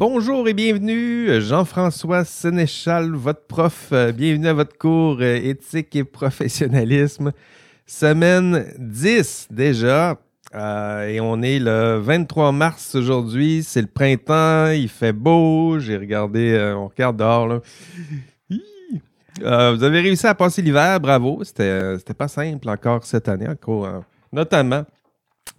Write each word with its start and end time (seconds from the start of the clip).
Bonjour 0.00 0.48
et 0.48 0.54
bienvenue, 0.54 1.42
Jean-François 1.42 2.24
Sénéchal, 2.24 3.12
votre 3.12 3.46
prof. 3.46 3.90
Euh, 3.92 4.12
bienvenue 4.12 4.48
à 4.48 4.54
votre 4.54 4.78
cours 4.78 5.18
euh, 5.20 5.36
éthique 5.36 5.94
et 5.94 6.04
professionnalisme. 6.04 7.32
Semaine 7.84 8.64
10 8.78 9.48
déjà. 9.50 10.16
Euh, 10.54 11.06
et 11.06 11.20
on 11.20 11.42
est 11.42 11.58
le 11.58 11.98
23 11.98 12.50
mars 12.50 12.94
aujourd'hui. 12.94 13.62
C'est 13.62 13.82
le 13.82 13.88
printemps, 13.88 14.70
il 14.70 14.88
fait 14.88 15.12
beau. 15.12 15.78
J'ai 15.78 15.98
regardé, 15.98 16.58
on 16.74 16.88
regarde 16.88 17.18
dehors. 17.18 17.60
Vous 18.48 19.84
avez 19.84 20.00
réussi 20.00 20.26
à 20.26 20.34
passer 20.34 20.62
l'hiver, 20.62 20.98
bravo. 20.98 21.44
C'était, 21.44 21.98
c'était 21.98 22.14
pas 22.14 22.28
simple 22.28 22.70
encore 22.70 23.04
cette 23.04 23.28
année, 23.28 23.48
encore, 23.48 24.02
notamment 24.32 24.86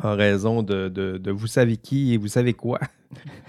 en 0.04 0.16
raison 0.16 0.64
de, 0.64 0.90
de, 0.90 1.32
vous 1.32 1.48
savez 1.48 1.78
qui 1.78 2.14
et 2.14 2.18
vous 2.18 2.28
savez 2.28 2.54
quoi. 2.54 2.80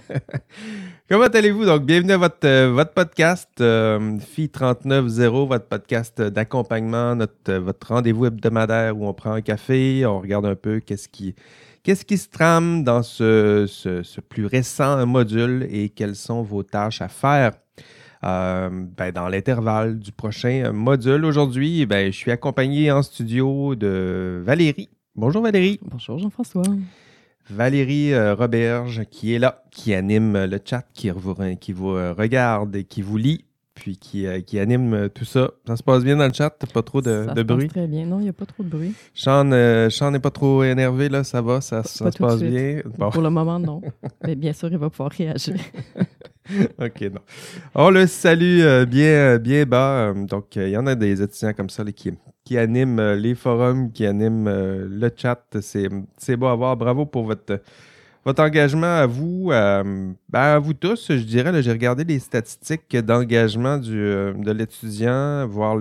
Comment 1.08 1.26
allez-vous? 1.26 1.64
Donc, 1.64 1.84
bienvenue 1.84 2.12
à 2.12 2.18
votre, 2.18 2.44
euh, 2.46 2.70
votre 2.72 2.92
podcast 2.92 3.50
euh, 3.60 4.18
FI 4.18 4.46
39.0, 4.46 5.46
votre 5.46 5.66
podcast 5.66 6.20
d'accompagnement, 6.20 7.16
euh, 7.48 7.60
votre 7.60 7.88
rendez-vous 7.88 8.26
hebdomadaire 8.26 8.96
où 8.96 9.06
on 9.06 9.14
prend 9.14 9.32
un 9.32 9.40
café, 9.40 10.04
on 10.06 10.20
regarde 10.20 10.46
un 10.46 10.54
peu 10.54 10.80
qu'est-ce 10.80 11.08
qui, 11.08 11.34
qu'est-ce 11.82 12.04
qui 12.04 12.18
se 12.18 12.28
trame 12.28 12.82
dans 12.84 13.02
ce, 13.02 13.66
ce, 13.68 14.20
plus 14.20 14.46
récent 14.46 15.06
module 15.06 15.66
et 15.70 15.90
quelles 15.90 16.16
sont 16.16 16.42
vos 16.42 16.62
tâches 16.62 17.02
à 17.02 17.08
faire. 17.08 17.52
Ben, 18.22 19.10
dans 19.12 19.28
l'intervalle 19.28 19.98
du 19.98 20.12
prochain 20.12 20.70
module. 20.72 21.24
Aujourd'hui, 21.24 21.86
ben, 21.86 22.12
je 22.12 22.16
suis 22.16 22.30
accompagné 22.30 22.92
en 22.92 23.02
studio 23.02 23.74
de 23.74 24.40
Valérie. 24.44 24.90
Bonjour 25.14 25.42
Valérie. 25.42 25.78
Bonjour 25.82 26.18
Jean-François. 26.18 26.62
Valérie 27.50 28.14
euh, 28.14 28.34
Roberge 28.34 29.02
qui 29.10 29.34
est 29.34 29.38
là, 29.38 29.62
qui 29.70 29.92
anime 29.92 30.46
le 30.46 30.58
chat, 30.64 30.86
qui 30.94 31.10
vous, 31.10 31.34
qui 31.60 31.74
vous 31.74 31.90
euh, 31.90 32.14
regarde 32.14 32.74
et 32.76 32.84
qui 32.84 33.02
vous 33.02 33.18
lit, 33.18 33.44
puis 33.74 33.98
qui, 33.98 34.26
euh, 34.26 34.40
qui 34.40 34.58
anime 34.58 35.10
tout 35.14 35.26
ça. 35.26 35.50
Ça 35.66 35.76
se 35.76 35.82
passe 35.82 36.02
bien 36.02 36.16
dans 36.16 36.26
le 36.26 36.32
chat? 36.32 36.48
Pas 36.72 36.82
trop 36.82 37.02
de, 37.02 37.26
ça 37.26 37.34
de 37.34 37.40
se 37.40 37.44
bruit? 37.44 37.66
Passe 37.66 37.74
très 37.74 37.86
bien. 37.88 38.06
Non, 38.06 38.20
il 38.20 38.22
n'y 38.22 38.28
a 38.30 38.32
pas 38.32 38.46
trop 38.46 38.62
de 38.62 38.70
bruit. 38.70 38.94
Sean 39.12 39.44
n'est 39.44 40.18
pas 40.18 40.30
trop 40.30 40.64
énervé, 40.64 41.10
là? 41.10 41.24
Ça 41.24 41.42
va? 41.42 41.60
Ça, 41.60 41.82
ça 41.82 42.10
se 42.10 42.16
passe 42.16 42.42
bien? 42.42 42.80
Pour 42.98 43.20
le 43.20 43.28
moment, 43.28 43.58
non. 43.58 43.82
Mais 44.26 44.34
bien 44.34 44.54
sûr, 44.54 44.72
il 44.72 44.78
va 44.78 44.88
pouvoir 44.88 45.10
réagir. 45.10 45.56
OK, 46.80 47.02
non. 47.02 47.20
On 47.74 47.90
le 47.90 48.06
salue 48.06 48.62
bien, 48.86 49.36
bien 49.36 49.66
bas. 49.66 50.14
Donc, 50.14 50.56
il 50.56 50.70
y 50.70 50.76
en 50.78 50.86
a 50.86 50.94
des 50.94 51.20
étudiants 51.20 51.52
comme 51.52 51.68
ça 51.68 51.84
qui, 51.92 52.12
qui 52.44 52.58
anime 52.58 52.98
euh, 52.98 53.16
les 53.16 53.34
forums, 53.34 53.92
qui 53.92 54.06
anime 54.06 54.46
euh, 54.48 54.86
le 54.88 55.10
chat. 55.14 55.44
C'est 55.60 56.36
beau 56.36 56.46
à 56.46 56.54
voir. 56.54 56.76
Bravo 56.76 57.06
pour 57.06 57.24
votre, 57.24 57.60
votre 58.24 58.42
engagement 58.42 58.98
à 58.98 59.06
vous, 59.06 59.48
ben, 59.48 60.16
à 60.32 60.58
vous 60.58 60.74
tous, 60.74 61.08
je 61.10 61.24
dirais. 61.24 61.62
J'ai 61.62 61.72
regardé 61.72 62.04
les 62.04 62.18
statistiques 62.18 62.96
d'engagement 62.96 63.80
euh, 63.86 64.32
de 64.34 64.50
l'étudiant, 64.50 65.46
voir 65.46 65.76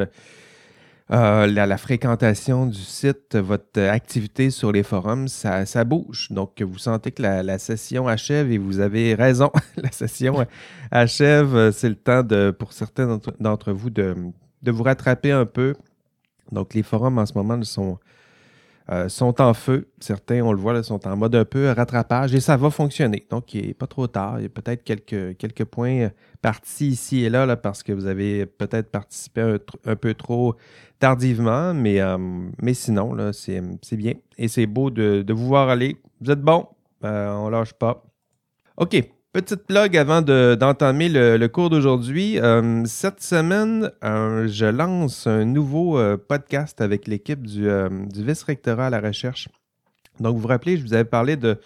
la, 1.09 1.77
fréquentation 1.77 2.67
du 2.67 2.79
site, 2.79 3.35
votre 3.35 3.81
activité 3.81 4.49
sur 4.49 4.71
les 4.71 4.83
forums, 4.83 5.27
ça, 5.27 5.65
ça 5.65 5.83
bouge. 5.83 6.27
Donc, 6.29 6.61
vous 6.61 6.77
sentez 6.77 7.11
que 7.11 7.21
la, 7.21 7.59
session 7.59 8.07
achève 8.07 8.51
et 8.51 8.57
vous 8.57 8.79
avez 8.79 9.15
raison. 9.15 9.51
la 9.77 9.91
session 9.91 10.45
achève. 10.91 11.71
C'est 11.71 11.89
le 11.89 11.95
temps 11.95 12.23
de, 12.23 12.51
pour 12.51 12.73
certains 12.73 13.19
d'entre 13.39 13.71
vous 13.71 13.89
de, 13.89 14.15
de 14.61 14.71
vous 14.71 14.83
rattraper 14.83 15.31
un 15.31 15.45
peu 15.45 15.73
donc, 16.51 16.73
les 16.73 16.83
forums 16.83 17.17
en 17.17 17.25
ce 17.25 17.33
moment 17.33 17.61
sont, 17.63 17.97
euh, 18.89 19.07
sont 19.09 19.41
en 19.41 19.53
feu. 19.53 19.87
Certains, 19.99 20.41
on 20.41 20.51
le 20.51 20.59
voit, 20.59 20.81
sont 20.83 21.07
en 21.07 21.15
mode 21.15 21.35
un 21.35 21.45
peu 21.45 21.71
rattrapage 21.71 22.33
et 22.33 22.39
ça 22.39 22.57
va 22.57 22.69
fonctionner. 22.69 23.25
Donc, 23.29 23.53
il 23.53 23.67
n'est 23.67 23.73
pas 23.73 23.87
trop 23.87 24.07
tard. 24.07 24.39
Il 24.39 24.43
y 24.43 24.45
a 24.45 24.49
peut-être 24.49 24.83
quelques, 24.83 25.37
quelques 25.37 25.65
points 25.65 26.09
partis 26.41 26.89
ici 26.89 27.23
et 27.23 27.29
là, 27.29 27.45
là 27.45 27.55
parce 27.55 27.83
que 27.83 27.93
vous 27.93 28.05
avez 28.05 28.45
peut-être 28.45 28.91
participé 28.91 29.57
un, 29.85 29.95
peu 29.95 30.13
trop 30.13 30.55
tardivement, 30.99 31.73
mais, 31.73 32.01
euh, 32.01 32.17
mais 32.61 32.73
sinon, 32.73 33.13
là, 33.13 33.31
c'est, 33.33 33.61
bien. 33.93 34.13
Et 34.37 34.47
c'est 34.47 34.65
beau 34.65 34.89
de, 34.89 35.25
vous 35.31 35.47
voir 35.47 35.69
aller. 35.69 35.97
Vous 36.19 36.31
êtes 36.31 36.41
bon. 36.41 36.67
Euh, 37.03 37.31
on 37.31 37.49
lâche 37.49 37.73
pas. 37.73 38.03
OK. 38.77 39.20
Petite 39.33 39.65
plug 39.65 39.95
avant 39.95 40.21
d'entamer 40.21 41.07
le, 41.07 41.47
cours 41.47 41.69
d'aujourd'hui. 41.69 42.37
Euh, 42.37 42.83
cette 42.83 43.21
semaine, 43.23 43.89
euh, 44.03 44.45
je 44.49 44.65
lance 44.65 45.25
un 45.25 45.45
nouveau 45.45 45.97
euh, 45.97 46.17
podcast 46.17 46.81
avec 46.81 47.07
l'équipe 47.07 47.47
du, 47.47 47.65
vice-rectorat 48.13 48.87
à 48.87 48.89
la 48.89 48.99
recherche. 48.99 49.47
Donc, 50.19 50.35
vous 50.35 50.41
vous 50.41 50.47
rappelez, 50.49 50.75
je 50.75 50.83
vous 50.83 50.93
avais 50.93 51.05
parlé 51.05 51.37
de 51.37 51.57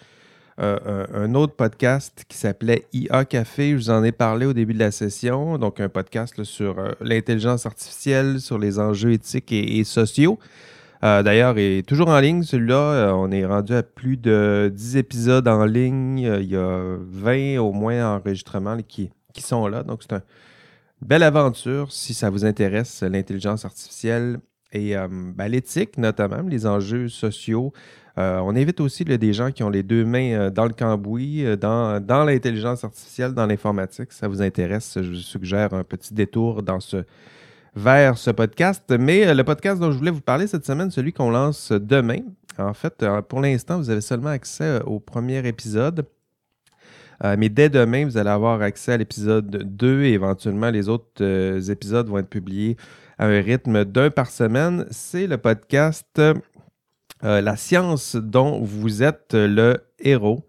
un 0.58 1.34
autre 1.34 1.54
podcast 1.54 2.24
qui 2.28 2.38
s'appelait 2.38 2.86
IA 2.92 3.24
Café. 3.24 3.72
Je 3.72 3.76
vous 3.76 3.90
en 3.90 4.04
ai 4.04 4.12
parlé 4.12 4.46
au 4.46 4.52
début 4.52 4.72
de 4.72 4.78
la 4.78 4.92
session. 4.92 5.58
Donc, 5.58 5.80
un 5.80 5.88
podcast 5.88 6.44
sur 6.44 6.76
l'intelligence 7.00 7.66
artificielle, 7.66 8.40
sur 8.40 8.58
les 8.58 8.78
enjeux 8.78 9.10
éthiques 9.10 9.52
et 9.52 9.82
sociaux. 9.82 10.38
Euh, 11.04 11.22
d'ailleurs, 11.22 11.58
il 11.58 11.78
est 11.78 11.86
toujours 11.86 12.08
en 12.08 12.18
ligne, 12.20 12.42
celui-là. 12.42 12.76
Euh, 12.76 13.12
on 13.12 13.30
est 13.30 13.44
rendu 13.44 13.74
à 13.74 13.82
plus 13.82 14.16
de 14.16 14.70
10 14.74 14.96
épisodes 14.96 15.46
en 15.48 15.64
ligne. 15.64 16.26
Euh, 16.26 16.40
il 16.40 16.48
y 16.48 16.56
a 16.56 16.96
20 16.98 17.58
au 17.58 17.72
moins 17.72 18.16
enregistrements 18.16 18.78
qui, 18.86 19.10
qui 19.32 19.42
sont 19.42 19.66
là. 19.66 19.82
Donc, 19.82 20.02
c'est 20.02 20.14
une 20.14 20.22
belle 21.02 21.22
aventure 21.22 21.92
si 21.92 22.14
ça 22.14 22.30
vous 22.30 22.44
intéresse, 22.44 23.02
l'intelligence 23.02 23.64
artificielle 23.64 24.38
et 24.72 24.94
ben, 25.34 25.48
l'éthique, 25.48 25.96
notamment, 25.96 26.42
les 26.42 26.66
enjeux 26.66 27.08
sociaux. 27.08 27.72
on 28.16 28.56
invite 28.56 28.80
aussi 28.80 29.04
des 29.04 29.32
gens 29.32 29.50
qui 29.50 29.62
ont 29.62 29.70
les 29.70 29.82
deux 29.82 30.04
mains 30.04 30.50
dans 30.50 30.66
le 30.66 30.74
cambouis, 30.74 31.44
dans, 31.56 32.04
dans 32.04 32.24
l'intelligence 32.24 32.84
artificielle, 32.84 33.32
dans 33.32 33.46
l'informatique. 33.46 34.12
Si 34.12 34.18
ça 34.18 34.28
vous 34.28 34.42
intéresse, 34.42 34.98
je 35.00 35.08
vous 35.08 35.16
suggère 35.16 35.72
un 35.72 35.84
petit 35.84 36.12
détour 36.12 36.62
dans 36.62 36.80
ce 36.80 37.04
vers 37.76 38.16
ce 38.16 38.30
podcast. 38.30 38.90
Mais 38.98 39.26
euh, 39.26 39.34
le 39.34 39.44
podcast 39.44 39.80
dont 39.80 39.92
je 39.92 39.98
voulais 39.98 40.10
vous 40.10 40.22
parler 40.22 40.46
cette 40.46 40.64
semaine, 40.64 40.90
celui 40.90 41.12
qu'on 41.12 41.30
lance 41.30 41.72
demain, 41.72 42.20
en 42.58 42.72
fait, 42.72 43.02
euh, 43.02 43.20
pour 43.20 43.40
l'instant, 43.40 43.76
vous 43.76 43.90
avez 43.90 44.00
seulement 44.00 44.30
accès 44.30 44.64
euh, 44.64 44.80
au 44.80 44.98
premier 44.98 45.46
épisode. 45.46 46.06
mais 47.38 47.48
dès 47.48 47.68
demain, 47.70 48.04
vous 48.04 48.18
allez 48.18 48.30
avoir 48.30 48.60
accès 48.62 48.92
à 48.92 48.96
l'épisode 48.96 49.50
2 49.64 50.02
et 50.02 50.12
éventuellement 50.12 50.70
les 50.70 50.88
autres 50.88 51.70
épisodes 51.70 52.08
vont 52.08 52.18
être 52.18 52.28
publiés 52.28 52.76
à 53.18 53.26
un 53.26 53.40
rythme 53.40 53.84
d'un 53.84 54.10
par 54.10 54.28
semaine. 54.30 54.86
C'est 54.90 55.26
le 55.26 55.38
podcast 55.38 56.20
La 57.22 57.56
science 57.56 58.16
dont 58.16 58.60
vous 58.62 59.02
êtes 59.02 59.32
le 59.32 59.78
héros. 59.98 60.46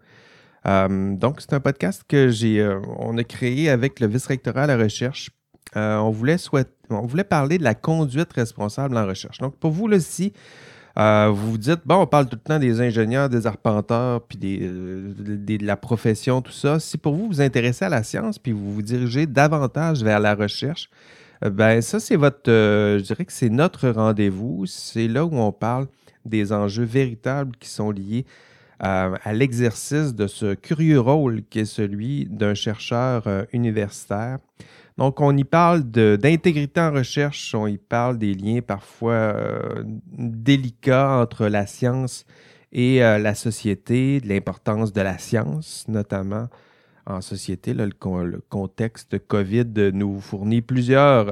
donc, 0.66 1.40
c'est 1.40 1.54
un 1.54 1.60
podcast 1.60 2.04
que 2.06 2.28
j'ai, 2.28 2.62
on 2.98 3.16
a 3.16 3.24
créé 3.24 3.70
avec 3.70 3.98
le 3.98 4.06
vice-rectorat 4.06 4.64
à 4.64 4.66
la 4.66 4.76
recherche 4.76 5.30
euh, 5.76 5.98
on, 5.98 6.10
voulait 6.10 7.24
parler 7.24 7.58
de 7.58 7.64
la 7.64 7.74
conduite 7.74 8.32
responsable 8.32 8.96
en 8.96 9.06
recherche. 9.06 9.38
Donc, 9.38 9.56
pour 9.56 9.70
vous, 9.70 9.88
là, 9.88 10.00
si 10.00 10.32
euh, 10.98 11.30
vous 11.32 11.52
vous 11.52 11.58
dites, 11.58 11.80
bon, 11.84 11.96
on 11.96 12.06
parle 12.06 12.26
tout 12.26 12.36
le 12.36 12.48
temps 12.48 12.58
des 12.58 12.80
ingénieurs, 12.80 13.28
des 13.28 13.46
arpenteurs, 13.46 14.22
puis 14.22 14.60
euh, 14.62 15.12
de 15.18 15.64
la 15.64 15.76
profession, 15.76 16.40
tout 16.40 16.52
ça. 16.52 16.80
Si 16.80 16.96
pour 16.96 17.14
vous, 17.14 17.28
vous 17.28 17.40
intéressez 17.40 17.84
à 17.84 17.88
la 17.88 18.02
science, 18.02 18.38
puis 18.38 18.52
vous 18.52 18.72
vous 18.72 18.82
dirigez 18.82 19.26
davantage 19.26 20.02
vers 20.02 20.20
la 20.20 20.34
recherche, 20.34 20.88
ben 21.42 21.80
ça, 21.82 22.00
c'est 22.00 22.16
votre, 22.16 22.50
je 22.50 23.02
dirais 23.02 23.24
que 23.24 23.32
c'est 23.32 23.50
notre 23.50 23.90
rendez-vous. 23.90 24.66
C'est 24.66 25.06
là 25.06 25.24
où 25.24 25.36
on 25.36 25.52
parle 25.52 25.86
des 26.24 26.52
enjeux 26.52 26.84
véritables 26.84 27.54
qui 27.60 27.68
sont 27.68 27.92
liés 27.92 28.26
à 28.80 29.32
l'exercice 29.32 30.14
de 30.14 30.26
ce 30.26 30.54
curieux 30.54 31.00
rôle 31.00 31.42
qui 31.48 31.60
est 31.60 31.64
celui 31.64 32.26
d'un 32.26 32.54
chercheur 32.54 33.24
universitaire. 33.52 34.38
Donc, 34.98 35.20
on 35.20 35.36
y 35.36 35.44
parle 35.44 35.84
d'intégrité 35.84 36.80
en 36.80 36.90
recherche, 36.90 37.54
on 37.54 37.68
y 37.68 37.78
parle 37.78 38.18
des 38.18 38.34
liens 38.34 38.60
parfois 38.60 39.12
euh, 39.12 39.84
délicats 40.12 41.20
entre 41.20 41.46
la 41.46 41.68
science 41.68 42.26
et 42.72 43.02
euh, 43.04 43.18
la 43.18 43.36
société, 43.36 44.20
de 44.20 44.28
l'importance 44.28 44.92
de 44.92 45.00
la 45.00 45.16
science, 45.18 45.84
notamment 45.86 46.48
en 47.06 47.20
société. 47.20 47.74
le, 47.74 47.90
contexte 48.48 49.24
COVID 49.24 49.92
nous 49.94 50.20
fournit 50.20 50.62
plusieurs, 50.62 51.30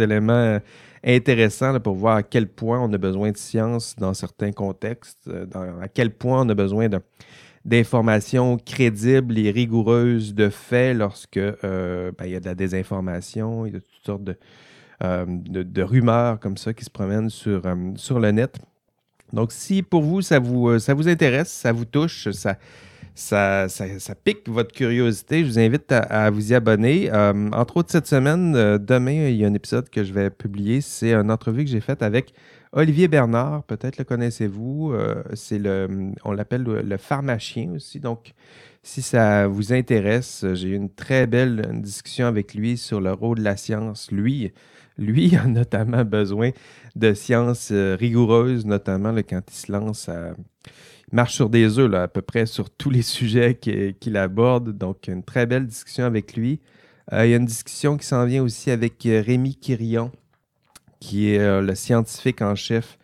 éléments 0.00 0.58
intéressants 1.04 1.78
pour 1.80 1.94
voir 1.94 2.16
à 2.16 2.22
quel 2.22 2.48
point 2.48 2.80
on 2.80 2.90
a 2.94 2.98
besoin 2.98 3.32
de 3.32 3.36
science 3.36 3.96
dans 3.96 4.14
certains 4.14 4.52
contextes, 4.52 5.28
euh, 5.28 5.46
à 5.82 5.88
quel 5.88 6.10
point 6.10 6.40
on 6.40 6.48
a 6.48 6.54
besoin 6.54 6.88
de 6.88 7.00
d'informations 7.64 8.56
crédibles 8.58 9.38
et 9.38 9.50
rigoureuses 9.50 10.34
de 10.34 10.48
faits 10.48 10.96
lorsque 10.96 11.36
euh, 11.36 12.12
ben, 12.16 12.26
il 12.26 12.32
y 12.32 12.36
a 12.36 12.40
de 12.40 12.46
la 12.46 12.54
désinformation, 12.54 13.66
il 13.66 13.74
y 13.74 13.76
a 13.76 13.80
toutes 13.80 14.06
sortes 14.06 14.30
euh, 15.04 15.24
de, 15.28 15.82
rumeurs 15.82 16.40
comme 16.40 16.56
ça 16.56 16.72
qui 16.72 16.84
se 16.84 16.90
promènent 16.90 17.30
sur, 17.30 17.66
euh, 17.66 17.74
sur 17.96 18.20
le 18.20 18.30
net. 18.30 18.58
Donc, 19.32 19.52
si 19.52 19.82
pour 19.82 20.02
vous, 20.02 20.22
ça 20.22 20.38
vous, 20.38 20.78
ça 20.78 20.94
vous 20.94 21.08
intéresse, 21.08 21.50
ça 21.50 21.70
vous 21.70 21.84
touche, 21.84 22.30
ça, 22.30 22.56
ça, 23.14 23.68
ça, 23.68 24.14
pique 24.14 24.48
votre 24.48 24.72
curiosité, 24.72 25.44
je 25.44 25.50
vous 25.50 25.58
invite 25.58 25.92
à, 25.92 26.30
vous 26.30 26.52
y 26.52 26.54
abonner. 26.54 27.12
entre 27.12 27.76
autres, 27.76 27.90
cette 27.90 28.06
semaine, 28.06 28.52
demain, 28.78 29.28
il 29.28 29.36
y 29.36 29.44
a 29.44 29.48
un 29.48 29.54
épisode 29.54 29.90
que 29.90 30.02
je 30.02 30.14
vais 30.14 30.30
publier. 30.30 30.80
C'est 30.80 31.12
une 31.12 31.30
entrevue 31.30 31.64
que 31.64 31.70
j'ai 31.70 31.80
faite 31.80 32.02
avec 32.02 32.32
Olivier 32.72 33.08
Bernard, 33.08 33.64
peut-être 33.64 33.98
le 33.98 34.04
connaissez-vous, 34.04 34.92
euh, 34.92 35.22
c'est 35.34 35.58
le, 35.58 36.12
on 36.24 36.32
l'appelle 36.32 36.62
le, 36.62 36.96
pharmacien 36.96 37.72
aussi. 37.72 38.00
Donc, 38.00 38.34
Si 38.82 39.02
ça 39.02 39.48
vous 39.48 39.72
intéresse, 39.72 40.44
j'ai 40.54 40.68
eu 40.68 40.74
une 40.74 40.90
très 40.90 41.26
belle 41.26 41.80
discussion 41.82 42.26
avec 42.26 42.54
lui 42.54 42.76
sur 42.76 43.00
le 43.00 43.12
rôle 43.12 43.38
de 43.38 43.44
la 43.44 43.56
science. 43.56 44.10
Lui, 44.12 44.52
lui 44.98 45.34
a 45.42 45.46
notamment 45.46 46.04
besoin 46.04 46.50
de 46.96 47.14
sciences 47.14 47.70
euh, 47.72 47.96
rigoureuses, 47.98 48.66
notamment 48.66 49.14
quand 49.16 49.42
il 49.50 49.54
se 49.54 49.72
lance 49.72 50.08
à, 50.08 50.32
il 51.10 51.16
marche 51.16 51.34
sur 51.34 51.48
des 51.48 51.78
œufs, 51.78 51.92
à 51.94 52.08
peu 52.08 52.22
près 52.22 52.46
sur 52.46 52.68
tous 52.70 52.90
les 52.90 53.02
sujets 53.16 53.54
qu'il 53.54 54.16
aborde. 54.16 54.76
Donc, 54.76 55.08
une 55.08 55.22
très 55.22 55.46
belle 55.46 55.66
discussion 55.66 56.04
avec 56.04 56.36
lui. 56.36 56.60
Euh, 57.12 57.26
il 57.26 57.30
y 57.30 57.34
a 57.34 57.36
une 57.38 57.46
discussion 57.46 57.96
qui 57.96 58.06
s'en 58.06 58.26
vient 58.26 58.42
aussi 58.42 58.70
avec 58.70 59.06
euh, 59.06 59.22
Rémi 59.24 59.56
Quirion, 59.56 60.12
qui 61.00 61.30
est 61.30 61.60
le 61.60 61.74
scientifique 61.74 62.42
en 62.42 62.54
chef 62.54 62.98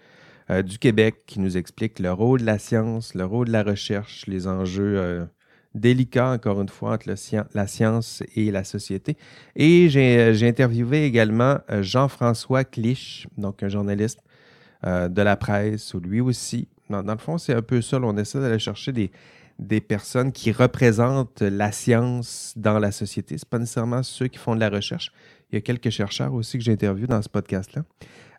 du 0.64 0.79
Québec, 0.79 1.23
qui 1.26 1.41
nous 1.41 1.56
explique 1.56 1.99
le 1.99 2.12
rôle 2.12 2.41
de 2.41 2.46
la 2.46 2.58
science, 2.58 3.14
le 3.14 3.25
rôle 3.25 3.46
de 3.46 3.52
la 3.52 3.62
recherche, 3.62 4.26
les 4.26 4.46
enjeux 4.46 5.26
délicat, 5.75 6.31
encore 6.31 6.61
une 6.61 6.69
fois, 6.69 6.94
entre 6.94 7.08
la 7.55 7.67
science 7.67 8.23
et 8.35 8.50
la 8.50 8.64
société. 8.64 9.17
Et 9.56 9.88
j'ai 9.88 10.49
interviewé 10.49 11.05
également 11.05 11.58
euh, 11.70 11.82
Jean-François 11.82 12.64
Clich, 12.64 13.26
donc 13.37 13.62
un 13.62 13.69
journaliste 13.69 14.20
euh, 14.87 15.08
de 15.08 15.23
la 15.23 15.37
presse, 15.37 15.93
où 15.94 16.00
lui 16.00 16.20
aussi, 16.20 16.69
dans, 16.88 17.02
le 17.02 17.19
fond, 17.19 17.38
c'est 17.38 17.55
un 17.55 17.62
peu 17.62 17.82
ça, 17.82 17.99
on 18.00 18.17
essaie 18.17 18.41
d'aller 18.41 18.58
chercher 18.58 18.93
des, 18.93 19.11
des 19.58 19.81
personnes 19.81 20.32
qui 20.32 20.52
représentent 20.52 21.43
la 21.43 21.73
science 21.73 22.52
dans 22.56 22.79
la 22.79 22.93
société. 22.93 23.37
Ce 23.37 23.46
pas 23.46 23.58
nécessairement 23.58 24.02
ceux 24.02 24.29
qui 24.29 24.38
font 24.38 24.55
de 24.55 24.61
la 24.61 24.69
recherche. 24.69 25.12
Il 25.50 25.56
y 25.56 25.58
a 25.58 25.61
quelques 25.61 25.91
chercheurs 25.91 26.35
aussi 26.35 26.58
que 26.58 26.64
j'ai 26.64 26.73
interviewés 26.73 27.06
dans 27.06 27.23
ce 27.23 27.29
podcast-là. 27.29 27.85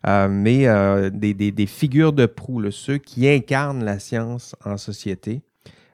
Euh, 0.06 0.28
mais 0.28 0.66
des, 1.10 1.34
des, 1.34 1.66
figures 1.66 2.12
de 2.12 2.26
proue, 2.26 2.70
ceux 2.70 2.98
qui 2.98 3.28
incarnent 3.28 3.84
la 3.84 3.98
science 3.98 4.54
en 4.64 4.76
société. 4.76 5.42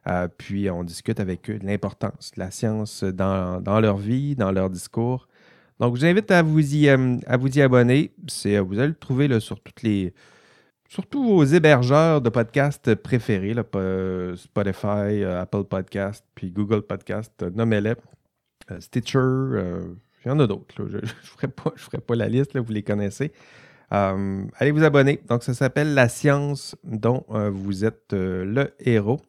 Euh, 0.08 0.28
puis 0.36 0.68
on 0.70 0.82
discute 0.82 1.20
avec 1.20 1.48
eux 1.48 1.58
de 1.58 1.66
l'importance 1.66 2.32
de 2.34 2.40
la 2.40 2.50
science 2.50 3.04
dans, 3.04 3.80
leur 3.80 3.96
vie, 3.96 4.34
dans 4.34 4.50
leur 4.50 4.70
discours. 4.70 5.28
Donc, 5.80 5.96
je 5.96 6.00
vous 6.00 6.06
invite 6.06 6.30
à 6.30 6.42
vous 6.42 6.74
y, 6.74 6.88
euh, 6.88 7.16
à 7.26 7.36
vous 7.36 7.56
y 7.56 7.62
abonner. 7.62 8.12
Vous 8.18 8.78
allez 8.78 8.88
le 8.88 8.94
trouver 8.94 9.28
là, 9.28 9.40
sur 9.40 9.60
toutes 9.60 9.82
les. 9.82 10.12
Surtout 10.88 11.24
vos 11.24 11.44
hébergeurs 11.44 12.20
de 12.20 12.28
podcasts 12.28 12.94
préférés, 12.94 13.54
Spotify, 14.36 15.22
euh, 15.22 15.40
Apple 15.40 15.64
Podcast, 15.64 16.24
puis 16.34 16.50
Google 16.50 16.82
Podcast, 16.82 17.42
nommez-les. 17.54 17.94
Stitcher, 18.78 19.18
il 20.24 20.28
y 20.28 20.30
en 20.30 20.40
a 20.40 20.46
d'autres. 20.46 20.74
Je 20.76 20.96
ne 20.98 21.06
ferai, 21.06 21.48
ferai, 21.76 21.98
pas 21.98 22.14
la 22.14 22.28
liste, 22.28 22.54
là, 22.54 22.60
vous 22.60 22.72
les 22.72 22.82
connaissez. 22.82 23.32
allez 23.90 24.70
vous 24.70 24.84
abonner. 24.84 25.20
Donc, 25.28 25.42
ça 25.42 25.54
s'appelle 25.54 25.94
La 25.94 26.08
science 26.08 26.76
dont 26.84 27.24
vous 27.28 27.84
êtes 27.84 28.12
le 28.12 28.74
héros. 28.80 29.20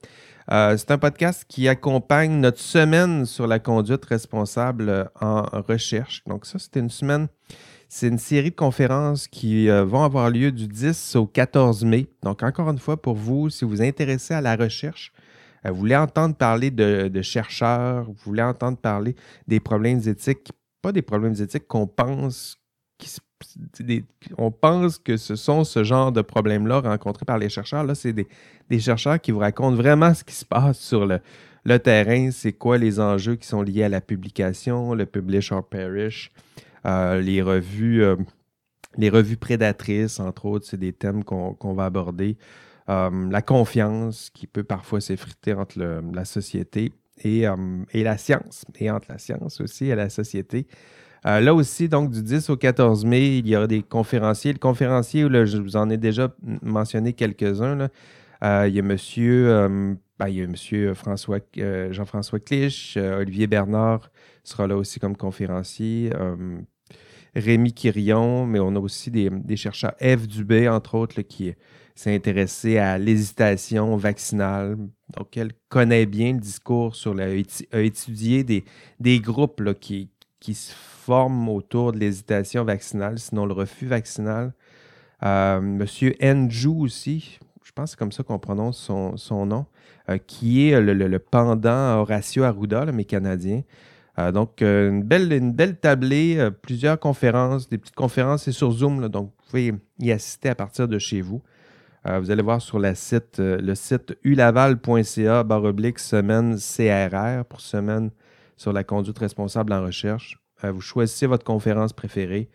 Euh, 0.51 0.75
c'est 0.77 0.91
un 0.91 0.97
podcast 0.97 1.45
qui 1.47 1.67
accompagne 1.67 2.39
notre 2.39 2.59
semaine 2.59 3.25
sur 3.25 3.47
la 3.47 3.59
conduite 3.59 4.03
responsable 4.05 4.89
euh, 4.89 5.05
en 5.21 5.43
recherche. 5.67 6.23
Donc 6.27 6.45
ça, 6.45 6.59
c'était 6.59 6.81
une 6.81 6.89
semaine, 6.89 7.27
c'est 7.87 8.07
une 8.07 8.17
série 8.17 8.51
de 8.51 8.55
conférences 8.55 9.27
qui 9.27 9.69
euh, 9.69 9.85
vont 9.85 10.03
avoir 10.03 10.29
lieu 10.29 10.51
du 10.51 10.67
10 10.67 11.15
au 11.15 11.25
14 11.25 11.85
mai. 11.85 12.07
Donc 12.23 12.43
encore 12.43 12.69
une 12.69 12.79
fois, 12.79 13.01
pour 13.01 13.15
vous, 13.15 13.49
si 13.49 13.63
vous 13.63 13.71
vous 13.71 13.81
intéressez 13.81 14.33
à 14.33 14.41
la 14.41 14.55
recherche, 14.55 15.13
vous 15.65 15.75
voulez 15.75 15.95
entendre 15.95 16.35
parler 16.35 16.71
de, 16.71 17.21
chercheurs, 17.21 18.03
vous 18.03 18.17
voulez 18.25 18.43
entendre 18.43 18.77
parler 18.77 19.15
des 19.47 19.61
problèmes 19.61 20.01
éthiques, 20.05 20.51
pas 20.83 20.91
des 20.91 21.01
problèmes 21.01 21.33
éthiques 21.41 21.67
qu'on 21.67 21.87
pense 21.87 22.59
on 24.37 24.51
pense 24.51 24.97
que 24.97 25.17
ce 25.17 25.35
sont 25.35 25.63
ce 25.63 25.83
genre 25.83 26.11
de 26.11 26.21
problèmes-là 26.21 26.81
rencontrés 26.81 27.25
par 27.25 27.37
les 27.37 27.49
chercheurs. 27.49 27.83
Là, 27.83 27.95
c'est 27.95 28.13
des, 28.13 28.79
chercheurs 28.79 29.19
qui 29.19 29.31
vous 29.31 29.39
racontent 29.39 29.75
vraiment 29.75 30.13
ce 30.13 30.23
qui 30.23 30.33
se 30.33 30.45
passe 30.45 30.79
sur 30.79 31.05
le, 31.05 31.79
terrain, 31.79 32.31
c'est 32.31 32.53
quoi 32.53 32.77
les 32.77 32.99
enjeux 32.99 33.35
qui 33.35 33.47
sont 33.47 33.61
liés 33.61 33.83
à 33.83 33.89
la 33.89 34.01
publication, 34.01 34.93
le 34.93 35.05
publish 35.05 35.51
or 35.51 35.65
perish, 35.67 36.31
euh, 36.85 37.21
les 37.21 37.41
revues. 37.41 38.03
Euh, 38.03 38.15
les 38.95 39.09
revues 39.09 39.37
prédatrices, 39.37 40.19
entre 40.19 40.45
autres, 40.45 40.67
c'est 40.67 40.77
des 40.77 40.93
thèmes 40.93 41.23
qu'on 41.23 41.73
va 41.73 41.85
aborder. 41.85 42.37
Euh, 42.89 43.27
la 43.31 43.41
confiance 43.41 44.29
qui 44.29 44.45
peut 44.45 44.63
parfois 44.63 45.01
s'effriter 45.01 45.53
entre 45.53 45.79
la 45.79 46.25
société 46.25 46.91
et, 47.23 47.45
et, 47.91 48.03
la 48.03 48.17
science, 48.17 48.65
et 48.79 48.89
entre 48.89 49.07
la 49.09 49.17
science 49.17 49.61
aussi 49.61 49.89
et 49.89 49.95
la 49.95 50.09
société. 50.09 50.67
Euh, 51.25 51.39
là 51.39 51.53
aussi, 51.53 51.87
donc 51.87 52.11
du 52.11 52.21
10 52.21 52.49
au 52.49 52.57
14 52.57 53.05
mai, 53.05 53.37
il 53.37 53.47
y 53.47 53.55
aura 53.55 53.67
des 53.67 53.81
conférenciers. 53.81 54.51
Le 54.51 54.59
conférencier, 54.59 55.21
je 55.45 55.57
vous 55.57 55.75
en 55.77 55.89
ai 55.89 55.97
déjà 55.97 56.33
mentionné 56.61 57.13
quelques-uns. 57.13 57.89
Euh, 58.43 58.65
il 58.67 58.75
y 58.75 58.79
a 58.79 58.81
monsieur, 58.81 59.49
euh, 59.49 59.93
ben, 60.19 60.27
il 60.27 60.35
y 60.35 60.41
a 60.41 60.47
monsieur 60.47 60.93
François, 60.93 61.39
Jean-François 61.91 62.39
Clich, 62.39 62.97
Olivier 62.97 63.47
Bernard 63.47 64.11
sera 64.43 64.67
là 64.67 64.75
aussi 64.75 64.99
comme 64.99 65.15
conférencier. 65.15 66.11
Rémi 67.35 67.73
Quirion, 67.73 68.45
mais 68.45 68.59
on 68.59 68.75
a 68.75 68.79
aussi 68.79 69.09
des, 69.09 69.55
chercheurs. 69.55 69.93
Eve 69.99 70.27
Dubé, 70.27 70.67
entre 70.67 70.95
autres, 70.95 71.21
qui 71.21 71.53
s'est 71.95 72.13
intéressée 72.13 72.77
à 72.77 72.97
l'hésitation 72.97 73.95
vaccinale. 73.95 74.77
Donc, 75.17 75.37
elle 75.37 75.51
connaît 75.69 76.05
bien 76.05 76.33
le 76.33 76.39
discours 76.39 76.95
sur 76.95 77.13
la, 77.13 77.25
a 77.25 77.79
étudié 77.79 78.43
des, 78.43 78.65
des 78.99 79.19
groupes 79.19 79.59
là, 79.59 79.73
qui, 79.73 80.09
qui 80.39 80.53
se 80.53 80.73
forment 80.73 81.49
autour 81.49 81.91
de 81.93 81.99
l'hésitation 81.99 82.63
vaccinale, 82.63 83.19
sinon 83.19 83.45
le 83.45 83.53
refus 83.53 83.85
vaccinal. 83.85 84.53
Euh, 85.23 85.61
Monsieur 85.61 86.15
Andrew 86.21 86.81
aussi, 86.81 87.39
je 87.63 87.71
pense 87.71 87.85
que 87.85 87.89
c'est 87.91 87.99
comme 87.99 88.11
ça 88.11 88.23
qu'on 88.23 88.39
prononce 88.39 88.77
son, 88.77 89.45
nom, 89.45 89.65
euh, 90.09 90.17
qui 90.17 90.69
est 90.69 90.81
le, 90.81 91.19
pendant 91.19 91.69
à 91.69 91.97
Horacio 91.97 92.43
Arruda, 92.43 92.85
mais 92.91 93.05
canadien. 93.05 93.61
Euh, 94.19 94.31
donc, 94.31 94.61
une, 94.61 95.03
belle, 95.03 95.31
une 95.31 95.53
belle 95.53 95.77
tablée, 95.77 96.49
plusieurs 96.61 96.99
conférences, 96.99 97.69
des 97.69 97.77
petites 97.77 97.95
conférences, 97.95 98.43
c'est 98.43 98.51
sur 98.51 98.71
Zoom, 98.71 99.07
donc 99.07 99.27
vous 99.27 99.49
pouvez 99.49 99.73
y 99.99 100.11
assister 100.11 100.49
à 100.49 100.55
partir 100.55 100.87
de 100.87 100.99
chez 100.99 101.21
vous. 101.21 101.41
Vous 102.05 102.31
allez 102.31 102.41
voir 102.41 102.61
sur 102.61 102.81
site, 102.95 103.39
le 103.39 103.75
site 103.75 104.17
ulaval.ca 104.23 105.43
oblique 105.49 105.99
semaine 105.99 106.57
CRR 106.57 107.45
pour 107.45 107.61
semaine 107.61 108.11
sur 108.57 108.73
la 108.73 108.83
conduite 108.83 109.19
responsable 109.19 109.73
en 109.73 109.83
recherche. 109.83 110.39
Euh, 110.63 110.71
vous 110.71 110.81
choisissez 110.81 111.25
votre 111.25 111.43
conférence 111.43 111.93
préférée. 111.93 112.49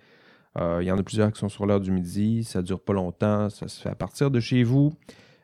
Euh, 0.58 0.78
il 0.80 0.86
y 0.86 0.92
en 0.92 0.98
a 0.98 1.02
plusieurs 1.02 1.32
qui 1.32 1.38
sont 1.38 1.48
sur 1.48 1.66
l'heure 1.66 1.80
du 1.80 1.90
midi. 1.90 2.44
Ça 2.44 2.60
ne 2.60 2.64
dure 2.64 2.80
pas 2.80 2.92
longtemps. 2.92 3.50
Ça 3.50 3.68
se 3.68 3.80
fait 3.80 3.90
à 3.90 3.94
partir 3.94 4.30
de 4.30 4.40
chez 4.40 4.62
vous, 4.62 4.92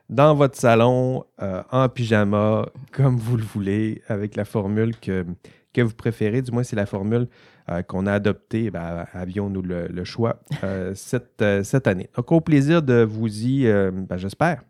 dans 0.09 0.35
votre 0.35 0.57
salon, 0.57 1.25
euh, 1.43 1.63
en 1.71 1.89
pyjama, 1.89 2.67
comme 2.93 3.17
vous 3.17 3.37
le 3.37 3.43
voulez, 3.43 4.03
avec 4.09 4.37
la 4.37 4.45
formule 4.45 4.97
que, 4.99 5.27
que 5.73 5.83
vous 5.83 5.95
préférez. 5.95 6.43
Du 6.43 6.53
moins, 6.53 6.63
c'est 6.63 6.77
la 6.77 6.87
formule 6.87 7.29
qu'on 7.89 8.07
a 8.07 8.13
adoptée. 8.13 8.71
Ben, 8.71 9.07
avions-nous 9.13 9.63
le, 9.63 10.05
choix 10.05 10.41
cette, 10.95 11.45
cette, 11.63 11.87
année. 11.87 12.09
Donc, 12.17 12.33
au 12.33 12.41
plaisir 12.41 12.83
de 12.83 13.03
vous 13.03 13.45
y, 13.45 13.65
ben, 13.65 14.17
j'espère, 14.17 14.63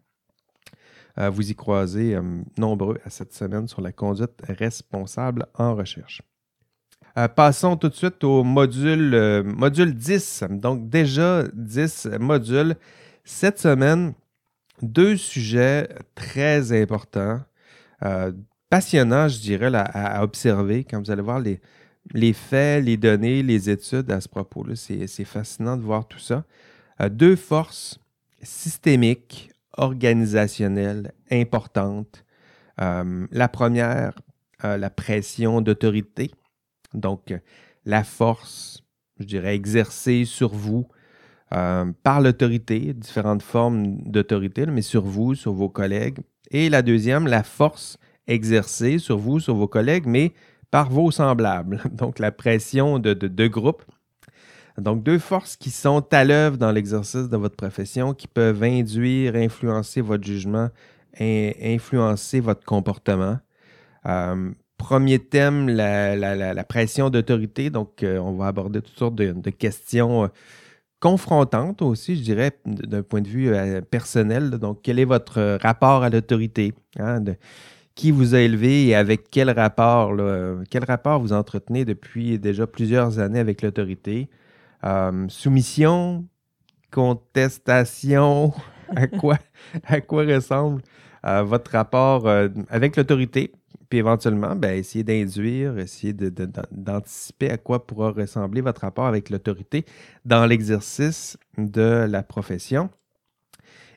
vous 1.16 1.50
y 1.50 1.54
croiser 1.54 2.18
nombreux 2.56 2.98
à 3.04 3.10
cette 3.10 3.32
semaine 3.32 3.68
sur 3.68 3.80
la 3.80 3.92
conduite 3.92 4.42
responsable 4.48 5.46
en 5.54 5.74
recherche. 5.74 6.22
Euh, 7.16 7.28
passons 7.28 7.76
tout 7.76 7.88
de 7.88 7.94
suite 7.94 8.24
au 8.24 8.42
module, 8.42 9.14
euh, 9.14 9.42
module 9.44 9.94
10. 9.94 10.44
Donc 10.50 10.88
déjà 10.88 11.44
10 11.52 12.08
modules. 12.18 12.74
Cette 13.24 13.58
semaine, 13.58 14.14
deux 14.82 15.16
sujets 15.16 15.88
très 16.16 16.72
importants, 16.72 17.40
euh, 18.04 18.32
passionnants, 18.68 19.28
je 19.28 19.38
dirais, 19.38 19.70
à, 19.74 20.22
observer 20.24 20.84
quand 20.84 20.98
vous 20.98 21.10
allez 21.10 21.22
voir 21.22 21.38
les, 21.38 21.60
les 22.12 22.32
faits, 22.32 22.84
les 22.84 22.96
données, 22.96 23.42
les 23.42 23.70
études 23.70 24.10
à 24.10 24.20
ce 24.20 24.28
propos-là. 24.28 24.74
C'est 24.76 25.24
fascinant 25.24 25.76
de 25.76 25.82
voir 25.82 26.06
tout 26.06 26.18
ça. 26.18 26.44
deux 27.10 27.36
forces 27.36 27.98
systémiques, 28.42 29.50
organisationnelles, 29.76 31.12
importantes. 31.30 32.24
la 32.78 33.48
première, 33.48 34.12
la 34.62 34.90
pression 34.90 35.60
d'autorité 35.60 36.30
donc, 36.94 37.34
la 37.84 38.04
force, 38.04 38.82
je 39.18 39.24
dirais, 39.24 39.54
exercée 39.54 40.24
sur 40.24 40.54
vous 40.54 40.86
euh, 41.52 41.92
par 42.02 42.20
l'autorité, 42.20 42.94
différentes 42.94 43.42
formes 43.42 43.98
d'autorité, 44.04 44.64
mais 44.66 44.82
sur 44.82 45.04
vous, 45.04 45.34
sur 45.34 45.52
vos 45.52 45.68
collègues. 45.68 46.20
Et 46.50 46.70
la 46.70 46.82
deuxième, 46.82 47.26
la 47.26 47.42
force 47.42 47.98
exercée 48.26 48.98
sur 48.98 49.18
vous, 49.18 49.40
sur 49.40 49.54
vos 49.54 49.68
collègues, 49.68 50.06
mais 50.06 50.32
par 50.74 50.90
vos 50.90 51.12
semblables. 51.12 51.80
Donc, 51.92 52.18
la 52.18 52.32
pression 52.32 52.98
de, 52.98 53.14
de, 53.14 53.46
groupe. 53.46 53.84
Donc, 54.76 55.04
deux 55.04 55.20
forces 55.20 55.54
qui 55.54 55.70
sont 55.70 56.04
à 56.12 56.24
l'œuvre 56.24 56.56
dans 56.56 56.72
l'exercice 56.72 57.28
de 57.28 57.36
votre 57.36 57.54
profession, 57.54 58.12
qui 58.12 58.26
peuvent 58.26 58.60
induire, 58.64 59.36
influencer 59.36 60.00
votre 60.00 60.24
jugement, 60.24 60.70
et 61.20 61.72
influencer 61.76 62.40
votre 62.40 62.64
comportement. 62.64 63.38
Euh, 64.06 64.50
Premier 64.76 65.20
thème, 65.20 65.68
la, 65.68 66.64
pression 66.64 67.08
d'autorité. 67.08 67.70
Donc, 67.70 68.02
euh, 68.02 68.18
on 68.18 68.32
va 68.32 68.48
aborder 68.48 68.82
toutes 68.82 68.98
sortes 68.98 69.14
de, 69.14 69.50
questions 69.50 70.24
euh, 70.24 70.28
confrontantes 70.98 71.82
aussi, 71.82 72.16
je 72.16 72.22
dirais, 72.22 72.50
d'un 72.66 73.04
point 73.04 73.20
de 73.20 73.28
vue 73.28 73.52
personnel. 73.92 74.50
Donc, 74.50 74.80
quel 74.82 74.98
est 74.98 75.04
votre 75.04 75.56
rapport 75.62 76.02
à 76.02 76.10
l'autorité? 76.10 76.74
Hein, 76.98 77.20
qui 77.94 78.10
vous 78.10 78.34
a 78.34 78.40
élevé 78.40 78.86
et 78.86 78.94
avec 78.94 79.30
quel 79.30 79.50
rapport, 79.50 80.12
quel 80.70 80.84
rapport 80.84 81.20
vous 81.20 81.32
entretenez 81.32 81.84
depuis 81.84 82.38
déjà 82.38 82.66
plusieurs 82.66 83.18
années 83.18 83.38
avec 83.38 83.62
l'autorité? 83.62 84.28
Euh, 84.84 85.26
soumission, 85.28 86.26
contestation, 86.90 88.52
à 88.96 89.06
quoi, 89.06 89.38
à 89.84 90.00
quoi 90.00 90.24
ressemble 90.24 90.82
euh, 91.24 91.42
votre 91.42 91.70
rapport 91.70 92.26
euh, 92.26 92.48
avec 92.68 92.96
l'autorité? 92.96 93.52
Puis 93.88 93.98
éventuellement, 93.98 94.56
ben, 94.56 94.76
essayer 94.76 95.04
d'induire, 95.04 95.78
essayer 95.78 96.12
d'anticiper 96.12 97.50
à 97.50 97.58
quoi 97.58 97.86
pourra 97.86 98.10
ressembler 98.10 98.60
votre 98.60 98.82
rapport 98.82 99.06
avec 99.06 99.30
l'autorité 99.30 99.84
dans 100.24 100.46
l'exercice 100.46 101.38
de 101.56 102.06
la 102.08 102.22
profession. 102.22 102.90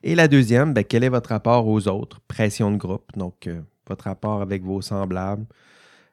Et 0.03 0.13
la 0.13 0.27
deuxième, 0.27 0.73
ben, 0.73 0.83
quel 0.83 1.03
est 1.03 1.09
votre 1.09 1.31
rapport 1.31 1.67
aux 1.67 1.87
autres? 1.87 2.21
Pression 2.27 2.71
de 2.71 2.77
groupe, 2.77 3.11
donc 3.17 3.49
votre 3.89 4.05
rapport 4.05 4.41
avec 4.41 4.63
vos 4.63 4.81
semblables? 4.81 5.45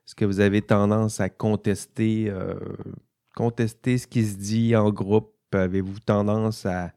Est-ce 0.07 0.15
que 0.15 0.25
vous 0.25 0.41
avez 0.41 0.63
tendance 0.63 1.21
à 1.21 1.29
contester, 1.31 2.27
euh, 2.29 2.55
contester 3.35 3.99
ce 3.99 4.07
qui 4.07 4.25
se 4.25 4.37
dit 4.37 4.77
en 4.77 4.91
groupe? 4.91 5.33
Avez-vous 5.53 6.01
tendance 6.01 6.67
à, 6.67 6.93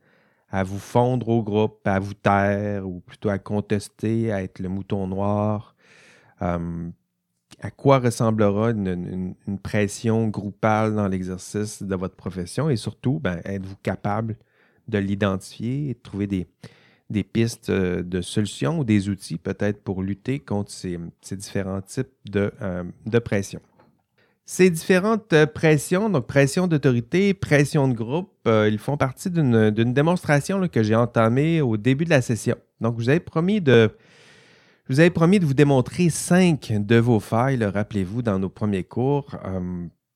à 0.49 0.63
vous 0.63 0.79
fondre 0.79 1.29
au 1.29 1.43
groupe, 1.43 1.87
à 1.87 1.99
vous 1.99 2.13
taire 2.13 2.87
ou 2.87 2.99
plutôt 2.99 3.29
à 3.29 3.37
contester, 3.37 4.31
à 4.31 4.43
être 4.43 4.59
le 4.59 4.69
mouton 4.69 5.07
noir? 5.07 5.75
Euh, 6.41 6.89
à 7.61 7.71
quoi 7.71 7.99
ressemblera 7.99 8.71
une 8.71 9.35
pression 9.63 10.27
groupale 10.27 10.95
dans 10.95 11.07
l'exercice 11.07 11.81
de 11.81 11.95
votre 11.95 12.15
profession? 12.15 12.69
Et 12.69 12.75
surtout, 12.75 13.19
ben, 13.19 13.39
êtes-vous 13.45 13.77
capable 13.81 14.37
de 14.87 14.97
l'identifier 14.97 15.89
et 15.89 15.93
de 15.93 15.99
trouver 15.99 16.27
des, 16.27 16.47
des 17.09 17.23
pistes 17.23 17.69
euh, 17.69 18.03
de 18.03 18.21
solutions 18.21 18.79
ou 18.79 18.83
des 18.83 19.09
outils 19.09 19.37
peut-être 19.37 19.81
pour 19.83 20.03
lutter 20.03 20.39
contre 20.39 20.71
ces, 20.71 20.99
différents 21.31 21.81
types 21.81 22.09
de, 22.25 22.51
euh, 22.61 22.83
de 23.05 23.19
pression. 23.19 23.61
Ces 24.49 24.69
différentes 24.69 25.33
euh, 25.33 25.45
pressions, 25.45 26.09
donc 26.09 26.25
pression 26.25 26.67
d'autorité, 26.67 27.33
pression 27.33 27.89
de 27.89 27.93
groupe, 27.93 28.31
euh, 28.47 28.69
ils 28.71 28.79
font 28.79 28.95
partie 28.95 29.29
d'une 29.29 29.93
démonstration 29.93 30.65
que 30.69 30.83
j'ai 30.83 30.95
entamée 30.95 31.59
au 31.59 31.75
début 31.75 32.05
de 32.05 32.11
la 32.11 32.21
session. 32.21 32.55
Donc, 32.79 32.93
je 32.97 33.03
vous 33.03 33.09
avais 33.09 33.19
promis 33.19 33.59
de, 33.59 33.91
vous 34.87 35.53
démontrer 35.53 36.09
cinq 36.09 36.71
de 36.71 36.95
vos 36.95 37.19
failles, 37.19 37.61
rappelez-vous, 37.61 38.21
dans 38.21 38.39
nos 38.39 38.47
premiers 38.47 38.85
cours. 38.85 39.35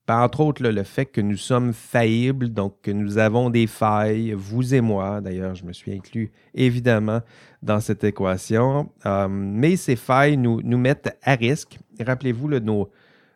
Par 0.06 0.24
entre 0.24 0.40
autres, 0.40 0.62
le 0.62 0.82
fait 0.82 1.06
que 1.06 1.20
nous 1.20 1.36
sommes 1.36 1.72
faillibles, 1.72 2.48
donc 2.48 2.74
que 2.82 2.90
nous 2.90 3.18
avons 3.18 3.50
des 3.50 3.68
failles, 3.68 4.32
vous 4.32 4.74
et 4.74 4.80
moi. 4.80 5.20
D'ailleurs, 5.20 5.54
je 5.54 5.64
me 5.64 5.72
suis 5.72 5.92
inclus 5.92 6.32
évidemment 6.54 7.20
dans 7.62 7.80
cette 7.80 8.02
équation. 8.02 8.90
Euh, 9.06 9.28
mais 9.28 9.76
ces 9.76 9.96
failles 9.96 10.36
nous, 10.36 10.60
mettent 10.76 11.16
à 11.22 11.34
risque. 11.34 11.78
Rappelez-vous 12.04 12.50
euh, 12.52 12.88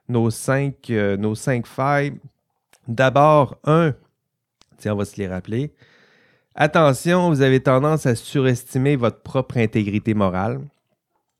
nos 0.08 0.30
cinq 0.30 1.66
failles. 1.66 2.14
D'abord, 2.88 3.58
un, 3.64 3.94
tiens, 4.78 4.94
on 4.94 4.96
va 4.96 5.04
se 5.04 5.16
les 5.16 5.28
rappeler. 5.28 5.72
Attention, 6.54 7.28
vous 7.28 7.42
avez 7.42 7.60
tendance 7.60 8.06
à 8.06 8.14
surestimer 8.14 8.96
votre 8.96 9.20
propre 9.20 9.58
intégrité 9.58 10.14
morale. 10.14 10.60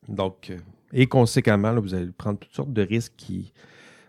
Donc, 0.08 0.50
euh, 0.50 0.58
et 0.92 1.06
conséquemment, 1.06 1.74
vous 1.80 1.94
allez 1.94 2.10
prendre 2.16 2.38
toutes 2.38 2.54
sortes 2.54 2.72
de 2.72 2.82
risques 2.82 3.14
qui, 3.16 3.52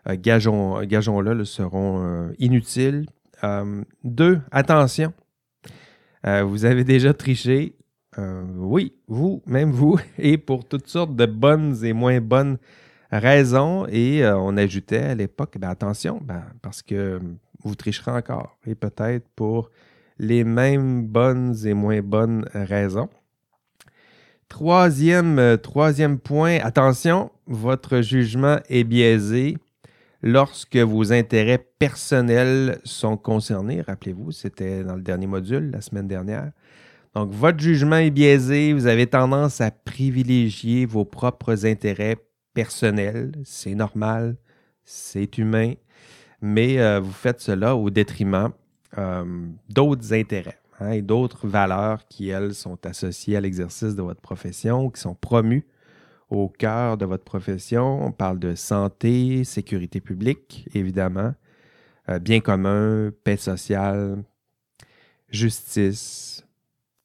euh, 0.07 0.15
gageons, 0.19 0.81
gageons-le, 0.83 1.33
là, 1.33 1.45
seront 1.45 2.03
euh, 2.03 2.33
inutiles. 2.39 3.05
Euh, 3.43 3.83
deux, 4.03 4.39
attention, 4.51 5.13
vous 6.23 6.65
avez 6.65 6.83
déjà 6.83 7.13
triché. 7.13 7.75
Oui, 8.17 8.93
vous, 9.07 9.43
même 9.45 9.71
vous, 9.71 9.99
et 10.17 10.37
pour 10.37 10.67
toutes 10.67 10.87
sortes 10.87 11.15
de 11.15 11.25
bonnes 11.25 11.85
et 11.85 11.93
moins 11.93 12.19
bonnes 12.19 12.57
raisons. 13.11 13.85
Et 13.89 14.25
on 14.25 14.57
ajoutait 14.57 15.03
à 15.03 15.15
l'époque, 15.15 15.57
ben, 15.57 15.69
attention, 15.69 16.19
ben, 16.21 16.43
parce 16.61 16.81
que 16.81 17.21
vous 17.63 17.75
tricherez 17.75 18.11
encore. 18.11 18.57
Et 18.65 18.75
peut-être 18.75 19.25
pour 19.35 19.69
les 20.19 20.43
mêmes 20.43 21.05
bonnes 21.05 21.55
et 21.65 21.73
moins 21.73 22.01
bonnes 22.01 22.45
raisons. 22.53 23.09
Troisième, 24.49 25.57
troisième 25.61 26.17
point, 26.17 26.57
attention, 26.61 27.31
votre 27.45 28.01
jugement 28.01 28.57
est 28.67 28.83
biaisé 28.83 29.57
lorsque 30.21 30.77
vos 30.77 31.11
intérêts 31.11 31.65
personnels 31.79 32.79
sont 32.83 33.17
concernés. 33.17 33.81
Rappelez-vous, 33.81 34.31
c'était 34.31 34.83
dans 34.83 34.95
le 34.95 35.01
dernier 35.01 35.27
module, 35.27 35.71
la 35.71 35.81
semaine 35.81 36.07
dernière. 36.07 36.51
Donc, 37.15 37.31
votre 37.31 37.59
jugement 37.59 37.97
est 37.97 38.11
biaisé, 38.11 38.73
vous 38.73 38.85
avez 38.85 39.07
tendance 39.07 39.61
à 39.61 39.71
privilégier 39.71 40.85
vos 40.85 41.05
propres 41.05 41.65
intérêts 41.65 42.17
personnels. 42.53 43.31
C'est 43.43 43.75
normal, 43.75 44.37
c'est 44.83 45.37
humain, 45.37 45.73
mais 46.41 46.79
euh, 46.79 46.99
vous 46.99 47.11
faites 47.11 47.39
cela 47.39 47.75
au 47.75 47.89
détriment 47.89 48.51
euh, 48.97 49.47
d'autres 49.69 50.13
intérêts 50.13 50.59
hein, 50.79 50.91
et 50.91 51.01
d'autres 51.01 51.47
valeurs 51.47 52.07
qui, 52.07 52.29
elles, 52.29 52.53
sont 52.53 52.85
associées 52.85 53.35
à 53.35 53.41
l'exercice 53.41 53.95
de 53.95 54.01
votre 54.01 54.21
profession, 54.21 54.89
qui 54.89 55.01
sont 55.01 55.15
promues 55.15 55.65
au 56.29 56.49
cœur 56.49 56.97
de 56.97 57.05
votre 57.05 57.23
profession. 57.23 58.05
On 58.05 58.11
parle 58.11 58.39
de 58.39 58.55
santé, 58.55 59.43
sécurité 59.43 60.01
publique, 60.01 60.67
évidemment, 60.73 61.33
euh, 62.09 62.19
bien 62.19 62.39
commun, 62.39 63.11
paix 63.23 63.37
sociale, 63.37 64.23
justice. 65.29 66.43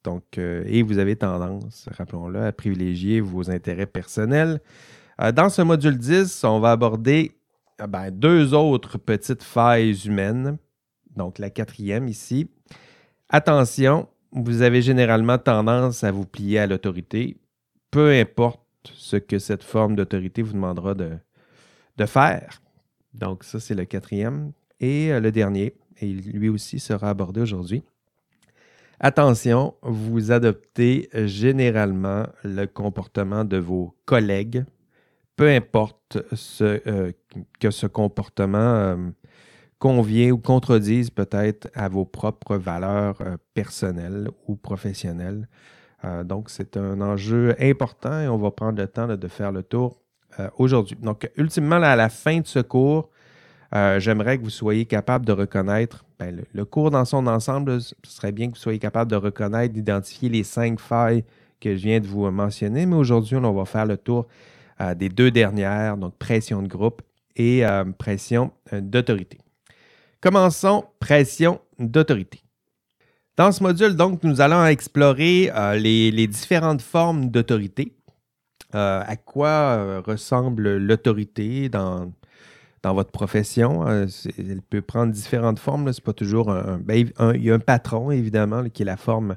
Donc, 0.04 0.38
euh, 0.38 0.64
et 0.66 0.82
vous 0.82 0.98
avez 0.98 1.16
tendance, 1.16 1.88
rappelons-le, 1.92 2.46
à 2.46 2.52
privilégier 2.52 3.20
vos 3.20 3.50
intérêts 3.50 3.86
personnels. 3.86 4.60
Euh, 5.20 5.30
dans 5.30 5.48
ce 5.48 5.62
module 5.62 5.96
10, 5.96 6.42
on 6.44 6.58
va 6.58 6.72
aborder 6.72 7.36
ben, 7.88 8.10
deux 8.10 8.54
autres 8.54 8.98
petites 8.98 9.42
failles 9.42 9.96
humaines. 10.06 10.58
Donc, 11.14 11.38
la 11.38 11.50
quatrième 11.50 12.08
ici. 12.08 12.48
Attention, 13.28 14.08
vous 14.32 14.62
avez 14.62 14.82
généralement 14.82 15.38
tendance 15.38 16.04
à 16.04 16.10
vous 16.10 16.26
plier 16.26 16.58
à 16.58 16.66
l'autorité, 16.66 17.36
peu 17.90 18.10
importe 18.10 18.61
ce 18.94 19.16
que 19.16 19.38
cette 19.38 19.62
forme 19.62 19.96
d'autorité 19.96 20.42
vous 20.42 20.52
demandera 20.54 20.94
de, 20.94 21.12
de 21.96 22.06
faire. 22.06 22.62
Donc, 23.14 23.44
ça, 23.44 23.60
c'est 23.60 23.74
le 23.74 23.84
quatrième. 23.84 24.52
Et 24.80 25.12
euh, 25.12 25.20
le 25.20 25.30
dernier, 25.32 25.74
et 26.00 26.12
lui 26.12 26.48
aussi 26.48 26.78
sera 26.78 27.10
abordé 27.10 27.40
aujourd'hui. 27.40 27.82
Attention, 29.00 29.74
vous 29.82 30.30
adoptez 30.30 31.08
généralement 31.12 32.24
le 32.44 32.66
comportement 32.66 33.44
de 33.44 33.56
vos 33.56 33.96
collègues, 34.04 34.64
peu 35.34 35.48
importe 35.48 36.18
ce, 36.32 36.80
euh, 36.86 37.12
que 37.58 37.70
ce 37.70 37.86
comportement 37.86 38.58
euh, 38.58 38.96
convient 39.78 40.30
ou 40.30 40.38
contredise 40.38 41.10
peut-être 41.10 41.68
à 41.74 41.88
vos 41.88 42.04
propres 42.04 42.56
valeurs 42.56 43.18
personnelles 43.54 44.28
ou 44.46 44.54
professionnelles. 44.54 45.48
Euh, 46.04 46.24
donc, 46.24 46.50
c'est 46.50 46.76
un 46.76 47.00
enjeu 47.00 47.54
important 47.60 48.20
et 48.20 48.28
on 48.28 48.38
va 48.38 48.50
prendre 48.50 48.80
le 48.80 48.88
temps 48.88 49.06
de 49.06 49.28
faire 49.28 49.52
le 49.52 49.62
tour 49.62 50.00
euh, 50.40 50.48
aujourd'hui. 50.58 50.96
Donc, 51.00 51.30
ultimement, 51.36 51.76
à 51.76 51.96
la 51.96 52.08
fin 52.08 52.40
de 52.40 52.46
ce 52.46 52.58
cours, 52.58 53.10
euh, 53.74 54.00
j'aimerais 54.00 54.38
que 54.38 54.44
vous 54.44 54.50
soyez 54.50 54.84
capable 54.84 55.24
de 55.24 55.32
reconnaître 55.32 56.04
ben, 56.18 56.34
le, 56.34 56.44
le 56.52 56.64
cours 56.64 56.90
dans 56.90 57.04
son 57.04 57.26
ensemble. 57.26 57.80
Ce 57.80 57.94
serait 58.04 58.32
bien 58.32 58.48
que 58.48 58.54
vous 58.54 58.60
soyez 58.60 58.78
capable 58.78 59.10
de 59.10 59.16
reconnaître, 59.16 59.72
d'identifier 59.72 60.28
les 60.28 60.44
cinq 60.44 60.80
failles 60.80 61.24
que 61.60 61.76
je 61.76 61.82
viens 61.82 62.00
de 62.00 62.06
vous 62.06 62.28
mentionner. 62.30 62.86
Mais 62.86 62.96
aujourd'hui, 62.96 63.36
on 63.36 63.52
va 63.52 63.64
faire 63.64 63.86
le 63.86 63.96
tour 63.96 64.26
des 64.96 65.08
deux 65.08 65.30
dernières, 65.30 65.96
donc 65.96 66.16
pression 66.18 66.60
de 66.60 66.66
groupe 66.66 67.02
et 67.36 67.62
pression 67.98 68.50
d'autorité. 68.72 69.38
Commençons 70.20 70.84
pression 70.98 71.60
d'autorité. 71.78 72.42
Dans 73.36 73.50
ce 73.50 73.62
module, 73.62 73.96
donc, 73.96 74.22
nous 74.24 74.42
allons 74.42 74.66
explorer 74.66 75.50
euh, 75.54 75.74
les, 75.76 76.26
différentes 76.26 76.82
formes 76.82 77.30
d'autorité. 77.30 77.96
Euh, 78.74 79.02
à 79.06 79.16
quoi 79.16 79.48
euh, 79.48 80.02
ressemble 80.04 80.76
l'autorité 80.76 81.70
dans, 81.70 82.12
dans 82.82 82.92
votre 82.92 83.10
profession? 83.10 83.86
Elle 83.88 84.60
peut 84.68 84.82
prendre 84.82 85.12
différentes 85.12 85.58
formes. 85.58 85.90
C'est 85.94 86.04
pas 86.04 86.12
toujours 86.12 86.50
un, 86.50 86.76
ben, 86.78 87.08
Il 87.34 87.42
y 87.42 87.50
a 87.50 87.54
un 87.54 87.58
patron, 87.58 88.10
évidemment, 88.10 88.68
qui 88.68 88.82
est 88.82 88.86
la 88.86 88.98
forme 88.98 89.36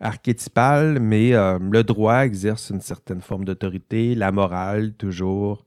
archétypale, 0.00 0.98
mais 0.98 1.32
le 1.32 1.82
droit 1.82 2.24
exerce 2.24 2.70
une 2.70 2.80
certaine 2.80 3.20
forme 3.20 3.44
d'autorité, 3.44 4.14
la 4.14 4.32
morale, 4.32 4.94
toujours. 4.94 5.66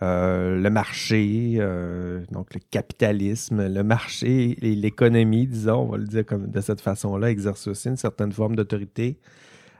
Euh, 0.00 0.60
le 0.60 0.70
marché, 0.70 1.56
euh, 1.58 2.20
donc 2.30 2.54
le 2.54 2.60
capitalisme, 2.70 3.66
le 3.66 3.82
marché 3.82 4.56
et 4.62 4.76
l'économie, 4.76 5.48
disons, 5.48 5.80
on 5.80 5.86
va 5.86 5.96
le 5.98 6.06
dire 6.06 6.24
comme 6.24 6.48
de 6.48 6.60
cette 6.60 6.80
façon-là, 6.80 7.30
exerce 7.30 7.66
aussi 7.66 7.88
une 7.88 7.96
certaine 7.96 8.30
forme 8.30 8.54
d'autorité. 8.54 9.18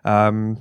Euh, 0.06 0.54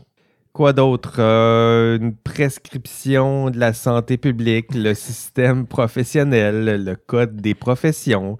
quoi 0.53 0.73
d'autre? 0.73 1.19
Une 1.19 2.15
prescription 2.15 3.49
de 3.49 3.59
la 3.59 3.73
santé 3.73 4.17
publique, 4.17 4.75
le 4.75 4.93
système 4.93 5.65
professionnel, 5.65 6.83
le 6.83 6.95
code 6.95 7.37
des 7.37 7.55
professions. 7.55 8.37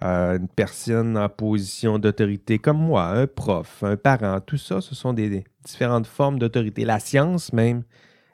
Une 0.00 0.46
personne 0.54 1.16
en 1.18 1.28
position 1.28 1.98
d'autorité 1.98 2.60
comme 2.60 2.78
moi, 2.78 3.06
un 3.06 3.26
prof, 3.26 3.82
un 3.82 3.96
parent, 3.96 4.40
tout 4.40 4.56
ça, 4.56 4.80
ce 4.80 4.94
sont 4.94 5.12
des 5.12 5.42
différentes 5.64 6.06
formes 6.06 6.38
d'autorité. 6.38 6.84
La 6.84 7.00
science 7.00 7.52
même 7.52 7.82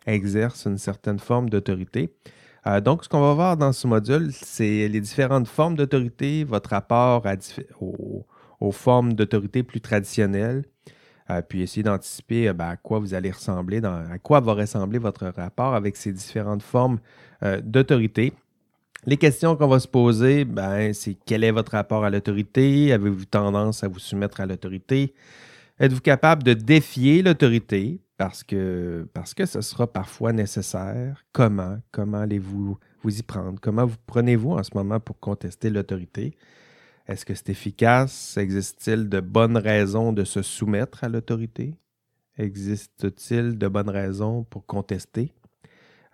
exerce 0.06 0.66
une 0.66 0.78
certaine 0.78 1.18
forme 1.18 1.48
d'autorité. 1.48 2.14
Euh, 2.66 2.80
donc, 2.80 3.04
ce 3.04 3.08
qu'on 3.08 3.20
va 3.20 3.34
voir 3.34 3.56
dans 3.56 3.72
ce 3.72 3.86
module, 3.86 4.30
c'est 4.32 4.88
les 4.88 5.00
différentes 5.00 5.48
formes 5.48 5.76
d'autorité, 5.76 6.44
votre 6.44 6.70
rapport 6.70 7.24
aux, 7.80 8.72
formes 8.72 9.12
d'autorité 9.12 9.62
plus 9.62 9.80
traditionnelles, 9.80 10.64
euh, 11.30 11.42
puis 11.42 11.62
essayer 11.62 11.82
d'anticiper 11.82 12.52
ben, 12.52 12.70
à 12.70 12.76
quoi 12.76 12.98
vous 12.98 13.12
allez 13.14 13.30
ressembler, 13.30 13.82
à 13.84 14.18
quoi 14.22 14.40
va 14.40 14.54
ressembler 14.54 14.98
votre 14.98 15.26
rapport 15.26 15.74
avec 15.74 15.96
ces 15.96 16.12
différentes 16.12 16.62
formes 16.62 16.98
d'autorité. 17.62 18.32
Les 19.06 19.18
questions 19.18 19.54
qu'on 19.54 19.68
va 19.68 19.80
se 19.80 19.88
poser, 19.88 20.46
ben, 20.46 20.94
c'est 20.94 21.14
quel 21.26 21.44
est 21.44 21.50
votre 21.50 21.72
rapport 21.72 22.04
à 22.04 22.10
l'autorité? 22.10 22.90
Avez-vous 22.90 23.26
tendance 23.26 23.84
à 23.84 23.88
vous 23.88 23.98
soumettre 23.98 24.40
à 24.40 24.46
l'autorité? 24.46 25.12
Êtes-vous 25.78 26.00
capable 26.00 26.42
de 26.42 26.54
défier 26.54 27.20
l'autorité? 27.20 28.00
Parce 28.16 28.44
que, 28.44 29.08
parce 29.12 29.34
que 29.34 29.44
ce 29.44 29.60
sera 29.60 29.92
parfois 29.92 30.32
nécessaire. 30.32 31.24
Comment? 31.32 31.78
Comment 31.90 32.18
allez-vous 32.18 32.78
vous 33.02 33.18
y 33.18 33.22
prendre? 33.22 33.58
Comment 33.60 33.86
vous 33.86 33.96
prenez-vous 34.06 34.52
en 34.52 34.62
ce 34.62 34.70
moment 34.74 35.00
pour 35.00 35.18
contester 35.18 35.68
l'autorité? 35.68 36.36
Est-ce 37.06 37.24
que 37.24 37.34
c'est 37.34 37.50
efficace? 37.50 38.36
Existe-t-il 38.36 39.08
de 39.08 39.20
bonnes 39.20 39.56
raisons 39.56 40.12
de 40.12 40.24
se 40.24 40.42
soumettre 40.42 41.02
à 41.04 41.08
l'autorité? 41.08 41.74
Existe-t-il 42.38 43.58
de 43.58 43.68
bonnes 43.68 43.90
raisons 43.90 44.44
pour 44.44 44.64
contester 44.64 45.32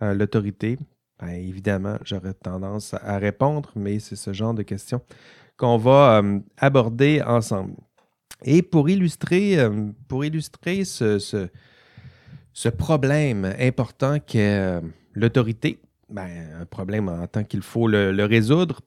euh, 0.02 0.14
l'autorité? 0.14 0.78
Ben, 1.20 1.28
évidemment, 1.28 1.98
j'aurais 2.02 2.34
tendance 2.34 2.94
à 2.94 3.18
répondre, 3.18 3.72
mais 3.76 3.98
c'est 3.98 4.16
ce 4.16 4.32
genre 4.32 4.54
de 4.54 4.62
questions 4.62 5.02
qu'on 5.58 5.76
va 5.76 6.22
euh, 6.22 6.40
aborder 6.56 7.22
ensemble. 7.22 7.76
Et 8.42 8.62
pour 8.62 8.88
illustrer, 8.88 9.58
euh, 9.58 9.90
pour 10.08 10.24
illustrer 10.24 10.84
ce, 10.84 11.18
ce, 11.18 11.48
problème 12.76 13.54
important 13.58 14.18
qu'est 14.18 14.58
euh, 14.58 14.80
l'autorité, 15.14 15.80
ben, 16.08 16.28
un 16.60 16.66
problème 16.66 17.08
en 17.08 17.26
tant 17.26 17.44
qu'il 17.44 17.62
faut 17.62 17.88
le, 17.88 18.24
résoudre, 18.24 18.80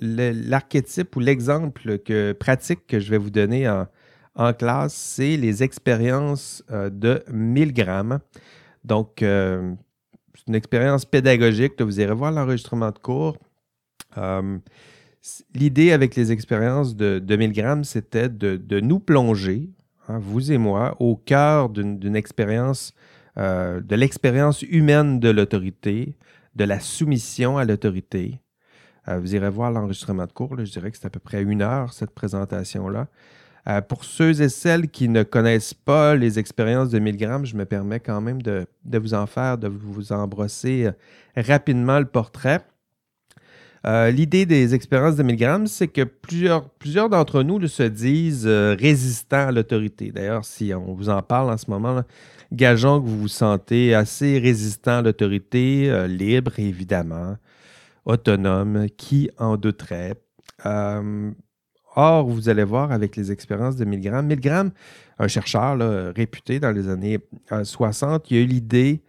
l'archétype 0.00 1.16
ou 1.16 1.20
l'exemple 1.20 1.98
que, 1.98 2.32
pratique 2.32 2.86
que 2.86 3.00
je 3.00 3.10
vais 3.10 3.18
vous 3.18 3.30
donner 3.30 3.68
en, 3.68 4.52
classe, 4.54 4.94
c'est 4.94 5.36
les 5.36 5.62
expériences 5.62 6.64
de 6.70 7.22
1000 7.30 7.72
grammes. 7.74 8.20
Donc, 8.84 9.22
c'est 10.40 10.48
une 10.48 10.54
expérience 10.54 11.04
pédagogique. 11.04 11.80
vous 11.80 12.00
irez 12.00 12.14
voir 12.14 12.32
l'enregistrement 12.32 12.90
de 12.90 12.98
cours. 12.98 13.36
Euh, 14.16 14.58
l'idée 15.54 15.92
avec 15.92 16.16
les 16.16 16.32
expériences 16.32 16.96
de, 16.96 17.18
2000 17.18 17.52
grammes, 17.52 17.84
c'était 17.84 18.28
de, 18.28 18.80
nous 18.80 19.00
plonger, 19.00 19.68
hein, 20.10 20.18
vous 20.20 20.52
et 20.52 20.58
moi, 20.58 20.96
au 21.00 21.16
cœur 21.16 21.68
d'une 21.68 22.16
expérience, 22.16 22.94
euh, 23.38 23.80
de 23.80 23.96
l'expérience 23.96 24.62
humaine 24.62 25.20
de 25.20 25.30
l'autorité, 25.30 26.16
de 26.56 26.64
la 26.64 26.80
soumission 26.80 27.58
à 27.58 27.64
l'autorité. 27.64 28.40
Euh, 29.08 29.18
vous 29.18 29.34
irez 29.34 29.50
voir 29.50 29.70
l'enregistrement 29.70 30.26
de 30.26 30.32
cours. 30.32 30.56
je 30.58 30.70
dirais 30.70 30.90
que 30.90 30.96
c'est 30.98 31.06
à 31.06 31.10
peu 31.10 31.20
près 31.20 31.42
une 31.42 31.62
heure, 31.62 31.92
cette 31.92 32.10
présentation-là. 32.10 33.08
Euh, 33.68 33.80
pour 33.80 34.04
ceux 34.04 34.40
et 34.40 34.48
celles 34.48 34.88
qui 34.88 35.08
ne 35.08 35.22
connaissent 35.22 35.74
pas 35.74 36.16
les 36.16 36.38
expériences 36.38 36.88
de 36.90 36.98
1000 36.98 37.16
grammes, 37.16 37.44
je 37.44 37.56
me 37.56 37.64
permets 37.64 38.00
quand 38.00 38.20
même 38.20 38.40
de, 38.40 38.66
vous 38.84 39.14
en 39.14 39.26
faire, 39.26 39.58
de 39.58 39.68
vous 39.68 40.12
embrosser 40.12 40.86
euh, 40.86 40.92
rapidement 41.36 41.98
le 41.98 42.06
portrait. 42.06 42.62
Euh, 43.86 44.10
l'idée 44.10 44.44
des 44.46 44.74
expériences 44.74 45.16
de 45.16 45.22
1000 45.22 45.36
grammes, 45.36 45.66
c'est 45.66 45.88
que 45.88 46.02
plusieurs, 46.02 46.68
plusieurs 46.68 47.08
d'entre 47.08 47.42
nous 47.42 47.66
se 47.66 47.82
disent 47.82 48.46
résistants 48.46 49.48
à 49.48 49.52
l'autorité. 49.52 50.12
D'ailleurs, 50.12 50.44
si 50.44 50.72
on 50.74 50.94
vous 50.94 51.08
en 51.08 51.22
parle 51.22 51.50
en 51.50 51.56
ce 51.56 51.70
moment, 51.70 52.02
gageons 52.52 53.00
que 53.00 53.06
vous 53.06 53.20
vous 53.20 53.28
sentez 53.28 53.94
assez 53.94 54.38
résistant 54.38 54.98
à 54.98 55.02
l'autorité, 55.02 56.06
libre 56.08 56.58
évidemment, 56.58 57.36
autonome, 58.04 58.86
qui 58.96 59.30
en 59.38 59.56
douterait. 59.56 60.14
Or, 61.96 62.24
vous 62.24 62.48
allez 62.48 62.64
voir 62.64 62.92
avec 62.92 63.16
les 63.16 63.32
expériences 63.32 63.76
de 63.76 63.84
Milgram, 63.84 64.24
Milgram, 64.24 64.70
un 65.18 65.28
chercheur 65.28 65.76
réputé 66.14 66.60
dans 66.60 66.70
les 66.70 66.88
années 66.88 67.18
60, 67.62 68.22
euh, 68.22 68.26
il 68.30 68.36
a 68.36 68.40
eu 68.40 68.46
l'idée, 68.46 69.02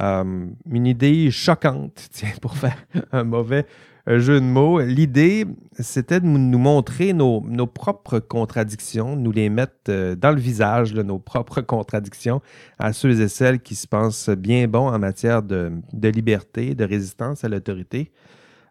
euh, 0.00 0.46
une 0.70 0.86
idée 0.86 1.30
choquante, 1.30 2.08
tiens, 2.10 2.32
pour 2.40 2.56
faire 2.56 2.76
un 3.12 3.24
mauvais 3.24 3.66
jeu 4.06 4.40
de 4.40 4.44
mots. 4.44 4.80
L'idée, 4.80 5.46
c'était 5.78 6.20
de 6.20 6.26
nous 6.26 6.58
montrer 6.58 7.12
nos, 7.12 7.40
propres 7.66 8.18
contradictions, 8.18 9.16
nous 9.16 9.32
les 9.32 9.48
mettre 9.48 9.74
euh, 9.88 10.14
dans 10.14 10.30
le 10.30 10.40
visage, 10.40 10.94
nos 10.94 11.18
propres 11.18 11.60
contradictions 11.62 12.40
à 12.78 12.92
ceux 12.92 13.20
et 13.20 13.28
celles 13.28 13.60
qui 13.60 13.74
se 13.74 13.86
pensent 13.86 14.28
bien 14.28 14.66
bons 14.66 14.88
en 14.88 14.98
matière 14.98 15.42
de 15.42 15.82
liberté, 16.08 16.74
de 16.74 16.84
résistance 16.84 17.44
à 17.44 17.48
l'autorité. 17.48 18.10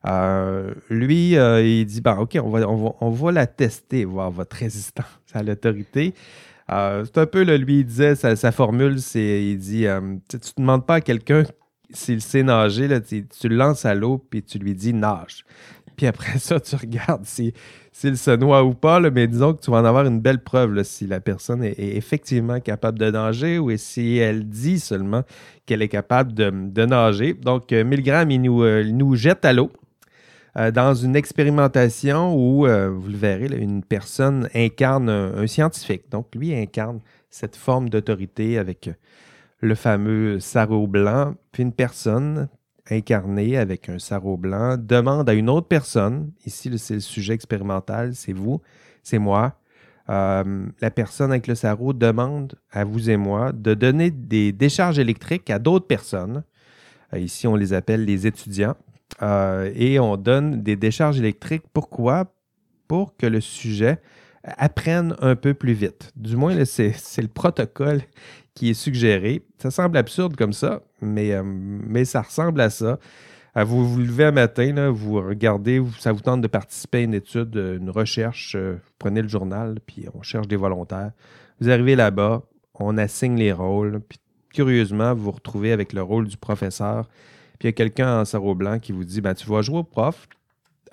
Euh, 0.08 0.74
lui, 0.90 1.38
euh, 1.38 1.64
il 1.64 1.86
dit 1.86 2.02
ben, 2.02 2.18
OK, 2.18 2.38
on 2.44 2.50
va, 2.50 2.68
on, 2.68 3.10
va, 3.12 3.32
la 3.32 3.48
tester, 3.48 4.06
voir 4.06 4.32
votre 4.32 4.56
résistance 4.60 5.06
à 5.34 5.44
l'autorité. 5.44 6.14
C'est 6.70 7.18
un 7.18 7.26
peu, 7.26 7.44
lui, 7.44 7.80
il 7.80 7.86
disait, 7.86 8.16
sa, 8.16 8.52
formule, 8.54 9.02
c'est 9.02 9.44
il 9.44 9.58
dit 9.58 9.86
Tu 10.30 10.38
ne 10.38 10.40
demandes 10.58 10.86
pas 10.86 10.96
à 10.96 11.02
quelqu'un 11.02 11.44
s'il 11.94 12.22
sait 12.22 12.44
nager, 12.44 12.88
tu, 13.02 13.50
le 13.50 13.56
lances 13.56 13.86
à 13.86 13.96
l'eau, 13.96 14.24
puis 14.30 14.44
tu 14.44 14.58
lui 14.60 14.76
dis 14.76 14.94
nage. 14.94 15.46
Puis 15.96 16.08
après 16.08 16.40
ça, 16.40 16.60
tu 16.60 16.76
regardes 16.76 17.26
s'il 17.26 18.18
se 18.18 18.36
noie 18.36 18.64
ou 18.64 18.74
pas, 18.74 19.00
mais 19.00 19.28
disons 19.28 19.54
que 19.54 19.62
tu 19.62 19.72
vas 19.72 19.78
en 19.78 19.86
avoir 19.86 20.06
une 20.06 20.20
belle 20.20 20.42
preuve 20.42 20.84
si 20.84 21.06
la 21.08 21.20
personne 21.20 21.64
est, 21.64 21.76
effectivement 21.78 22.60
capable 22.60 22.98
de 22.98 23.12
nager 23.12 23.60
ou 23.60 23.76
si 23.78 24.18
elle 24.18 24.48
dit 24.48 24.80
seulement 24.80 25.24
qu'elle 25.66 25.82
est 25.82 25.90
capable 25.90 26.34
de, 26.34 26.86
nager. 26.86 27.34
Donc, 27.34 27.72
Milgram, 27.72 28.30
il 28.32 28.42
nous, 28.42 28.64
nous 28.92 29.16
jette 29.16 29.46
à 29.46 29.54
l'eau. 29.54 29.72
Euh, 30.58 30.70
dans 30.70 30.94
une 30.94 31.16
expérimentation 31.16 32.36
où, 32.36 32.68
euh, 32.68 32.90
vous 32.90 33.08
le 33.08 33.18
verrez, 33.18 33.48
une 33.58 33.84
personne 33.84 34.50
incarne 34.54 35.10
un, 35.10 35.48
scientifique. 35.48 36.04
Donc, 36.12 36.28
lui 36.36 36.54
incarne 36.54 37.00
cette 37.30 37.56
forme 37.56 37.90
d'autorité 37.90 38.58
avec 38.58 38.90
le 39.62 39.76
fameux 39.76 40.40
sarrau 40.40 40.88
blanc. 40.88 41.36
Puis 41.52 41.64
une 41.64 41.74
personne 41.74 42.50
incarnée 42.90 43.58
avec 43.58 43.90
un 43.90 44.00
sarrau 44.00 44.38
blanc 44.38 44.76
demande 44.78 45.30
à 45.30 45.34
une 45.34 45.50
autre 45.50 45.68
personne, 45.68 46.32
ici 46.46 46.78
c'est 46.78 46.96
le 46.96 47.00
sujet 47.00 47.34
expérimental, 47.34 48.16
c'est 48.16 48.34
vous, 48.34 48.62
c'est 49.04 49.20
moi, 49.20 49.62
euh, 50.10 50.66
la 50.82 50.92
personne 50.92 51.32
avec 51.32 51.48
le 51.48 51.56
sarrau 51.56 51.94
demande 51.94 52.56
à 52.72 52.84
vous 52.84 53.10
et 53.10 53.18
moi 53.18 53.52
de 53.54 53.74
donner 53.74 54.12
des 54.12 54.52
décharges 54.52 55.00
électriques 55.00 55.50
à 55.50 55.60
d'autres 55.60 55.88
personnes. 55.88 56.44
ici, 57.16 57.48
on 57.48 57.56
les 57.56 57.74
appelle 57.74 58.06
les 58.06 58.28
étudiants. 58.28 58.76
Euh, 59.22 59.72
et 59.76 60.00
on 60.00 60.18
donne 60.18 60.64
des 60.64 60.76
décharges 60.76 61.20
électriques. 61.20 61.64
Pourquoi? 61.74 62.34
Pour 62.88 63.16
que 63.16 63.26
le 63.26 63.42
sujet 63.42 64.02
apprenne 64.44 65.16
un 65.20 65.36
peu 65.36 65.54
plus 65.54 65.74
vite. 65.74 66.12
Du 66.16 66.36
moins, 66.36 66.66
c'est 66.66 66.94
le 67.18 67.28
protocole 67.28 68.02
est 68.70 68.74
suggéré. 68.76 69.44
Ça 69.58 69.72
semble 69.72 69.98
absurde 69.98 70.36
comme 70.36 70.54
ça, 70.54 70.82
mais, 71.02 71.34
euh, 71.34 72.06
ça 72.06 72.22
ressemble 72.22 72.62
à 72.62 72.70
ça. 72.70 73.00
Euh, 73.58 73.64
vous 73.64 73.88
vous 73.88 74.00
levez 74.00 74.26
un 74.26 74.32
matin, 74.32 74.90
vous 74.92 75.16
regardez, 75.16 75.82
ça 76.00 76.12
vous 76.12 76.22
tente 76.22 76.42
de 76.42 76.48
participer 76.48 77.00
à 77.00 77.02
une 77.02 77.14
étude, 77.14 77.56
une 77.56 77.90
recherche, 77.90 78.56
vous 78.56 78.78
prenez 79.00 79.22
le 79.22 79.28
journal, 79.28 79.80
puis 79.86 80.06
on 80.14 80.22
cherche 80.22 80.48
des 80.48 80.56
volontaires. 80.56 81.12
Vous 81.60 81.70
arrivez 81.70 81.96
là-bas, 81.96 82.44
on 82.76 82.98
assigne 82.98 83.36
les 83.36 83.52
rôles, 83.52 84.00
puis 84.08 84.20
curieusement, 84.54 85.14
vous 85.14 85.24
vous 85.24 85.32
retrouvez 85.32 85.72
avec 85.74 85.92
le 85.92 86.02
rôle 86.02 86.28
du 86.28 86.38
professeur 86.38 87.08
puis 87.62 87.68
il 87.68 87.74
y 87.74 87.74
a 87.74 87.74
quelqu'un 87.74 88.22
en 88.22 88.26
sarreau 88.26 88.56
blanc 88.56 88.80
qui 88.80 88.92
vous 88.92 89.04
dit 89.04 89.22
ben, 89.22 89.36
Tu 89.36 89.48
vas 89.48 89.62
jouer 89.62 89.78
au 89.78 89.84
prof, 89.84 90.28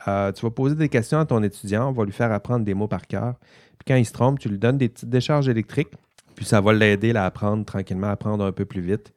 euh, 0.06 0.30
tu 0.32 0.42
vas 0.42 0.50
poser 0.50 0.74
des 0.74 0.90
questions 0.90 1.18
à 1.18 1.24
ton 1.24 1.42
étudiant, 1.42 1.88
on 1.88 1.92
va 1.92 2.04
lui 2.04 2.12
faire 2.12 2.30
apprendre 2.30 2.62
des 2.62 2.74
mots 2.74 2.88
par 2.88 3.06
cœur. 3.06 3.36
Puis 3.78 3.86
quand 3.86 3.94
il 3.94 4.04
se 4.04 4.12
trompe, 4.12 4.38
tu 4.38 4.50
lui 4.50 4.58
donnes 4.58 4.76
des 4.76 4.90
petites 4.90 5.08
décharges 5.08 5.48
électriques, 5.48 5.88
puis 6.38 6.46
ça 6.46 6.60
va 6.60 6.72
l'aider 6.72 7.12
à 7.16 7.24
apprendre 7.24 7.64
tranquillement, 7.64 8.06
à 8.06 8.10
apprendre 8.12 8.44
un 8.44 8.52
peu 8.52 8.64
plus 8.64 8.80
vite. 8.80 9.12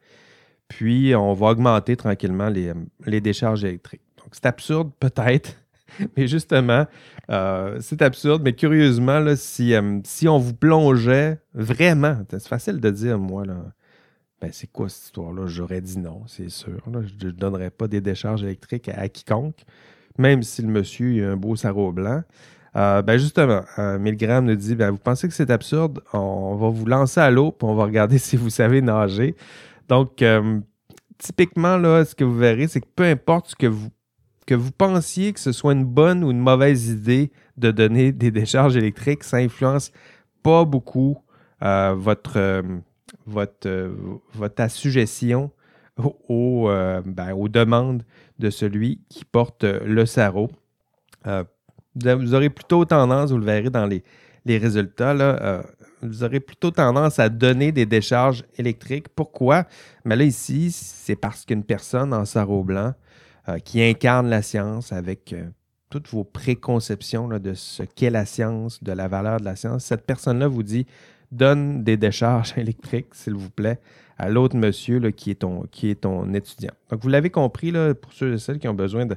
Puis 0.66 1.14
on 1.14 1.34
va 1.34 1.50
augmenter 1.50 1.96
tranquillement 1.96 2.48
les, 2.48 3.20
décharges 3.20 3.62
électriques. 3.62 4.02
Donc 4.18 4.30
c'est 4.32 4.46
absurde 4.46 4.90
peut-être, 4.98 5.56
mais 6.16 6.26
justement, 6.26 6.84
euh, 7.30 7.78
c'est 7.80 8.02
absurde, 8.02 8.42
mais 8.42 8.54
curieusement, 8.54 9.20
là, 9.20 9.36
si, 9.36 9.72
euh, 9.72 10.00
si 10.02 10.26
on 10.26 10.38
vous 10.38 10.52
plongeait 10.52 11.38
vraiment, 11.54 12.18
c'est 12.28 12.48
facile 12.48 12.80
de 12.80 12.90
dire, 12.90 13.20
moi, 13.20 13.44
là, 13.44 13.72
ben, 14.40 14.50
c'est 14.52 14.72
quoi 14.72 14.88
cette 14.88 15.04
histoire-là? 15.04 15.46
J'aurais 15.46 15.80
dit 15.80 16.00
non, 16.00 16.24
c'est 16.26 16.48
sûr. 16.48 16.82
Je 16.86 17.26
ne 17.26 17.30
donnerais 17.30 17.70
pas 17.70 17.86
des 17.86 18.00
décharges 18.00 18.42
électriques 18.42 18.88
à, 18.88 19.08
quiconque, 19.08 19.62
même 20.18 20.42
si 20.42 20.60
le 20.62 20.68
monsieur 20.68 21.24
a 21.24 21.30
un 21.34 21.36
beau 21.36 21.54
sarreau 21.54 21.92
blanc. 21.92 22.24
Euh, 22.74 23.02
ben 23.02 23.18
justement, 23.18 23.62
euh, 23.78 23.98
Milgram 23.98 24.44
nous 24.44 24.54
dit 24.54 24.74
ben, 24.74 24.90
Vous 24.90 24.98
pensez 24.98 25.28
que 25.28 25.34
c'est 25.34 25.50
absurde? 25.50 26.00
On 26.12 26.54
va 26.56 26.68
vous 26.70 26.86
lancer 26.86 27.20
à 27.20 27.30
l'eau 27.30 27.52
puis 27.52 27.68
on 27.68 27.74
va 27.74 27.84
regarder 27.84 28.18
si 28.28 28.36
vous 28.36 28.50
savez 28.50 28.80
nager. 28.80 29.34
Donc, 29.88 30.22
euh, 30.22 30.58
typiquement, 31.18 31.76
là, 31.76 32.04
ce 32.04 32.14
que 32.14 32.24
vous 32.24 32.36
verrez, 32.36 32.68
c'est 32.68 32.80
que 32.80 32.88
peu 32.96 33.04
importe 33.04 33.48
ce 33.50 33.56
que 33.56 33.66
vous, 33.66 33.90
que 34.46 34.54
vous 34.54 34.72
pensiez 34.72 35.32
que 35.32 35.40
ce 35.40 35.52
soit 35.52 35.72
une 35.74 35.84
bonne 35.84 36.24
ou 36.24 36.30
une 36.30 36.40
mauvaise 36.40 36.88
idée 36.88 37.30
de 37.56 37.70
donner 37.70 38.10
des 38.12 38.30
décharges 38.30 38.76
électriques, 38.76 39.22
ça 39.24 39.36
influence 39.36 39.92
pas 40.42 40.64
beaucoup 40.64 41.18
votre 41.60 42.62
votre, 43.26 43.68
euh, 43.68 43.94
votre 44.34 44.60
assujetion 44.62 45.50
au- 46.28 46.68
euh, 46.68 47.02
ben, 47.04 47.32
aux 47.34 47.48
demandes 47.48 48.04
de 48.38 48.50
celui 48.50 49.00
qui 49.08 49.24
porte 49.24 49.62
le 49.64 50.06
sarrau. 50.06 50.50
Vous 51.94 52.34
aurez 52.34 52.50
plutôt 52.50 52.84
tendance, 52.84 53.30
vous 53.30 53.38
le 53.38 53.44
verrez 53.44 53.70
dans 53.70 53.86
les, 53.86 54.02
résultats, 54.58 55.12
euh, 55.12 55.62
vous 56.02 56.24
aurez 56.24 56.40
plutôt 56.40 56.70
tendance 56.70 57.18
à 57.18 57.28
donner 57.28 57.70
des 57.70 57.86
décharges 57.86 58.44
électriques. 58.56 59.08
Pourquoi? 59.08 59.66
Mais 60.04 60.16
là, 60.16 60.24
ici, 60.24 60.70
c'est 60.72 61.16
parce 61.16 61.44
qu'une 61.44 61.64
personne 61.64 62.14
en 62.14 62.24
sarrau 62.24 62.64
blanc 62.64 62.94
euh, 63.48 63.58
qui 63.58 63.82
incarne 63.82 64.28
la 64.30 64.40
science 64.40 64.92
avec 64.92 65.32
euh, 65.32 65.44
toutes 65.90 66.08
vos 66.08 66.24
préconceptions 66.24 67.28
de 67.28 67.54
ce 67.54 67.82
qu'est 67.82 68.10
la 68.10 68.24
science, 68.24 68.82
de 68.82 68.92
la 68.92 69.08
valeur 69.08 69.40
de 69.40 69.44
la 69.44 69.56
science, 69.56 69.84
cette 69.84 70.06
personne-là 70.06 70.48
vous 70.48 70.62
dit 70.62 70.86
donne 71.30 71.82
des 71.82 71.96
décharges 71.96 72.54
électriques, 72.56 73.14
s'il 73.14 73.34
vous 73.34 73.50
plaît, 73.50 73.78
à 74.18 74.28
l'autre 74.28 74.56
monsieur 74.56 75.00
qui, 75.10 75.30
est 75.30 75.36
ton, 75.36 75.62
qui 75.70 75.90
est 75.90 76.02
ton 76.02 76.32
étudiant. 76.34 76.72
Donc, 76.90 77.02
vous 77.02 77.08
l'avez 77.08 77.30
compris, 77.30 77.70
là, 77.70 77.94
pour 77.94 78.12
ceux 78.12 78.34
et 78.34 78.38
celles 78.38 78.58
qui 78.58 78.68
ont 78.68 78.74
besoin 78.74 79.06
de 79.06 79.16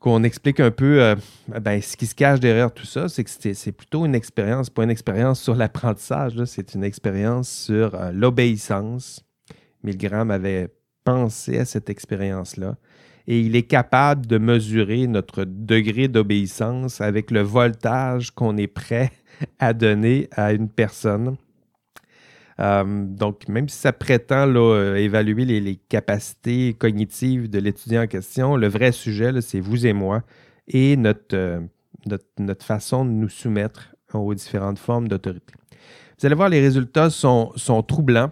qu'on 0.00 0.24
explique 0.24 0.60
un 0.60 0.70
peu 0.70 1.02
euh, 1.02 1.14
ben, 1.60 1.80
ce 1.80 1.96
qui 1.96 2.06
se 2.06 2.14
cache 2.14 2.40
derrière 2.40 2.72
tout 2.72 2.86
ça, 2.86 3.08
c'est 3.08 3.22
que 3.22 3.30
c'est 3.30 3.72
plutôt 3.72 4.06
une 4.06 4.14
expérience, 4.14 4.70
pas 4.70 4.82
une 4.82 4.90
expérience 4.90 5.40
sur 5.40 5.54
l'apprentissage, 5.54 6.42
c'est 6.46 6.74
une 6.74 6.82
expérience 6.82 7.48
sur 7.48 7.94
euh, 7.94 8.10
l'obéissance. 8.10 9.22
Milgram 9.84 10.30
avait 10.30 10.68
pensé 11.04 11.58
à 11.58 11.64
cette 11.66 11.90
expérience-là 11.90 12.76
et 13.26 13.40
il 13.40 13.54
est 13.54 13.64
capable 13.64 14.26
de 14.26 14.38
mesurer 14.38 15.06
notre 15.06 15.44
degré 15.44 16.08
d'obéissance 16.08 17.00
avec 17.00 17.30
le 17.30 17.42
voltage 17.42 18.30
qu'on 18.30 18.56
est 18.56 18.66
prêt 18.66 19.12
à 19.58 19.74
donner 19.74 20.28
à 20.32 20.52
une 20.52 20.70
personne. 20.70 21.36
Euh, 22.60 22.84
donc, 23.06 23.48
même 23.48 23.68
si 23.68 23.78
ça 23.78 23.92
prétend 23.92 24.46
euh, 24.54 24.96
évaluer 24.96 25.44
les, 25.44 25.76
capacités 25.76 26.74
cognitives 26.74 27.48
de 27.48 27.58
l'étudiant 27.58 28.02
en 28.02 28.06
question, 28.06 28.56
le 28.56 28.68
vrai 28.68 28.92
sujet, 28.92 29.40
c'est 29.40 29.60
vous 29.60 29.86
et 29.86 29.92
moi 29.92 30.22
et 30.68 30.96
notre, 30.96 31.34
euh, 31.34 31.60
notre, 32.38 32.64
façon 32.64 33.04
de 33.04 33.10
nous 33.10 33.28
soumettre 33.28 33.94
aux 34.12 34.34
différentes 34.34 34.78
formes 34.78 35.08
d'autorité. 35.08 35.54
Vous 36.18 36.26
allez 36.26 36.34
voir, 36.34 36.50
les 36.50 36.60
résultats 36.60 37.08
sont, 37.08 37.54
troublants, 37.86 38.30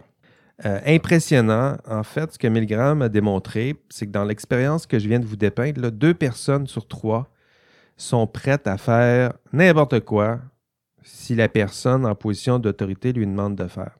impressionnants. 0.62 1.78
En 1.88 2.02
fait, 2.02 2.32
ce 2.32 2.38
que 2.38 2.48
Milgram 2.48 3.00
a 3.00 3.08
démontré, 3.08 3.76
c'est 3.88 4.06
que 4.06 4.10
dans 4.10 4.24
l'expérience 4.24 4.86
que 4.86 4.98
je 4.98 5.08
viens 5.08 5.20
de 5.20 5.24
vous 5.24 5.36
dépeindre, 5.36 5.90
deux 5.90 6.12
personnes 6.12 6.66
sur 6.66 6.86
trois 6.86 7.30
sont 7.96 8.26
prêtes 8.26 8.66
à 8.66 8.76
faire 8.76 9.32
n'importe 9.52 10.00
quoi 10.00 10.40
si 11.02 11.34
la 11.34 11.48
personne 11.48 12.04
en 12.04 12.14
position 12.14 12.58
d'autorité 12.58 13.12
lui 13.12 13.26
demande 13.26 13.56
de 13.56 13.66
faire. 13.66 13.97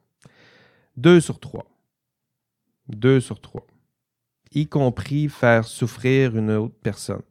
Deux 0.99 1.21
sur 1.21 1.39
trois. 1.39 1.65
Deux 2.89 3.21
sur 3.21 3.41
trois. 3.41 3.65
Y 4.53 4.67
compris 4.67 5.29
faire 5.29 5.65
souffrir 5.65 6.37
une 6.37 6.51
autre 6.51 6.75
personne. 6.83 7.23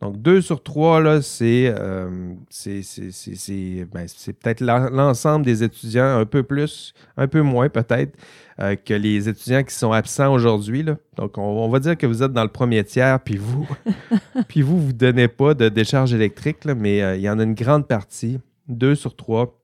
Donc, 0.00 0.20
deux 0.20 0.40
sur 0.42 0.60
trois, 0.60 1.00
là, 1.00 1.22
c'est 1.22 1.72
euh, 1.78 2.34
ben, 2.66 4.06
peut-être 4.42 4.60
l'en- 4.60 4.90
l'ensemble 4.90 5.44
des 5.46 5.62
étudiants, 5.62 6.18
un 6.18 6.26
peu 6.26 6.42
plus, 6.42 6.92
un 7.16 7.28
peu 7.28 7.42
moins 7.42 7.68
peut-être, 7.68 8.18
euh, 8.58 8.74
que 8.74 8.92
les 8.92 9.28
étudiants 9.28 9.62
qui 9.62 9.72
sont 9.72 9.92
absents 9.92 10.32
aujourd'hui. 10.32 10.84
Donc, 11.16 11.38
on, 11.38 11.42
on 11.42 11.68
va 11.68 11.78
dire 11.78 11.96
que 11.96 12.06
vous 12.08 12.24
êtes 12.24 12.32
dans 12.32 12.42
le 12.42 12.50
premier 12.50 12.82
tiers, 12.82 13.20
puis 13.20 13.36
vous, 13.36 13.68
puis 14.48 14.62
vous, 14.62 14.80
vous 14.80 14.88
ne 14.88 14.98
donnez 14.98 15.28
pas 15.28 15.54
de 15.54 15.68
décharge 15.68 16.12
électrique, 16.12 16.64
là, 16.64 16.74
mais 16.74 17.02
euh, 17.02 17.14
il 17.14 17.22
y 17.22 17.30
en 17.30 17.38
a 17.38 17.44
une 17.44 17.54
grande 17.54 17.86
partie, 17.86 18.40
deux 18.66 18.96
sur 18.96 19.14
trois, 19.14 19.63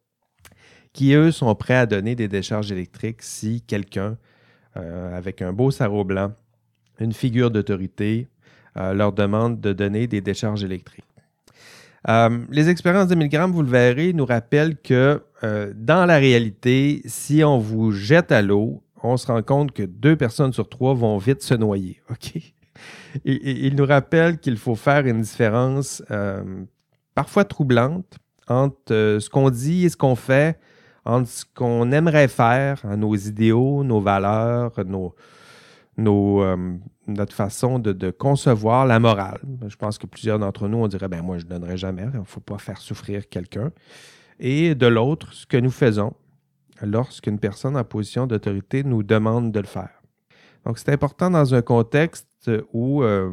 qui, 0.92 1.14
eux, 1.14 1.30
sont 1.30 1.54
prêts 1.54 1.76
à 1.76 1.86
donner 1.86 2.14
des 2.14 2.28
décharges 2.28 2.72
électriques 2.72 3.22
si 3.22 3.62
quelqu'un, 3.62 4.16
euh, 4.76 5.16
avec 5.16 5.42
un 5.42 5.52
beau 5.52 5.70
sarrau 5.70 6.04
blanc, 6.04 6.32
une 6.98 7.12
figure 7.12 7.50
d'autorité, 7.50 8.28
euh, 8.76 8.92
leur 8.92 9.12
demande 9.12 9.60
de 9.60 9.72
donner 9.72 10.06
des 10.06 10.20
décharges 10.20 10.64
électriques. 10.64 11.04
Euh, 12.08 12.38
les 12.50 12.68
expériences 12.68 13.08
de 13.08 13.14
Milgram, 13.14 13.52
vous 13.52 13.62
le 13.62 13.68
verrez, 13.68 14.12
nous 14.12 14.24
rappellent 14.24 14.76
que 14.76 15.22
dans 15.74 16.04
la 16.04 16.18
réalité, 16.18 17.00
si 17.06 17.42
on 17.42 17.58
vous 17.58 17.92
jette 17.92 18.30
à 18.30 18.42
l'eau, 18.42 18.82
on 19.02 19.16
se 19.16 19.26
rend 19.26 19.42
compte 19.42 19.72
que 19.72 19.82
deux 19.82 20.14
personnes 20.14 20.52
sur 20.52 20.68
trois 20.68 20.92
vont 20.92 21.16
vite 21.16 21.42
se 21.42 21.54
noyer. 21.54 22.02
OK? 22.10 22.36
Et- 22.36 23.66
il 23.66 23.74
nous 23.74 23.86
rappelle 23.86 24.38
qu'il 24.38 24.58
faut 24.58 24.74
faire 24.74 25.06
une 25.06 25.22
différence 25.22 26.02
parfois 27.14 27.44
troublante 27.44 28.18
entre 28.48 29.18
ce 29.20 29.30
qu'on 29.30 29.48
dit 29.48 29.86
et 29.86 29.88
ce 29.88 29.96
qu'on 29.96 30.14
fait, 30.14 30.58
entre 31.04 31.28
ce 31.28 31.44
qu'on 31.54 31.90
aimerait 31.92 32.28
faire, 32.28 32.80
hein, 32.84 32.96
nos 32.96 33.14
idéaux, 33.14 33.84
nos 33.84 34.00
valeurs, 34.00 34.72
nos, 34.84 35.14
euh, 36.42 36.76
notre 37.06 37.34
façon 37.34 37.78
de, 37.78 38.10
concevoir 38.10 38.86
la 38.86 38.98
morale. 38.98 39.40
Je 39.66 39.76
pense 39.76 39.98
que 39.98 40.06
plusieurs 40.06 40.38
d'entre 40.38 40.68
nous, 40.68 40.78
on 40.78 40.88
dirait, 40.88 41.08
ben 41.08 41.22
moi, 41.22 41.38
je 41.38 41.44
ne 41.44 41.50
donnerai 41.50 41.76
jamais, 41.76 42.06
il 42.12 42.20
ne 42.20 42.24
faut 42.24 42.40
pas 42.40 42.58
faire 42.58 42.78
souffrir 42.78 43.28
quelqu'un. 43.28 43.72
Et 44.38 44.74
de 44.74 44.86
l'autre, 44.86 45.32
ce 45.32 45.46
que 45.46 45.56
nous 45.56 45.70
faisons 45.70 46.14
lorsqu'une 46.82 47.38
personne 47.38 47.76
en 47.76 47.84
position 47.84 48.26
d'autorité 48.26 48.84
nous 48.84 49.02
demande 49.02 49.52
de 49.52 49.60
le 49.60 49.66
faire. 49.66 50.02
Donc, 50.64 50.78
c'est 50.78 50.90
important 50.90 51.30
dans 51.30 51.54
un 51.54 51.62
contexte 51.62 52.50
où, 52.72 53.02
euh, 53.02 53.30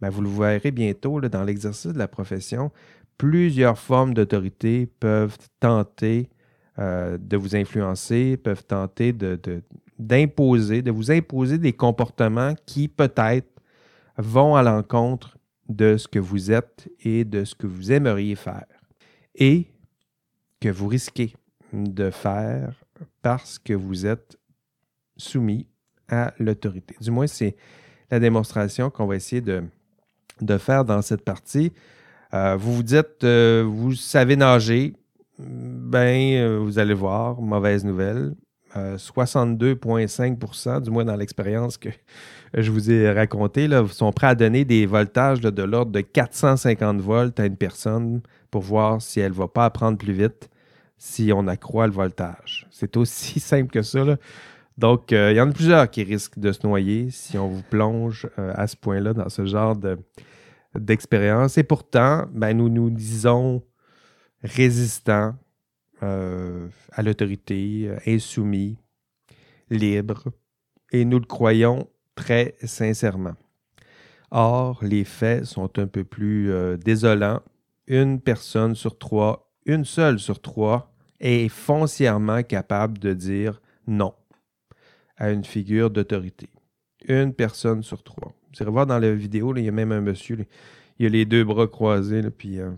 ben, 0.00 0.10
vous 0.10 0.22
le 0.22 0.28
verrez 0.28 0.70
bientôt, 0.70 1.20
dans 1.20 1.44
l'exercice 1.44 1.92
de 1.92 1.98
la 1.98 2.08
profession, 2.08 2.70
plusieurs 3.16 3.78
formes 3.78 4.14
d'autorité 4.14 4.86
peuvent 4.86 5.36
tenter 5.60 6.30
euh, 6.80 7.18
de 7.18 7.36
vous 7.36 7.54
influencer, 7.56 8.36
peuvent 8.36 8.64
tenter 8.64 9.12
de, 9.12 9.38
de- 9.42 9.62
d'imposer, 9.98 10.82
de 10.82 10.90
vous 10.90 11.10
imposer 11.10 11.58
des 11.58 11.72
comportements 11.72 12.54
qui 12.66 12.88
peut-être 12.88 13.48
vont 14.16 14.54
à 14.56 14.62
l'encontre 14.62 15.36
de 15.68 15.96
ce 15.96 16.08
que 16.08 16.18
vous 16.18 16.50
êtes 16.50 16.88
et 17.00 17.24
de 17.24 17.44
ce 17.44 17.54
que 17.54 17.66
vous 17.66 17.92
aimeriez 17.92 18.34
faire 18.34 18.66
et 19.34 19.68
que 20.60 20.68
vous 20.68 20.88
risquez 20.88 21.34
de 21.72 22.10
faire 22.10 22.74
parce 23.22 23.58
que 23.58 23.72
vous 23.72 24.06
êtes 24.06 24.38
soumis 25.16 25.66
à 26.08 26.34
l'autorité. 26.38 26.96
Du 27.00 27.10
moins, 27.10 27.26
c'est 27.26 27.56
la 28.10 28.18
démonstration 28.18 28.90
qu'on 28.90 29.06
va 29.06 29.16
essayer 29.16 29.40
de, 29.40 29.62
de 30.40 30.58
faire 30.58 30.84
dans 30.84 31.02
cette 31.02 31.24
partie. 31.24 31.72
Euh, 32.34 32.56
vous 32.56 32.74
vous 32.74 32.82
dites, 32.82 33.22
euh, 33.22 33.64
vous 33.66 33.94
savez 33.94 34.34
nager, 34.36 34.94
ben, 35.40 36.34
euh, 36.34 36.58
vous 36.58 36.78
allez 36.78 36.94
voir, 36.94 37.40
mauvaise 37.40 37.84
nouvelle. 37.84 38.34
Euh, 38.76 38.96
62,5% 38.96 40.82
du 40.82 40.90
moins 40.90 41.04
dans 41.04 41.16
l'expérience 41.16 41.76
que 41.76 41.88
je 42.54 42.70
vous 42.70 42.90
ai 42.90 43.10
racontée, 43.10 43.68
sont 43.90 44.12
prêts 44.12 44.28
à 44.28 44.34
donner 44.36 44.64
des 44.64 44.86
voltages 44.86 45.40
de 45.40 45.62
l'ordre 45.62 45.90
de 45.90 46.00
450 46.00 47.00
volts 47.00 47.40
à 47.40 47.46
une 47.46 47.56
personne 47.56 48.20
pour 48.50 48.62
voir 48.62 49.02
si 49.02 49.18
elle 49.20 49.32
ne 49.32 49.36
va 49.36 49.48
pas 49.48 49.64
apprendre 49.64 49.98
plus 49.98 50.12
vite 50.12 50.50
si 50.98 51.32
on 51.34 51.48
accroît 51.48 51.86
le 51.86 51.92
voltage. 51.92 52.68
C'est 52.70 52.96
aussi 52.96 53.40
simple 53.40 53.70
que 53.70 53.82
ça. 53.82 54.04
Donc, 54.78 55.12
euh, 55.12 55.32
il 55.32 55.36
y 55.36 55.40
en 55.40 55.50
a 55.50 55.52
plusieurs 55.52 55.90
qui 55.90 56.04
risquent 56.04 56.38
de 56.38 56.52
se 56.52 56.66
noyer 56.66 57.10
si 57.10 57.38
on 57.38 57.48
vous 57.48 57.62
plonge 57.62 58.28
euh, 58.38 58.52
à 58.54 58.66
ce 58.66 58.76
point-là 58.76 59.14
dans 59.14 59.28
ce 59.28 59.44
genre 59.46 59.76
de- 59.76 59.98
d'expérience. 60.78 61.58
Et 61.58 61.64
pourtant, 61.64 62.26
ben, 62.32 62.56
nous 62.56 62.68
nous 62.68 62.90
disons 62.90 63.62
résistants 64.42 65.34
euh, 66.02 66.68
à 66.92 67.02
l'autorité, 67.02 67.84
euh, 67.88 67.98
insoumis, 68.06 68.78
libres, 69.68 70.32
et 70.92 71.04
nous 71.04 71.18
le 71.18 71.26
croyons 71.26 71.88
très 72.14 72.56
sincèrement. 72.64 73.34
Or, 74.30 74.78
les 74.82 75.04
faits 75.04 75.44
sont 75.44 75.78
un 75.78 75.86
peu 75.86 76.04
plus 76.04 76.50
euh, 76.50 76.76
désolants. 76.76 77.42
Une 77.86 78.20
personne 78.20 78.74
sur 78.74 78.98
trois, 78.98 79.52
une 79.66 79.84
seule 79.84 80.18
sur 80.18 80.40
trois, 80.40 80.92
est 81.18 81.48
foncièrement 81.48 82.42
capable 82.42 82.98
de 82.98 83.12
dire 83.12 83.60
non 83.86 84.14
à 85.16 85.30
une 85.32 85.44
figure 85.44 85.90
d'autorité. 85.90 86.48
Une 87.06 87.34
personne 87.34 87.82
sur 87.82 88.02
trois. 88.02 88.32
Vous 88.48 88.62
irez 88.62 88.70
voir 88.70 88.86
dans 88.86 88.98
la 88.98 89.12
vidéo, 89.12 89.54
il 89.56 89.64
y 89.64 89.68
a 89.68 89.72
même 89.72 89.92
un 89.92 90.00
monsieur, 90.00 90.46
il 91.00 91.06
a 91.06 91.08
les 91.08 91.24
deux 91.24 91.44
bras 91.44 91.66
croisés, 91.66 92.20
là, 92.20 92.30
puis 92.30 92.60
euh, 92.60 92.70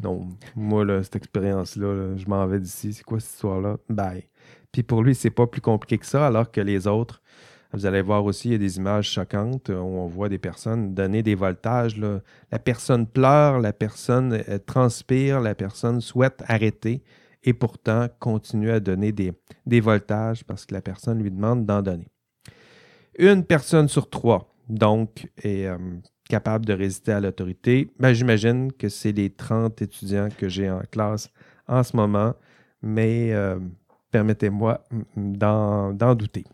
non, 0.00 0.28
moi, 0.54 0.84
là, 0.84 1.02
cette 1.02 1.16
expérience-là, 1.16 1.94
là, 1.94 2.16
je 2.16 2.24
m'en 2.28 2.46
vais 2.46 2.60
d'ici. 2.60 2.92
C'est 2.92 3.02
quoi 3.02 3.18
cette 3.18 3.34
histoire-là? 3.34 3.76
Bye. 3.88 4.28
Puis 4.70 4.84
pour 4.84 5.02
lui, 5.02 5.16
c'est 5.16 5.30
pas 5.30 5.48
plus 5.48 5.60
compliqué 5.60 5.98
que 5.98 6.06
ça, 6.06 6.28
alors 6.28 6.52
que 6.52 6.60
les 6.60 6.86
autres, 6.86 7.22
vous 7.72 7.84
allez 7.84 8.02
voir 8.02 8.24
aussi, 8.24 8.50
il 8.50 8.52
y 8.52 8.54
a 8.54 8.58
des 8.58 8.76
images 8.76 9.10
choquantes 9.10 9.70
euh, 9.70 9.80
où 9.80 9.98
on 9.98 10.06
voit 10.06 10.28
des 10.28 10.38
personnes 10.38 10.94
donner 10.94 11.24
des 11.24 11.34
voltages. 11.34 11.96
là. 11.98 12.20
La 12.52 12.60
personne 12.60 13.04
pleure, 13.04 13.58
la 13.58 13.72
personne 13.72 14.44
euh, 14.48 14.58
transpire, 14.64 15.40
la 15.40 15.56
personne 15.56 16.00
souhaite 16.00 16.44
arrêter 16.46 17.02
et 17.42 17.52
pourtant 17.52 18.06
continue 18.20 18.70
à 18.70 18.78
donner 18.78 19.10
des, 19.10 19.32
des 19.66 19.80
voltages 19.80 20.44
parce 20.44 20.66
que 20.66 20.74
la 20.74 20.82
personne 20.82 21.20
lui 21.20 21.32
demande 21.32 21.66
d'en 21.66 21.82
donner. 21.82 22.06
Une 23.18 23.44
personne 23.44 23.88
sur 23.88 24.08
trois, 24.08 24.54
donc, 24.68 25.28
est 25.42 25.68
capable 26.28 26.66
de 26.66 26.72
résister 26.72 27.12
à 27.12 27.20
l'autorité. 27.20 27.90
Ben, 27.98 28.12
J'imagine 28.12 28.72
que 28.72 28.88
c'est 28.88 29.12
les 29.12 29.30
30 29.30 29.82
étudiants 29.82 30.28
que 30.36 30.48
j'ai 30.48 30.70
en 30.70 30.82
classe 30.90 31.30
en 31.68 31.82
ce 31.82 31.96
moment, 31.96 32.34
mais 32.82 33.32
euh, 33.32 33.58
permettez-moi 34.10 34.84
d'en 35.16 36.14
douter. 36.14 36.44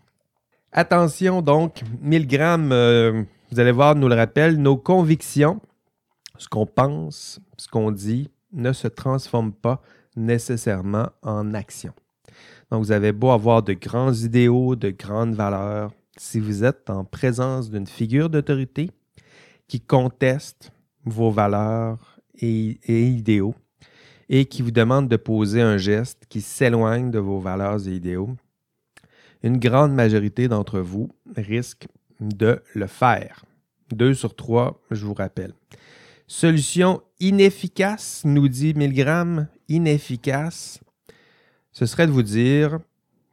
Attention 0.71 1.41
donc, 1.41 1.83
1000 2.01 2.27
grammes, 2.27 2.71
euh, 2.71 3.23
vous 3.51 3.59
allez 3.59 3.71
voir, 3.71 3.95
nous 3.95 4.07
le 4.07 4.15
rappelle, 4.15 4.57
nos 4.57 4.77
convictions, 4.77 5.61
ce 6.37 6.47
qu'on 6.47 6.65
pense, 6.65 7.39
ce 7.57 7.67
qu'on 7.67 7.91
dit, 7.91 8.31
ne 8.51 8.73
se 8.73 8.87
transforment 8.87 9.53
pas 9.53 9.81
nécessairement 10.15 11.09
en 11.21 11.53
action. 11.53 11.93
Donc, 12.71 12.83
vous 12.83 12.91
avez 12.91 13.11
beau 13.11 13.29
avoir 13.29 13.61
de 13.61 13.73
grands 13.73 14.13
idéaux, 14.13 14.75
de 14.75 14.89
grandes 14.89 15.35
valeurs, 15.35 15.91
si 16.17 16.39
vous 16.39 16.63
êtes 16.63 16.89
en 16.89 17.03
présence 17.03 17.69
d'une 17.69 17.87
figure 17.87 18.29
d'autorité 18.29 18.89
qui 19.73 19.81
conteste 19.81 20.71
vos 21.03 21.31
valeurs 21.31 22.19
et, 22.35 22.77
idéaux 22.87 23.55
et 24.29 24.45
qui 24.45 24.61
vous 24.61 24.69
demande 24.69 25.09
de 25.09 25.15
poser 25.15 25.61
un 25.63 25.77
geste 25.77 26.27
qui 26.29 26.41
s'éloigne 26.41 27.09
de 27.09 27.17
vos 27.17 27.39
valeurs 27.39 27.87
et 27.87 27.95
idéaux, 27.95 28.35
une 29.41 29.57
grande 29.57 29.91
majorité 29.91 30.47
d'entre 30.47 30.79
vous 30.79 31.09
risque 31.35 31.87
de 32.19 32.61
le 32.75 32.85
faire. 32.85 33.45
Deux 33.91 34.13
sur 34.13 34.35
trois, 34.35 34.79
je 34.91 35.07
vous 35.07 35.15
rappelle. 35.15 35.55
Solution 36.27 37.01
inefficace, 37.19 38.21
nous 38.25 38.49
dit 38.49 38.75
Milgram, 38.75 39.47
inefficace, 39.69 40.81
ce 41.71 41.87
serait 41.87 42.05
de 42.05 42.11
vous 42.11 42.21
dire 42.21 42.77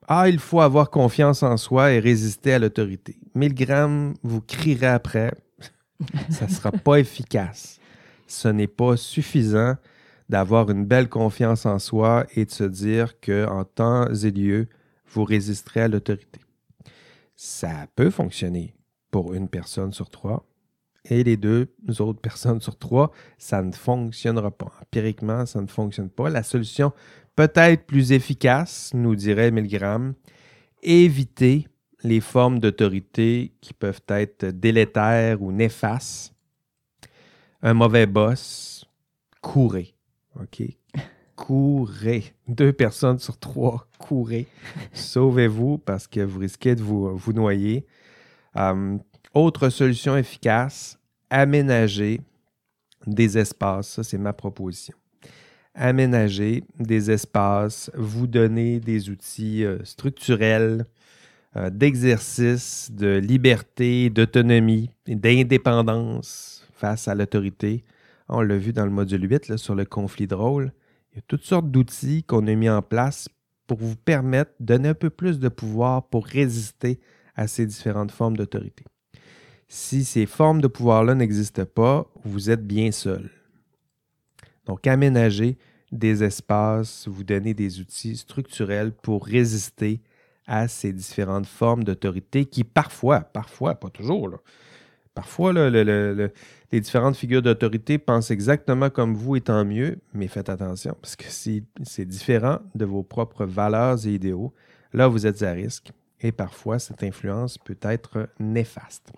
Ah, 0.09 0.31
il 0.31 0.39
faut 0.39 0.63
avoir 0.63 0.89
confiance 0.89 1.43
en 1.43 1.59
soi 1.59 1.93
et 1.93 1.99
résister 1.99 2.55
à 2.55 2.59
l'autorité. 2.59 3.19
Milgram 3.35 4.15
vous 4.23 4.41
crierez 4.41 4.87
après, 4.87 5.33
ça 6.31 6.47
ne 6.47 6.51
sera 6.51 6.73
pas 6.73 6.99
efficace. 6.99 7.79
Ce 8.27 8.49
n'est 8.49 8.67
pas 8.67 8.97
suffisant 8.97 9.77
d'avoir 10.29 10.71
une 10.71 10.85
belle 10.85 11.09
confiance 11.09 11.67
en 11.67 11.79
soi 11.79 12.27
et 12.35 12.45
de 12.45 12.51
se 12.51 12.65
dire 12.65 13.21
qu'en 13.21 13.65
temps 13.65 14.07
et 14.13 14.31
lieu, 14.31 14.69
vous 15.09 15.25
résisterez 15.25 15.83
à 15.83 15.89
l'autorité. 15.89 16.41
Ça 17.35 17.87
peut 17.97 18.11
fonctionner 18.11 18.75
pour 19.11 19.35
une 19.35 19.49
personne 19.49 19.93
sur 19.93 20.09
trois. 20.09 20.47
Et 21.07 21.25
les 21.25 21.37
deux 21.37 21.69
autres 21.99 22.21
personnes 22.21 22.61
sur 22.61 22.77
trois, 22.77 23.11
ça 23.39 23.63
ne 23.63 23.73
fonctionnera 23.73 24.51
pas. 24.51 24.71
Empiriquement, 24.83 25.47
ça 25.47 25.61
ne 25.61 25.67
fonctionne 25.67 26.11
pas. 26.11 26.29
La 26.29 26.43
solution 26.43 26.93
peut-être 27.35 27.87
plus 27.87 28.13
efficace, 28.13 28.91
nous 28.95 29.17
dirait 29.17 29.51
Milgram, 29.51 30.15
éviter 30.83 31.67
les 32.03 32.21
formes 32.21 32.59
d'autorité 32.59 33.53
qui 33.61 33.75
peuvent 33.75 34.03
être 34.09 34.47
délétères 34.47 35.43
ou 35.43 35.53
néfastes. 35.53 36.35
Un 37.63 37.75
mauvais 37.75 38.07
boss, 38.07 38.87
courez. 39.41 39.95
OK? 40.41 40.63
Courez. 41.37 42.35
Deux 42.49 42.73
personnes 42.73 43.19
sur 43.19 43.39
trois, 43.39 43.87
courez. 43.99 44.47
Sauvez-vous 44.93 45.79
parce 45.79 46.07
que 46.07 46.21
vous 46.21 46.41
risquez 46.41 46.75
de 46.75 46.83
vous, 46.83 47.33
noyer. 47.33 47.87
Euh, 48.57 48.97
autre 49.35 49.69
solution 49.69 50.17
efficace, 50.17 50.99
aménager 51.29 52.21
des 53.07 53.39
espaces. 53.39 53.89
Ça, 53.89 54.03
c'est 54.03 54.19
ma 54.19 54.33
proposition. 54.33 54.97
Aménager 55.75 56.65
des 56.79 57.11
espaces, 57.11 57.91
vous 57.95 58.27
donner 58.27 58.81
des 58.81 59.09
outils 59.09 59.65
euh, 59.65 59.85
structurels, 59.85 60.85
d'exercice, 61.57 62.91
de 62.93 63.19
liberté, 63.19 64.11
d'autonomie, 64.11 64.91
d'indépendance 65.07 66.67
face 66.73 67.09
à 67.09 67.15
l'autorité. 67.15 67.85
On 68.29 68.41
l'a 68.41 68.57
vu 68.57 68.73
dans 68.73 68.85
le 68.85 68.93
module 68.93 69.29
8 69.29 69.49
là, 69.49 69.57
sur 69.57 69.75
le 69.75 69.85
conflit 69.85 70.27
de 70.27 70.35
rôle. 70.35 70.73
Il 71.13 71.17
y 71.17 71.19
a 71.19 71.23
toutes 71.27 71.45
sortes 71.45 71.71
d'outils 71.71 72.23
qu'on 72.23 72.47
a 72.47 72.55
mis 72.55 72.71
en 72.71 72.83
place 72.83 73.29
pour 73.67 73.79
vous 73.79 73.97
permettre 73.97 74.53
de 74.61 74.67
donner 74.67 74.89
un 74.91 74.95
peu 74.95 75.11
plus 75.11 75.39
de 75.39 75.49
pouvoir 75.49 76.09
pour 76.09 76.27
résister 76.27 77.01
à 77.35 77.47
ces 77.47 77.67
différentes 77.67 78.13
formes 78.13 78.37
d'autorité. 78.37 78.85
Si 79.69 80.05
ces 80.05 80.27
formes 80.27 80.61
de 80.61 80.67
pouvoir-là 80.67 81.15
n'existent 81.15 81.65
pas, 81.65 82.07
vous 82.25 82.51
êtes 82.51 82.67
bien 82.67 82.91
seul. 82.91 83.31
Donc, 84.67 84.87
aménager 84.87 85.57
des 85.93 86.23
espaces, 86.23 87.09
vous 87.09 87.25
donner 87.25 87.55
des 87.55 87.81
outils 87.81 88.17
structurels 88.17 88.93
pour 88.93 89.27
résister 89.27 90.01
à 90.51 90.67
ces 90.67 90.93
différentes 90.93 91.47
formes 91.47 91.85
d'autorité 91.85 92.45
qui 92.45 92.65
parfois, 92.65 93.21
parfois, 93.21 93.77
pas 93.77 93.89
toujours, 93.89 94.41
parfois, 95.15 95.53
les 95.53 96.31
différentes 96.73 97.17
figures 97.17 97.41
d'autorité 97.41 97.99
pensent 97.99 98.33
exactement 98.33 98.91
comme 98.91 99.15
vous 99.15 99.37
et 99.37 99.41
tant 99.41 99.65
mieux, 99.65 99.99
mais 100.13 100.27
faites 100.27 100.49
attention 100.49 100.97
parce 101.01 101.15
que 101.15 101.27
si 101.29 101.65
c'est 101.85 102.05
différent 102.05 102.59
de 102.75 102.85
vos 102.85 103.05
propres 103.05 103.47
valeurs 103.47 104.05
et 104.07 104.11
idéaux, 104.11 104.53
là, 104.93 105.07
vous 105.07 105.25
êtes 105.25 105.43
à 105.45 105.53
risque 105.53 105.93
et 106.21 106.33
parfois 106.33 106.81
cette 106.81 107.05
influence 107.05 107.57
peut 107.57 107.79
être 107.83 108.29
néfaste. 108.41 109.13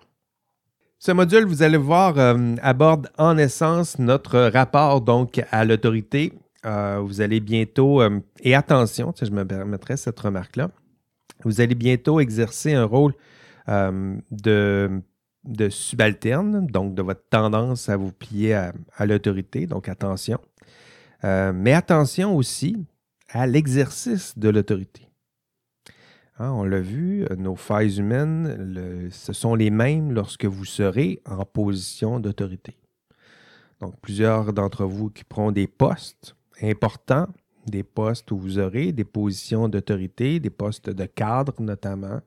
Ce 0.99 1.11
module, 1.11 1.45
vous 1.45 1.63
allez 1.63 1.77
voir, 1.77 2.17
euh, 2.17 2.55
aborde 2.61 3.09
en 3.17 3.37
essence 3.39 3.97
notre 3.97 4.39
rapport 4.39 5.01
donc 5.01 5.41
à 5.51 5.65
l'autorité. 5.65 6.31
Euh, 6.65 7.01
vous 7.03 7.19
allez 7.21 7.41
bientôt, 7.41 8.01
euh, 8.01 8.19
et 8.39 8.55
attention, 8.55 9.13
je 9.19 9.31
me 9.31 9.43
permettrai 9.43 9.97
cette 9.97 10.19
remarque-là, 10.19 10.69
vous 11.43 11.61
allez 11.61 11.75
bientôt 11.75 12.19
exercer 12.19 12.73
un 12.73 12.85
rôle 12.85 13.13
euh, 13.69 14.17
de, 14.31 15.01
subalterne, 15.69 16.67
donc 16.67 16.95
de 16.95 17.01
votre 17.01 17.27
tendance 17.29 17.89
à 17.89 17.97
vous 17.97 18.11
plier 18.11 18.53
à, 18.53 19.05
l'autorité, 19.05 19.67
donc 19.67 19.89
attention. 19.89 20.39
Euh, 21.23 21.51
mais 21.53 21.73
attention 21.73 22.35
aussi 22.35 22.85
à 23.29 23.47
l'exercice 23.47 24.37
de 24.37 24.49
l'autorité. 24.49 25.07
Hein, 26.39 26.51
on 26.51 26.63
l'a 26.63 26.81
vu, 26.81 27.25
nos 27.37 27.55
failles 27.55 27.99
humaines, 27.99 29.09
ce 29.11 29.33
sont 29.33 29.55
les 29.55 29.69
mêmes 29.69 30.11
lorsque 30.11 30.45
vous 30.45 30.65
serez 30.65 31.21
en 31.25 31.45
position 31.45 32.19
d'autorité. 32.19 32.77
Donc, 33.83 33.99
plusieurs 33.99 34.53
d'entre 34.53 34.85
vous 34.85 35.09
qui 35.09 35.25
prendront 35.25 35.51
des 35.51 35.67
postes 35.67 36.35
importants, 36.61 37.27
des 37.65 37.83
postes 37.83 38.31
où 38.31 38.37
vous 38.37 38.59
aurez 38.59 38.91
des 38.91 39.03
positions 39.03 39.69
d'autorité, 39.69 40.39
des 40.39 40.49
postes 40.49 40.89
de 40.89 41.05
cadre 41.05 41.53
notamment. 41.59 42.21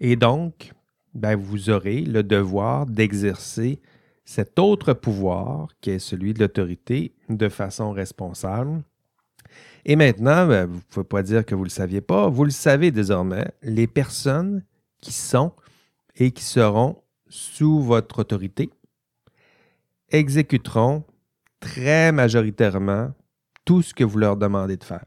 Et 0.00 0.16
donc, 0.16 0.72
ben, 1.14 1.36
vous 1.36 1.70
aurez 1.70 2.02
le 2.02 2.22
devoir 2.22 2.86
d'exercer 2.86 3.80
cet 4.24 4.58
autre 4.58 4.92
pouvoir 4.92 5.68
qui 5.80 5.90
est 5.90 5.98
celui 5.98 6.32
de 6.32 6.40
l'autorité 6.40 7.12
de 7.28 7.48
façon 7.48 7.92
responsable 7.92 8.82
et 9.84 9.96
maintenant, 9.96 10.46
ben, 10.46 10.66
vous 10.66 10.76
ne 10.76 10.82
pouvez 10.82 11.04
pas 11.04 11.22
dire 11.22 11.44
que 11.44 11.54
vous 11.54 11.62
ne 11.62 11.66
le 11.66 11.70
saviez 11.70 12.00
pas, 12.00 12.28
vous 12.28 12.44
le 12.44 12.50
savez 12.50 12.90
désormais, 12.90 13.50
les 13.62 13.86
personnes 13.86 14.64
qui 15.00 15.12
sont 15.12 15.52
et 16.16 16.30
qui 16.30 16.44
seront 16.44 17.02
sous 17.28 17.80
votre 17.80 18.20
autorité 18.20 18.70
exécuteront 20.10 21.04
très 21.58 22.12
majoritairement 22.12 23.12
tout 23.64 23.82
ce 23.82 23.94
que 23.94 24.04
vous 24.04 24.18
leur 24.18 24.36
demandez 24.36 24.76
de 24.76 24.84
faire. 24.84 25.04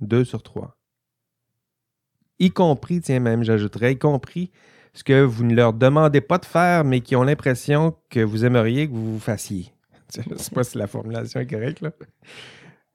Deux 0.00 0.24
sur 0.24 0.42
trois. 0.42 0.76
Y 2.38 2.50
compris, 2.50 3.00
tiens 3.00 3.20
même, 3.20 3.42
j'ajouterais, 3.42 3.92
y 3.92 3.98
compris 3.98 4.50
ce 4.92 5.04
que 5.04 5.22
vous 5.22 5.44
ne 5.44 5.54
leur 5.54 5.72
demandez 5.72 6.20
pas 6.20 6.38
de 6.38 6.44
faire, 6.46 6.84
mais 6.84 7.00
qui 7.00 7.16
ont 7.16 7.22
l'impression 7.22 7.94
que 8.10 8.20
vous 8.20 8.44
aimeriez 8.44 8.88
que 8.88 8.94
vous 8.94 9.14
vous 9.14 9.20
fassiez. 9.20 9.72
Je 10.14 10.28
ne 10.28 10.36
sais 10.36 10.50
pas 10.50 10.64
si 10.64 10.78
la 10.78 10.86
formulation 10.86 11.40
est 11.40 11.46
correcte, 11.46 11.80
là. 11.80 11.92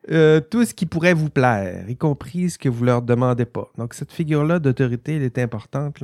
Euh, 0.09 0.41
tout 0.41 0.65
ce 0.65 0.73
qui 0.73 0.87
pourrait 0.87 1.13
vous 1.13 1.29
plaire, 1.29 1.87
y 1.87 1.95
compris 1.95 2.49
ce 2.49 2.57
que 2.57 2.69
vous 2.69 2.83
leur 2.83 3.03
demandez 3.03 3.45
pas. 3.45 3.71
Donc, 3.77 3.93
cette 3.93 4.11
figure-là 4.11 4.57
d'autorité, 4.57 5.17
elle 5.17 5.23
est 5.23 5.37
importante. 5.37 5.99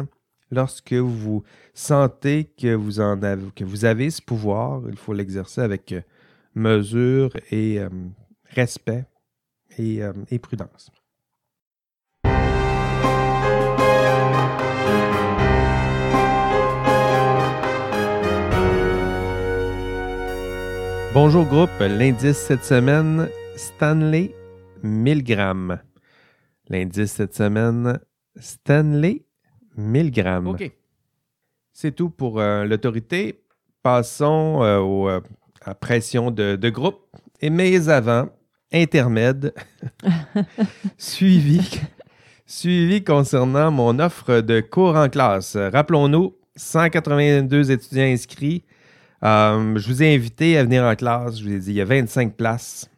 Lorsque 0.51 0.93
vous 0.93 1.43
sentez 1.73 2.45
que 2.45 2.75
vous, 2.75 2.99
en 2.99 3.21
avez, 3.23 3.49
que 3.55 3.63
vous 3.63 3.85
avez 3.85 4.11
ce 4.11 4.21
pouvoir, 4.21 4.83
il 4.87 4.97
faut 4.97 5.13
l'exercer 5.13 5.61
avec 5.61 5.91
euh, 5.93 6.01
mesure 6.57 7.29
et 7.51 7.79
euh, 7.79 7.89
respect 8.49 9.05
et, 9.77 10.03
euh, 10.03 10.13
et 10.31 10.39
prudence. 10.39 10.91
Bonjour 21.13 21.45
groupe, 21.45 21.69
l'indice 21.79 22.37
cette 22.37 22.63
semaine, 22.63 23.29
Stanley 23.55 24.35
Milgram. 24.83 25.79
L'indice 26.69 27.13
cette 27.13 27.33
semaine, 27.33 27.99
Stanley 28.35 29.25
Milgram. 29.75 30.47
OK. 30.47 30.71
C'est 31.73 31.95
tout 31.95 32.09
pour 32.09 32.39
euh, 32.39 32.65
l'autorité. 32.65 33.43
Passons 33.83 34.63
euh, 34.63 34.79
euh, 35.09 35.21
à 35.63 35.75
pression 35.75 36.31
de, 36.31 36.55
de 36.55 36.69
groupe. 36.69 36.99
Et 37.41 37.49
mais 37.49 37.89
avant, 37.89 38.29
intermède, 38.71 39.53
suivi, 40.97 41.79
suivi 42.45 43.03
concernant 43.03 43.71
mon 43.71 43.99
offre 43.99 44.41
de 44.41 44.59
cours 44.61 44.95
en 44.95 45.09
classe. 45.09 45.55
Rappelons-nous, 45.55 46.35
182 46.55 47.71
étudiants 47.71 48.03
inscrits. 48.03 48.63
Euh, 49.23 49.77
je 49.77 49.87
vous 49.87 50.03
ai 50.03 50.15
invité 50.15 50.57
à 50.57 50.63
venir 50.63 50.83
en 50.83 50.95
classe. 50.95 51.39
Je 51.39 51.43
vous 51.43 51.53
ai 51.53 51.59
dit, 51.59 51.71
il 51.71 51.75
y 51.75 51.81
a 51.81 51.85
25 51.85 52.35
places. 52.35 52.89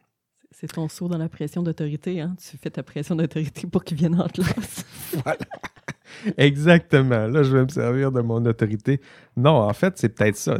C'est 0.50 0.66
ton 0.66 0.88
saut 0.88 1.08
dans 1.08 1.18
la 1.18 1.28
pression 1.28 1.62
d'autorité. 1.62 2.20
Hein? 2.20 2.36
Tu 2.38 2.58
fais 2.58 2.70
ta 2.70 2.82
pression 2.82 3.16
d'autorité 3.16 3.66
pour 3.66 3.82
qu'ils 3.82 3.96
viennent 3.96 4.20
en 4.20 4.28
classe. 4.28 4.84
voilà. 5.24 5.38
Exactement. 6.36 7.26
Là, 7.26 7.42
je 7.42 7.56
vais 7.56 7.62
me 7.62 7.68
servir 7.68 8.12
de 8.12 8.20
mon 8.20 8.44
autorité. 8.46 9.00
Non, 9.36 9.56
en 9.62 9.72
fait, 9.72 9.94
c'est 9.96 10.10
peut-être 10.10 10.36
ça. 10.36 10.58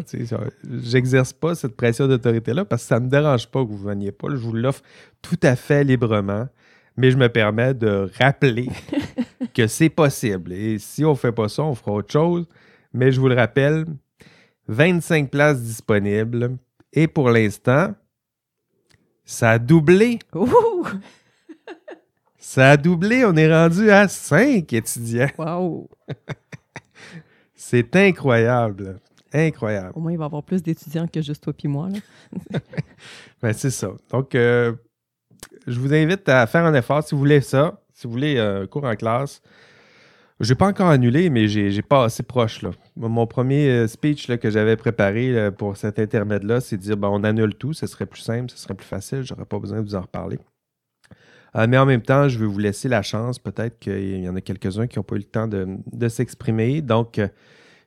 J'exerce 0.83 1.33
pas 1.33 1.55
cette 1.55 1.77
pression 1.77 2.07
d'autorité-là 2.07 2.65
parce 2.65 2.83
que 2.83 2.89
ça 2.89 3.01
ne 3.01 3.07
me 3.07 3.11
dérange 3.11 3.49
pas 3.49 3.65
que 3.65 3.71
vous 3.71 3.85
ne 3.85 3.91
veniez 3.91 4.13
pas. 4.13 4.29
Je 4.31 4.37
vous 4.37 4.53
l'offre 4.53 4.83
tout 5.23 5.39
à 5.43 5.57
fait 5.57 5.85
librement. 5.85 6.49
Mais 6.97 7.11
je 7.11 7.17
me 7.17 7.29
permets 7.29 7.73
de 7.73 8.11
rappeler 8.19 8.69
que 9.55 9.67
c'est 9.67 9.89
possible. 9.89 10.53
Et 10.53 10.79
si 10.79 11.05
on 11.05 11.11
ne 11.11 11.17
fait 11.17 11.33
pas 11.33 11.49
ça, 11.49 11.63
on 11.63 11.75
fera 11.75 11.93
autre 11.93 12.13
chose. 12.13 12.47
Mais 12.93 13.13
je 13.13 13.21
vous 13.21 13.29
le 13.29 13.37
rappelle, 13.37 13.87
25 14.69 15.31
places 15.31 15.63
disponibles. 15.63 16.57
Et 16.93 17.07
pour 17.07 17.31
l'instant, 17.31 17.95
ça 19.25 19.53
a 19.53 19.59
doublé. 19.59 20.19
Ouh! 20.35 20.87
Ça 22.41 22.71
a 22.71 22.77
doublé. 22.79 23.25
On 23.27 23.37
est 23.37 23.53
rendu 23.53 23.91
à 23.91 24.09
5 24.09 24.73
étudiants. 24.73 25.29
Wow! 25.39 25.89
C'est 27.55 27.95
incroyable. 27.95 28.99
Incroyable. 29.33 29.93
Au 29.95 30.01
moins, 30.01 30.13
il 30.13 30.19
va 30.19 30.25
y 30.25 30.27
avoir 30.27 30.43
plus 30.43 30.63
d'étudiants 30.63 31.07
que 31.07 31.21
juste 31.21 31.45
toi 31.45 31.53
et 31.63 31.69
moi. 31.69 31.89
ben, 33.43 33.53
c'est 33.53 33.71
ça. 33.71 33.91
Donc, 34.11 34.35
euh, 34.35 34.73
je 35.69 35.79
vous 35.79 35.95
invite 35.95 36.29
à 36.29 36.47
faire 36.49 36.65
un 36.65 36.75
effort 36.75 37.05
si 37.05 37.15
vous 37.15 37.21
voulez 37.21 37.41
ça, 37.41 37.81
si 37.93 38.09
vous 38.09 38.13
voulez 38.15 38.41
un 38.41 38.67
cours 38.67 38.85
en 38.85 38.97
classe. 38.97 39.41
Je 40.41 40.51
n'ai 40.51 40.57
pas 40.57 40.67
encore 40.67 40.89
annulé, 40.89 41.31
mais 41.31 41.47
j'ai 41.47 41.83
pas 41.83 42.05
assez 42.05 42.25
proche. 42.25 42.63
Là. 42.63 42.71
Mon 42.97 43.27
premier 43.27 43.69
euh, 43.69 43.87
speech 43.87 44.27
là, 44.27 44.37
que 44.37 44.51
j'avais 44.51 44.77
préparé 44.77 45.51
pour 45.57 45.77
cet 45.77 46.01
intermède-là, 46.01 46.61
c'est 46.61 46.79
de 46.79 46.83
dire 46.83 46.97
ben, 46.97 47.09
on 47.09 47.23
annule 47.23 47.55
tout, 47.55 47.75
ce 47.75 47.87
serait 47.87 48.07
plus 48.07 48.23
simple, 48.23 48.51
ce 48.51 48.57
serait 48.57 48.75
plus 48.75 48.87
facile, 48.87 49.23
j'aurais 49.23 49.45
pas 49.45 49.59
besoin 49.61 49.79
de 49.79 49.85
vous 49.85 49.95
en 49.95 50.01
reparler. 50.01 50.39
Euh, 51.57 51.67
mais 51.69 51.79
en 51.79 51.87
même 51.87 52.03
temps, 52.03 52.29
je 52.29 52.39
vais 52.39 52.47
vous 52.47 52.59
laisser 52.59 52.89
la 52.89 53.03
chance. 53.03 53.39
Peut-être 53.39 53.79
qu'il 53.79 54.21
y 54.21 54.29
en 54.29 54.37
a 54.37 54.41
quelques-uns 54.41 54.87
qui 54.87 54.99
n'ont 54.99 55.03
pas 55.03 55.17
eu 55.17 55.19
le 55.19 55.25
temps 55.25 55.49
de, 55.49 56.09
s'exprimer. 56.09 56.83
Donc, 56.83 57.19
euh, 57.19 57.29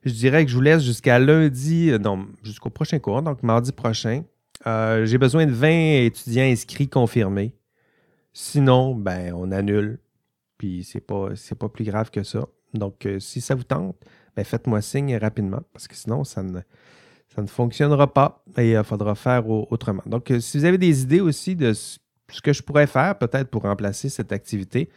je 0.04 0.12
dirais 0.12 0.43
que 0.43 0.52
je 0.52 0.56
vous 0.56 0.62
laisse 0.62 0.84
jusqu'à 0.84 1.19
lundi, 1.19 1.91
non, 2.02 2.28
jusqu'au 2.43 2.69
prochain 2.69 2.99
cours, 2.99 3.21
donc 3.21 3.41
mardi 3.43 3.71
prochain. 3.71 4.23
J'ai 4.65 5.17
besoin 5.17 5.45
de 5.45 5.52
20 5.52 6.06
étudiants 6.06 6.43
inscrits 6.43 6.89
confirmés. 6.89 7.54
Sinon, 8.34 8.95
ben, 8.95 9.34
on 9.36 9.52
annule. 9.52 9.99
Puis 10.58 10.84
c'est 10.84 11.02
pas, 11.02 11.30
pas 11.60 11.69
plus 11.69 11.86
grave 11.86 12.10
que 12.10 12.23
ça. 12.23 12.45
Donc, 12.73 13.06
euh, 13.06 13.19
si 13.19 13.41
ça 13.41 13.56
vous 13.56 13.63
tente, 13.63 13.95
ben, 14.36 14.43
faites-moi 14.43 14.82
signe 14.82 15.15
rapidement, 15.17 15.62
parce 15.73 15.88
que 15.88 15.95
sinon, 15.95 16.23
ça 16.23 16.41
ne, 16.41 16.60
ça 17.36 17.41
ne 17.41 17.47
fonctionnera 17.47 18.12
pas 18.12 18.43
et 18.58 18.71
il 18.71 18.84
faudra 18.84 19.15
faire 19.15 19.47
autrement. 19.47 20.04
Donc, 20.08 20.32
euh, 20.32 20.39
si 20.39 20.58
vous 20.58 20.65
avez 20.65 20.80
des 20.80 21.04
idées 21.04 21.21
aussi 21.21 21.56
de 21.56 21.73
ce 21.73 21.99
que 22.41 22.53
je 22.53 22.63
pourrais 22.63 22.88
faire, 22.88 23.17
peut-être 23.17 23.49
pour 23.49 23.63
remplacer 23.63 24.09
cette 24.09 24.31
activité, 24.31 24.89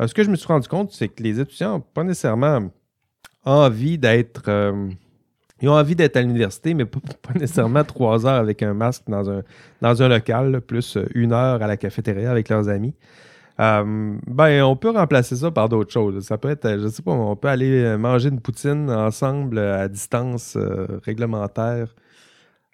euh, 0.00 0.06
ce 0.06 0.14
que 0.14 0.22
je 0.22 0.30
me 0.30 0.36
suis 0.36 0.46
rendu 0.46 0.68
compte, 0.68 0.92
c'est 0.92 1.08
que 1.08 1.22
les 1.22 1.40
étudiants 1.40 1.74
n'ont 1.74 1.80
pas 1.80 2.04
nécessairement 2.04 2.70
envie 3.44 3.98
d'être. 3.98 4.48
ils 5.60 5.68
ont 5.68 5.72
envie 5.72 5.96
d'être 5.96 6.16
à 6.16 6.22
l'université, 6.22 6.74
mais 6.74 6.84
pas, 6.86 7.00
nécessairement 7.34 7.84
trois 7.84 8.26
heures 8.26 8.40
avec 8.40 8.62
un 8.62 8.74
masque 8.74 9.04
dans 9.08 9.30
un, 9.30 9.42
dans 9.80 10.02
un 10.02 10.08
local, 10.08 10.60
plus 10.60 10.98
une 11.14 11.32
heure 11.32 11.62
à 11.62 11.66
la 11.66 11.76
cafétéria 11.76 12.30
avec 12.30 12.48
leurs 12.48 12.68
amis. 12.68 12.94
Euh, 13.60 14.16
ben, 14.26 14.62
on 14.62 14.76
peut 14.76 14.90
remplacer 14.90 15.36
ça 15.36 15.50
par 15.50 15.68
d'autres 15.68 15.92
choses. 15.92 16.24
Ça 16.24 16.38
peut 16.38 16.50
être, 16.50 16.78
je 16.78 16.88
sais 16.88 17.02
pas, 17.02 17.10
on 17.10 17.34
peut 17.34 17.48
aller 17.48 17.96
manger 17.96 18.28
une 18.28 18.40
poutine 18.40 18.90
ensemble 18.90 19.58
à 19.58 19.88
distance 19.88 20.56
euh, 20.56 20.86
réglementaire. 21.02 21.94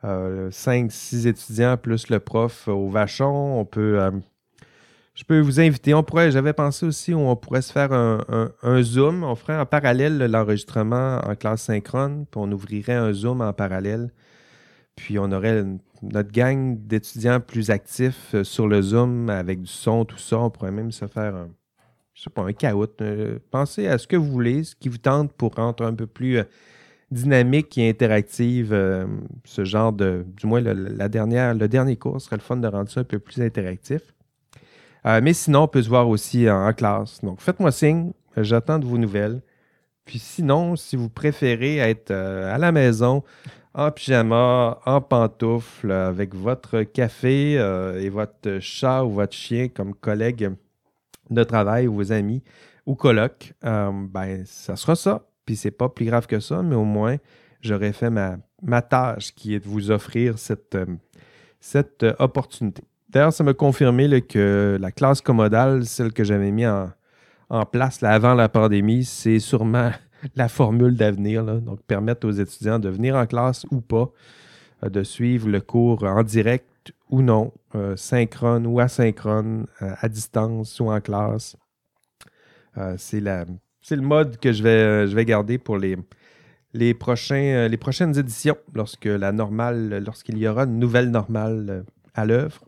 Euh, 0.04 0.50
cinq, 0.50 0.92
six 0.92 1.26
étudiants 1.26 1.76
plus 1.76 2.08
le 2.08 2.20
prof 2.20 2.68
au 2.68 2.88
vachon. 2.88 3.58
On 3.58 3.64
peut. 3.64 3.98
je 5.14 5.24
peux 5.24 5.40
vous 5.40 5.60
inviter. 5.60 5.94
On 5.94 6.02
pourrait, 6.02 6.30
j'avais 6.30 6.52
pensé 6.52 6.86
aussi, 6.86 7.14
on 7.14 7.34
pourrait 7.36 7.62
se 7.62 7.72
faire 7.72 7.92
un, 7.92 8.82
Zoom. 8.82 9.24
On 9.24 9.34
ferait 9.34 9.58
en 9.58 9.66
parallèle 9.66 10.18
l'enregistrement 10.18 11.20
en 11.24 11.34
classe 11.34 11.62
synchrone, 11.62 12.26
puis 12.30 12.40
on 12.42 12.52
ouvrirait 12.52 12.94
un 12.94 13.12
Zoom 13.12 13.40
en 13.40 13.52
parallèle. 13.52 14.10
Puis 14.96 15.18
on 15.18 15.32
aurait 15.32 15.64
notre 16.02 16.30
gang 16.30 16.76
d'étudiants 16.78 17.40
plus 17.40 17.70
actifs 17.70 18.34
euh, 18.34 18.44
sur 18.44 18.68
le 18.68 18.82
Zoom 18.82 19.30
avec 19.30 19.60
du 19.60 19.66
son, 19.66 20.04
tout 20.04 20.18
ça. 20.18 20.38
On 20.38 20.50
pourrait 20.50 20.70
même 20.70 20.92
se 20.92 21.06
faire 21.06 21.34
un, 21.34 21.48
je 22.14 22.22
sais 22.22 22.30
pas, 22.30 22.42
un 22.42 22.52
caout. 22.52 23.00
Euh, 23.00 23.38
pensez 23.50 23.86
à 23.88 23.98
ce 23.98 24.06
que 24.06 24.16
vous 24.16 24.30
voulez, 24.30 24.64
ce 24.64 24.76
qui 24.76 24.88
vous 24.88 24.98
tente 24.98 25.32
pour 25.32 25.54
rendre 25.54 25.84
un 25.84 25.94
peu 25.94 26.06
plus 26.06 26.38
euh, 26.38 26.44
dynamique 27.14 27.78
et 27.78 27.88
interactive 27.88 28.76
ce 29.44 29.64
genre 29.64 29.92
de. 29.92 30.26
Du 30.36 30.46
moins, 30.46 30.60
le, 30.60 30.72
la 30.72 31.08
dernière, 31.08 31.54
le 31.54 31.68
dernier 31.68 31.96
cours 31.96 32.20
serait 32.20 32.36
le 32.36 32.42
fun 32.42 32.56
de 32.56 32.68
rendre 32.68 32.90
ça 32.90 33.00
un 33.00 33.04
peu 33.04 33.18
plus 33.18 33.40
interactif. 33.40 34.02
mais 35.04 35.32
sinon, 35.32 35.62
on 35.62 35.68
peut 35.68 35.82
se 35.82 35.88
voir 35.88 36.08
aussi 36.08 36.50
en, 36.50 36.72
classe. 36.72 37.20
Donc, 37.22 37.40
faites-moi 37.40 37.72
signe. 37.72 38.12
J'attends 38.36 38.78
de 38.78 38.84
vos 38.84 38.98
nouvelles. 38.98 39.40
Puis 40.04 40.18
sinon, 40.18 40.76
si 40.76 40.96
vous 40.96 41.08
préférez 41.08 41.78
être 41.78 42.10
à 42.10 42.58
la 42.58 42.72
maison, 42.72 43.22
en 43.74 43.90
pyjama, 43.90 44.78
en 44.86 45.00
pantoufle, 45.00 45.90
avec 45.90 46.34
votre 46.34 46.82
café 46.82 47.58
euh, 47.58 48.00
et 48.00 48.08
votre 48.08 48.60
chat 48.60 49.04
ou 49.04 49.10
votre 49.10 49.34
chien 49.34 49.68
comme 49.68 49.94
collègue 49.94 50.52
de 51.30 51.44
travail 51.44 51.88
ou 51.88 51.94
vos 51.94 52.12
amis 52.12 52.42
ou 52.86 52.94
coloc, 52.94 53.52
euh, 53.64 53.90
ben, 53.92 54.44
ça 54.46 54.76
sera 54.76 54.94
ça. 54.94 55.26
Puis 55.44 55.56
c'est 55.56 55.70
pas 55.70 55.88
plus 55.88 56.06
grave 56.06 56.26
que 56.26 56.40
ça, 56.40 56.62
mais 56.62 56.76
au 56.76 56.84
moins, 56.84 57.16
j'aurais 57.60 57.92
fait 57.92 58.10
ma, 58.10 58.82
tâche 58.82 59.34
qui 59.34 59.54
est 59.54 59.60
de 59.60 59.68
vous 59.68 59.90
offrir 59.90 60.38
cette, 60.38 60.74
euh, 60.74 60.86
cette 61.60 62.04
opportunité. 62.18 62.82
D'ailleurs, 63.08 63.32
ça 63.32 63.44
m'a 63.44 63.54
confirmé 63.54 64.22
que 64.22 64.76
la 64.80 64.90
classe 64.90 65.20
commodale, 65.20 65.84
celle 65.84 66.12
que 66.12 66.24
j'avais 66.24 66.50
mis 66.50 66.66
en, 66.66 66.90
en 67.50 67.64
place 67.64 68.02
avant 68.02 68.34
la 68.34 68.48
pandémie, 68.48 69.04
c'est 69.04 69.38
sûrement 69.38 69.90
la 70.36 70.48
formule 70.48 70.96
d'avenir, 70.96 71.44
donc 71.44 71.82
permettre 71.82 72.26
aux 72.26 72.32
étudiants 72.32 72.78
de 72.78 72.88
venir 72.88 73.16
en 73.16 73.26
classe 73.26 73.64
ou 73.70 73.80
pas, 73.80 74.10
euh, 74.82 74.88
de 74.88 75.02
suivre 75.02 75.48
le 75.48 75.60
cours 75.60 76.04
en 76.04 76.22
direct 76.22 76.92
ou 77.10 77.22
non, 77.22 77.52
euh, 77.74 77.96
synchrone 77.96 78.66
ou 78.66 78.80
asynchrone, 78.80 79.66
euh, 79.82 79.94
à 80.00 80.08
distance 80.08 80.80
ou 80.80 80.90
en 80.90 81.00
classe. 81.00 81.56
c'est 82.96 83.22
le 83.90 84.02
mode 84.02 84.38
que 84.38 84.52
je 84.52 84.62
vais, 84.62 85.06
je 85.06 85.14
vais 85.14 85.24
garder 85.24 85.58
pour 85.58 85.78
les, 85.78 85.96
les, 86.72 86.94
prochains, 86.94 87.68
les 87.68 87.76
prochaines 87.76 88.18
éditions, 88.18 88.56
lorsque 88.74 89.04
la 89.04 89.32
normale, 89.32 90.02
lorsqu'il 90.04 90.38
y 90.38 90.48
aura 90.48 90.64
une 90.64 90.78
nouvelle 90.78 91.10
normale 91.10 91.84
à 92.14 92.24
l'œuvre. 92.24 92.64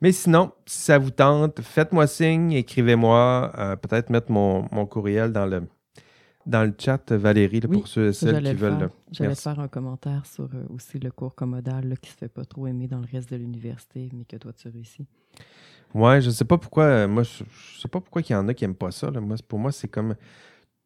Mais 0.00 0.12
sinon, 0.12 0.52
si 0.64 0.82
ça 0.82 0.98
vous 0.98 1.10
tente, 1.10 1.60
faites-moi 1.60 2.06
signe, 2.06 2.52
écrivez-moi, 2.52 3.76
peut-être 3.82 4.08
mettre 4.08 4.30
mon, 4.30 4.66
mon, 4.72 4.86
courriel 4.86 5.30
dans 5.30 5.44
le, 5.44 5.62
dans 6.46 6.64
le 6.64 6.74
chat, 6.78 7.12
Valérie, 7.12 7.60
pour 7.60 7.86
ceux 7.86 8.08
et 8.08 8.12
celles 8.12 8.42
qui 8.42 8.54
veulent. 8.54 8.90
J'allais 9.12 9.34
faire 9.34 9.60
un 9.60 9.68
commentaire 9.68 10.26
sur 10.26 10.44
euh, 10.44 10.64
aussi 10.74 10.98
le 10.98 11.10
cours 11.10 11.34
commodal 11.34 11.96
qui 12.00 12.10
ne 12.10 12.12
se 12.12 12.18
fait 12.18 12.28
pas 12.28 12.44
trop 12.44 12.66
aimer 12.66 12.86
dans 12.86 12.98
le 12.98 13.06
reste 13.10 13.30
de 13.30 13.36
l'université, 13.36 14.08
mais 14.12 14.24
que 14.24 14.36
toi, 14.36 14.52
tu 14.52 14.68
réussis. 14.68 15.06
Ouais, 15.94 16.20
je 16.20 16.30
sais 16.30 16.44
pas 16.44 16.58
pourquoi. 16.58 16.84
Euh, 16.84 17.08
moi, 17.08 17.24
je, 17.24 17.80
sais 17.80 17.88
pas 17.88 18.00
pourquoi 18.00 18.22
il 18.22 18.32
y 18.32 18.34
en 18.34 18.46
a 18.48 18.54
qui 18.54 18.64
n'aiment 18.64 18.74
pas 18.74 18.90
ça. 18.90 19.10
Moi, 19.10 19.36
pour 19.48 19.58
moi, 19.58 19.72
c'est 19.72 19.88
comme 19.88 20.14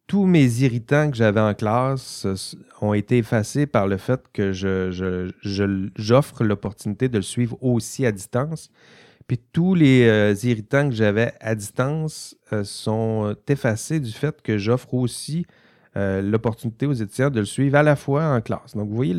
tous 0.07 0.25
mes 0.25 0.61
irritants 0.61 1.09
que 1.11 1.17
j'avais 1.17 1.39
en 1.39 1.53
classe 1.53 2.25
euh, 2.25 2.35
ont 2.81 2.93
été 2.93 3.19
effacés 3.19 3.67
par 3.67 3.87
le 3.87 3.97
fait 3.97 4.21
que 4.33 4.51
je, 4.51 5.31
j'offre 5.95 6.43
l'opportunité 6.43 7.07
de 7.09 7.17
le 7.17 7.23
suivre 7.23 7.57
aussi 7.61 8.05
à 8.05 8.11
distance. 8.11 8.71
Puis 9.27 9.39
tous 9.53 9.75
les 9.75 10.07
euh, 10.07 10.35
irritants 10.43 10.89
que 10.89 10.95
j'avais 10.95 11.33
à 11.39 11.55
distance 11.55 12.35
sont 12.63 13.35
effacés 13.47 13.99
du 13.99 14.11
fait 14.11 14.41
que 14.41 14.57
j'offre 14.57 14.93
aussi 14.93 15.45
l'opportunité 15.95 16.87
aux 16.87 16.93
étudiants 16.93 17.29
de 17.29 17.39
le 17.39 17.45
suivre 17.45 17.77
à 17.77 17.83
la 17.83 17.95
fois 17.95 18.25
en 18.25 18.41
classe. 18.41 18.75
Donc, 18.75 18.89
vous 18.89 18.95
voyez, 18.95 19.15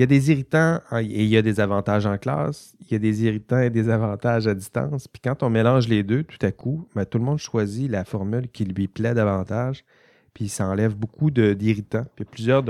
il 0.00 0.04
y 0.04 0.04
a 0.04 0.06
des 0.06 0.30
irritants 0.30 0.80
et 0.98 1.02
il 1.02 1.28
y 1.28 1.36
a 1.36 1.42
des 1.42 1.60
avantages 1.60 2.06
en 2.06 2.16
classe, 2.16 2.74
il 2.80 2.92
y 2.92 2.94
a 2.94 2.98
des 2.98 3.22
irritants 3.24 3.60
et 3.60 3.68
des 3.68 3.90
avantages 3.90 4.46
à 4.46 4.54
distance. 4.54 5.06
Puis 5.06 5.20
quand 5.22 5.42
on 5.42 5.50
mélange 5.50 5.88
les 5.88 6.02
deux, 6.02 6.24
tout 6.24 6.38
à 6.40 6.52
coup, 6.52 6.88
ben, 6.94 7.04
tout 7.04 7.18
le 7.18 7.24
monde 7.24 7.36
choisit 7.36 7.90
la 7.90 8.06
formule 8.06 8.48
qui 8.48 8.64
lui 8.64 8.88
plaît 8.88 9.12
davantage. 9.12 9.84
Puis 10.32 10.48
ça 10.48 10.66
enlève 10.66 10.96
beaucoup 10.96 11.30
d'irritants. 11.30 12.06
Puis 12.16 12.24
il 12.24 12.24
y 12.24 12.28
a 12.28 12.30
plusieurs 12.30 12.64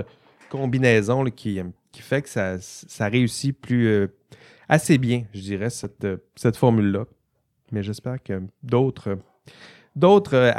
combinaisons 0.48 1.22
qui, 1.26 1.60
qui 1.92 2.02
fait 2.02 2.22
que 2.22 2.28
ça, 2.28 3.06
réussit 3.06 3.56
plus 3.56 4.08
assez 4.68 4.98
bien, 4.98 5.22
je 5.32 5.40
dirais, 5.40 5.70
cette, 5.70 6.04
euh, 6.04 6.16
cette 6.34 6.56
formule-là. 6.56 7.04
Mais 7.70 7.84
j'espère 7.84 8.20
que 8.20 8.42
d'autres 8.64 9.18
d'autres 9.94 10.34
euh, 10.34 10.52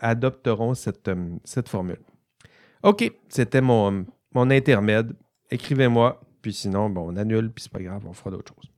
adopteront 0.00 0.74
cette, 0.74 1.08
euh, 1.08 1.30
cette 1.42 1.68
formule. 1.68 1.98
OK, 2.84 3.10
c'était 3.28 3.60
mon, 3.60 4.06
mon 4.32 4.50
intermède. 4.50 5.14
Écrivez-moi, 5.52 6.18
puis 6.40 6.54
sinon, 6.54 6.88
bon, 6.88 7.12
on 7.12 7.16
annule, 7.16 7.50
puis 7.52 7.64
c'est 7.64 7.72
pas 7.72 7.82
grave, 7.82 8.02
on 8.06 8.14
fera 8.14 8.30
d'autres 8.30 8.54
choses. 8.54 8.70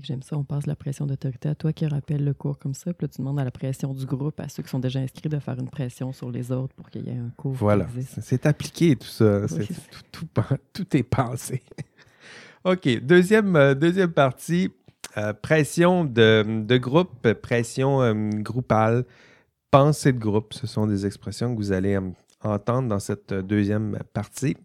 J'aime 0.00 0.22
ça, 0.22 0.36
on 0.36 0.44
passe 0.44 0.66
la 0.66 0.76
pression 0.76 1.06
d'autorité 1.06 1.48
à 1.48 1.56
toi 1.56 1.72
qui 1.72 1.84
rappelle 1.84 2.24
le 2.24 2.32
cours 2.32 2.56
comme 2.60 2.74
ça, 2.74 2.94
puis 2.94 3.06
là, 3.06 3.08
tu 3.12 3.20
demandes 3.20 3.40
à 3.40 3.44
la 3.44 3.50
pression 3.50 3.92
du 3.92 4.06
groupe, 4.06 4.38
à 4.38 4.48
ceux 4.48 4.62
qui 4.62 4.68
sont 4.68 4.78
déjà 4.78 5.00
inscrits, 5.00 5.28
de 5.28 5.40
faire 5.40 5.58
une 5.58 5.68
pression 5.68 6.12
sur 6.12 6.30
les 6.30 6.52
autres 6.52 6.72
pour 6.76 6.88
qu'il 6.88 7.06
y 7.06 7.08
ait 7.08 7.18
un 7.18 7.30
cours. 7.36 7.54
Voilà, 7.54 7.88
c'est 8.20 8.46
appliqué 8.46 8.94
tout 8.94 9.08
ça. 9.08 9.46
tout, 10.12 10.26
tout, 10.72 10.96
est 10.96 11.02
pensé. 11.02 11.62
OK. 12.62 12.88
Deuxième, 13.02 13.74
deuxième 13.74 14.12
partie. 14.12 14.70
pression 15.42 16.04
de, 16.04 16.62
de, 16.64 16.76
groupe, 16.76 17.32
pression 17.32 18.14
groupale, 18.36 19.04
pensée 19.72 20.12
de 20.12 20.20
groupe. 20.20 20.54
Ce 20.54 20.68
sont 20.68 20.86
des 20.86 21.06
expressions 21.06 21.52
que 21.52 21.58
vous 21.58 21.72
allez 21.72 21.98
entendre 22.44 22.88
dans 22.88 23.00
cette 23.00 23.34
deuxième 23.34 23.98
partie 24.12 24.56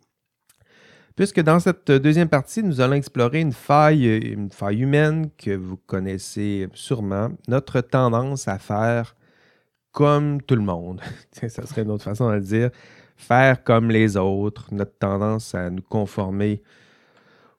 puisque 1.16 1.42
dans 1.42 1.60
cette 1.60 1.92
deuxième 1.92 2.30
partie, 2.30 2.64
nous 2.64 2.82
allons 2.82 2.94
explorer 2.94 3.42
une 3.42 3.54
faille, 3.54 4.06
une 4.06 4.52
faille 4.52 4.82
humaine 4.82 5.30
que 5.38 5.56
vous 5.56 5.78
connaissez 5.78 6.68
sûrement, 6.74 7.30
notre 7.48 7.82
tendance 7.82 8.48
à 8.48 8.58
faire 8.60 9.16
comme 9.92 10.42
tout 10.42 10.56
le 10.56 10.62
monde. 10.62 11.02
Ça 11.48 11.66
serait 11.66 11.84
une 11.84 11.92
autre 11.92 12.04
façon 12.04 12.30
de 12.30 12.36
le 12.36 12.42
dire. 12.42 12.70
Faire 13.16 13.64
comme 13.64 13.90
les 13.90 14.18
autres, 14.18 14.68
notre 14.72 14.98
tendance 14.98 15.56
à 15.56 15.70
nous 15.70 15.84
conformer 15.84 16.62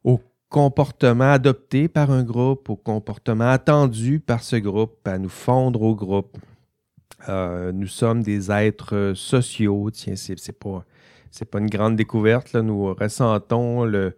au 0.02 0.20
comportement 0.50 1.32
adopté 1.32 1.88
par 1.88 2.10
un 2.10 2.22
groupe, 2.22 2.68
au 2.68 2.76
comportement 2.76 3.48
attendu 3.48 4.20
par 4.20 4.42
ce 4.42 4.56
groupe, 4.56 5.06
à 5.06 5.18
nous 5.18 5.28
fondre 5.28 5.82
au 5.82 5.94
groupe. 5.94 6.36
Euh, 7.28 7.72
nous 7.72 7.86
sommes 7.86 8.22
des 8.22 8.50
êtres 8.50 9.12
sociaux. 9.14 9.90
Tiens, 9.90 10.16
c'est 10.16 10.58
pas 10.58 10.84
c'est 11.34 11.50
pas 11.50 11.58
une 11.58 11.68
grande 11.68 11.96
découverte. 11.96 12.54
Nous 12.54 12.94
ressentons 12.94 13.84
le, 13.84 14.14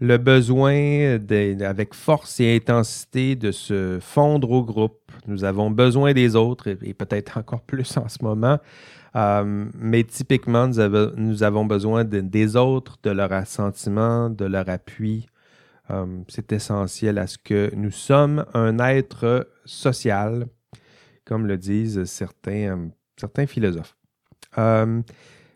le 0.00 0.16
besoin 0.16 1.18
avec 1.60 1.94
force 1.94 2.40
et 2.40 2.56
intensité 2.56 3.36
de 3.36 3.52
se 3.52 3.98
fondre 4.00 4.50
au 4.50 4.64
groupe. 4.64 5.12
Nous 5.26 5.44
avons 5.44 5.70
besoin 5.70 6.14
des 6.14 6.34
autres 6.34 6.68
et, 6.68 6.94
peut-être 6.94 7.36
encore 7.38 7.60
plus 7.60 7.96
en 7.98 8.08
ce 8.08 8.18
moment. 8.22 8.58
Euh, 9.14 9.66
mais 9.78 10.04
typiquement, 10.04 10.66
nous, 10.66 11.42
avons 11.42 11.66
besoin 11.66 12.04
des 12.04 12.56
autres, 12.56 12.98
de 13.02 13.10
leur 13.10 13.32
assentiment, 13.32 14.30
de 14.30 14.46
leur 14.46 14.70
appui. 14.70 15.26
Euh, 15.90 16.06
c'est 16.28 16.50
essentiel 16.52 17.18
à 17.18 17.26
ce 17.26 17.36
que 17.36 17.70
nous 17.76 17.90
sommes 17.90 18.46
un 18.54 18.78
être 18.78 19.46
social, 19.66 20.46
comme 21.26 21.46
le 21.46 21.58
disent 21.58 22.04
certains, 22.04 22.76
euh, 22.76 22.88
certains 23.18 23.46
philosophes. 23.46 23.96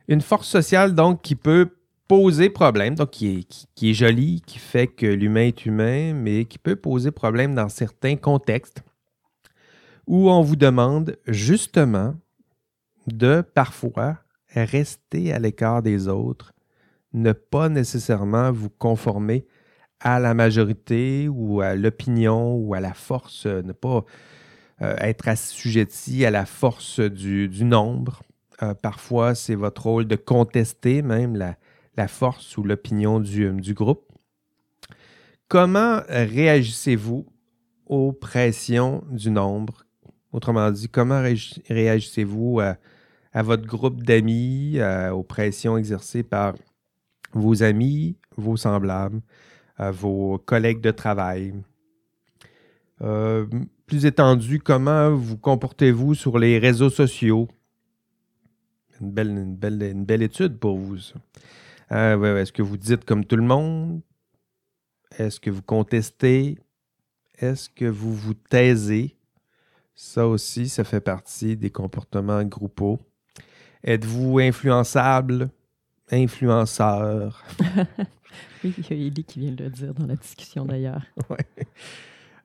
Une 0.08 0.20
force 0.20 0.48
sociale, 0.48 0.94
donc, 0.94 1.22
qui 1.22 1.34
peut 1.34 1.70
poser 2.08 2.50
problème, 2.50 2.94
donc 2.94 3.10
qui 3.10 3.38
est, 3.38 3.66
qui, 3.74 3.90
est 3.90 3.94
jolie, 3.94 4.42
qui 4.46 4.58
fait 4.58 4.86
que 4.86 5.06
l'humain 5.06 5.46
est 5.46 5.66
humain, 5.66 6.14
mais 6.14 6.44
qui 6.44 6.58
peut 6.58 6.76
poser 6.76 7.10
problème 7.10 7.54
dans 7.54 7.68
certains 7.68 8.16
contextes 8.16 8.82
où 10.06 10.30
on 10.30 10.40
vous 10.40 10.56
demande 10.56 11.16
justement 11.26 12.14
de 13.06 13.40
parfois 13.40 14.18
rester 14.54 15.32
à 15.32 15.38
l'écart 15.38 15.82
des 15.82 16.08
autres, 16.08 16.52
ne 17.12 17.32
pas 17.32 17.68
nécessairement 17.68 18.52
vous 18.52 18.70
conformer 18.70 19.46
à 20.00 20.20
la 20.20 20.34
majorité 20.34 21.28
ou 21.28 21.60
à 21.60 21.74
l'opinion 21.74 22.54
ou 22.54 22.74
à 22.74 22.80
la 22.80 22.94
force, 22.94 23.46
ne 23.46 23.72
pas 23.72 24.04
euh, 24.82 24.94
être 24.98 25.28
assujetti 25.28 26.24
à 26.24 26.30
la 26.30 26.46
force 26.46 27.00
du 27.00 27.64
nombre. 27.64 28.22
Euh, 28.62 28.74
parfois, 28.74 29.34
c'est 29.34 29.54
votre 29.54 29.84
rôle 29.84 30.06
de 30.06 30.16
contester 30.16 31.02
même 31.02 31.36
la, 31.36 32.08
force 32.08 32.56
ou 32.56 32.62
l'opinion 32.62 33.20
du, 33.20 33.50
du, 33.52 33.74
groupe. 33.74 34.12
Comment 35.48 36.00
réagissez-vous 36.08 37.26
aux 37.86 38.12
pressions 38.12 39.04
du 39.10 39.30
nombre? 39.30 39.84
Autrement 40.32 40.70
dit, 40.70 40.88
comment 40.88 41.22
réagissez-vous 41.68 42.60
à, 42.60 43.42
votre 43.42 43.66
groupe 43.66 44.02
d'amis, 44.02 44.78
aux 45.12 45.22
pressions 45.22 45.76
exercées 45.76 46.22
par 46.22 46.54
vos 47.32 47.62
amis, 47.62 48.16
vos 48.36 48.56
semblables, 48.56 49.20
vos 49.78 50.38
collègues 50.38 50.80
de 50.80 50.90
travail? 50.90 51.54
Euh, 53.02 53.46
plus 53.86 54.06
étendu, 54.06 54.58
comment 54.58 55.14
vous 55.14 55.36
comportez-vous 55.36 56.14
sur 56.14 56.38
les 56.38 56.58
réseaux 56.58 56.90
sociaux? 56.90 57.48
Une 59.00 59.10
belle, 59.10 59.28
une 59.28 59.56
belle, 59.56 59.82
une 59.82 60.04
belle 60.04 60.22
étude 60.22 60.58
pour 60.58 60.78
vous. 60.78 60.96
Euh, 61.92 62.36
est-ce 62.36 62.52
que 62.52 62.62
vous 62.62 62.76
dites 62.76 63.04
comme 63.04 63.24
tout 63.24 63.36
le 63.36 63.42
monde? 63.42 64.00
Est-ce 65.18 65.40
que 65.40 65.50
vous 65.50 65.62
contestez? 65.62 66.58
Est-ce 67.38 67.68
que 67.68 67.84
vous 67.84 68.14
vous 68.14 68.34
taisez? 68.34 69.16
Ça 69.94 70.26
aussi, 70.26 70.68
ça 70.68 70.84
fait 70.84 71.00
partie 71.00 71.56
des 71.56 71.70
comportements 71.70 72.42
groupaux. 72.44 72.98
Êtes-vous 73.82 74.38
influençable? 74.40 75.50
Influenceur? 76.10 77.44
oui, 78.64 78.74
il 78.76 78.90
y 78.90 78.92
a 78.92 79.06
Ellie 79.06 79.24
qui 79.24 79.40
vient 79.40 79.52
de 79.52 79.64
le 79.64 79.70
dire 79.70 79.94
dans 79.94 80.06
la 80.06 80.16
discussion 80.16 80.64
d'ailleurs. 80.64 81.04
ouais. 81.30 81.66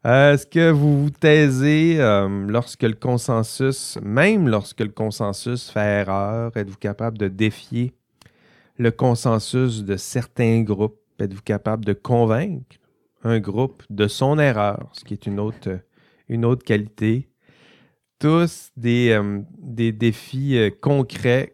Euh, 0.04 0.34
est-ce 0.34 0.47
que 0.47 0.72
vous 0.72 1.04
vous 1.04 1.10
taisez 1.12 2.02
euh, 2.02 2.28
lorsque 2.47 2.82
le 2.82 2.95
consensus, 2.95 3.99
même 4.02 4.47
lorsque 4.49 4.80
le 4.80 4.89
consensus 4.89 5.70
fait 5.70 6.02
erreur, 6.02 6.58
êtes-vous 6.58 6.78
capable 6.78 7.20
de 7.20 7.28
défier 7.28 7.93
le 8.80 8.89
consensus 8.89 9.84
de 9.84 9.97
certains 9.97 10.64
groupes? 10.64 10.99
Êtes-vous 11.20 11.43
capable 11.43 11.86
de 11.86 11.93
convaincre 11.93 12.78
un 13.24 13.39
groupe 13.39 13.84
de 13.91 14.08
son 14.08 14.39
erreur, 14.39 14.89
ce 14.93 15.04
qui 15.04 15.14
est 15.14 15.28
une 15.28 15.39
autre, 15.39 16.66
qualité? 16.66 17.28
Tous 18.18 18.72
des, 18.76 19.12
euh, 19.12 19.41
des 19.60 19.91
défis 19.91 20.72
concrets 20.82 21.54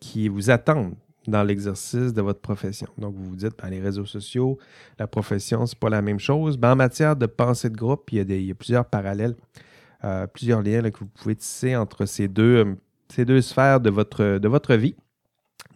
qui 0.00 0.28
vous 0.28 0.48
attendent 0.48 0.96
dans 1.28 1.42
l'exercice 1.42 2.12
de 2.12 2.22
votre 2.22 2.40
profession. 2.40 2.88
Donc, 2.96 3.14
vous 3.14 3.30
vous 3.30 3.36
dites, 3.36 3.52
ben, 3.62 3.68
les 3.68 3.80
réseaux 3.80 4.06
sociaux, 4.06 4.58
la 4.98 5.06
profession, 5.06 5.66
c'est 5.66 5.78
pas 5.78 5.90
la 5.90 6.02
même 6.02 6.18
chose. 6.18 6.56
Ben, 6.56 6.72
en 6.72 6.76
matière 6.76 7.16
de 7.16 7.26
pensée 7.26 7.70
de 7.70 7.76
groupe, 7.76 8.10
il 8.12 8.46
y 8.46 8.50
a, 8.50 8.54
plusieurs 8.54 8.86
parallèles, 8.86 9.36
euh, 10.04 10.26
plusieurs 10.26 10.62
liens 10.62 10.82
que 10.90 10.98
vous 11.00 11.06
pouvez 11.06 11.36
tisser 11.36 11.76
entre 11.76 12.06
ces 12.06 12.28
deux, 12.28 12.64
euh, 12.64 12.74
ces 13.08 13.24
deux 13.24 13.42
sphères 13.42 13.80
de 13.80 13.90
votre, 13.90 14.38
de 14.38 14.48
votre 14.48 14.74
vie. 14.74 14.96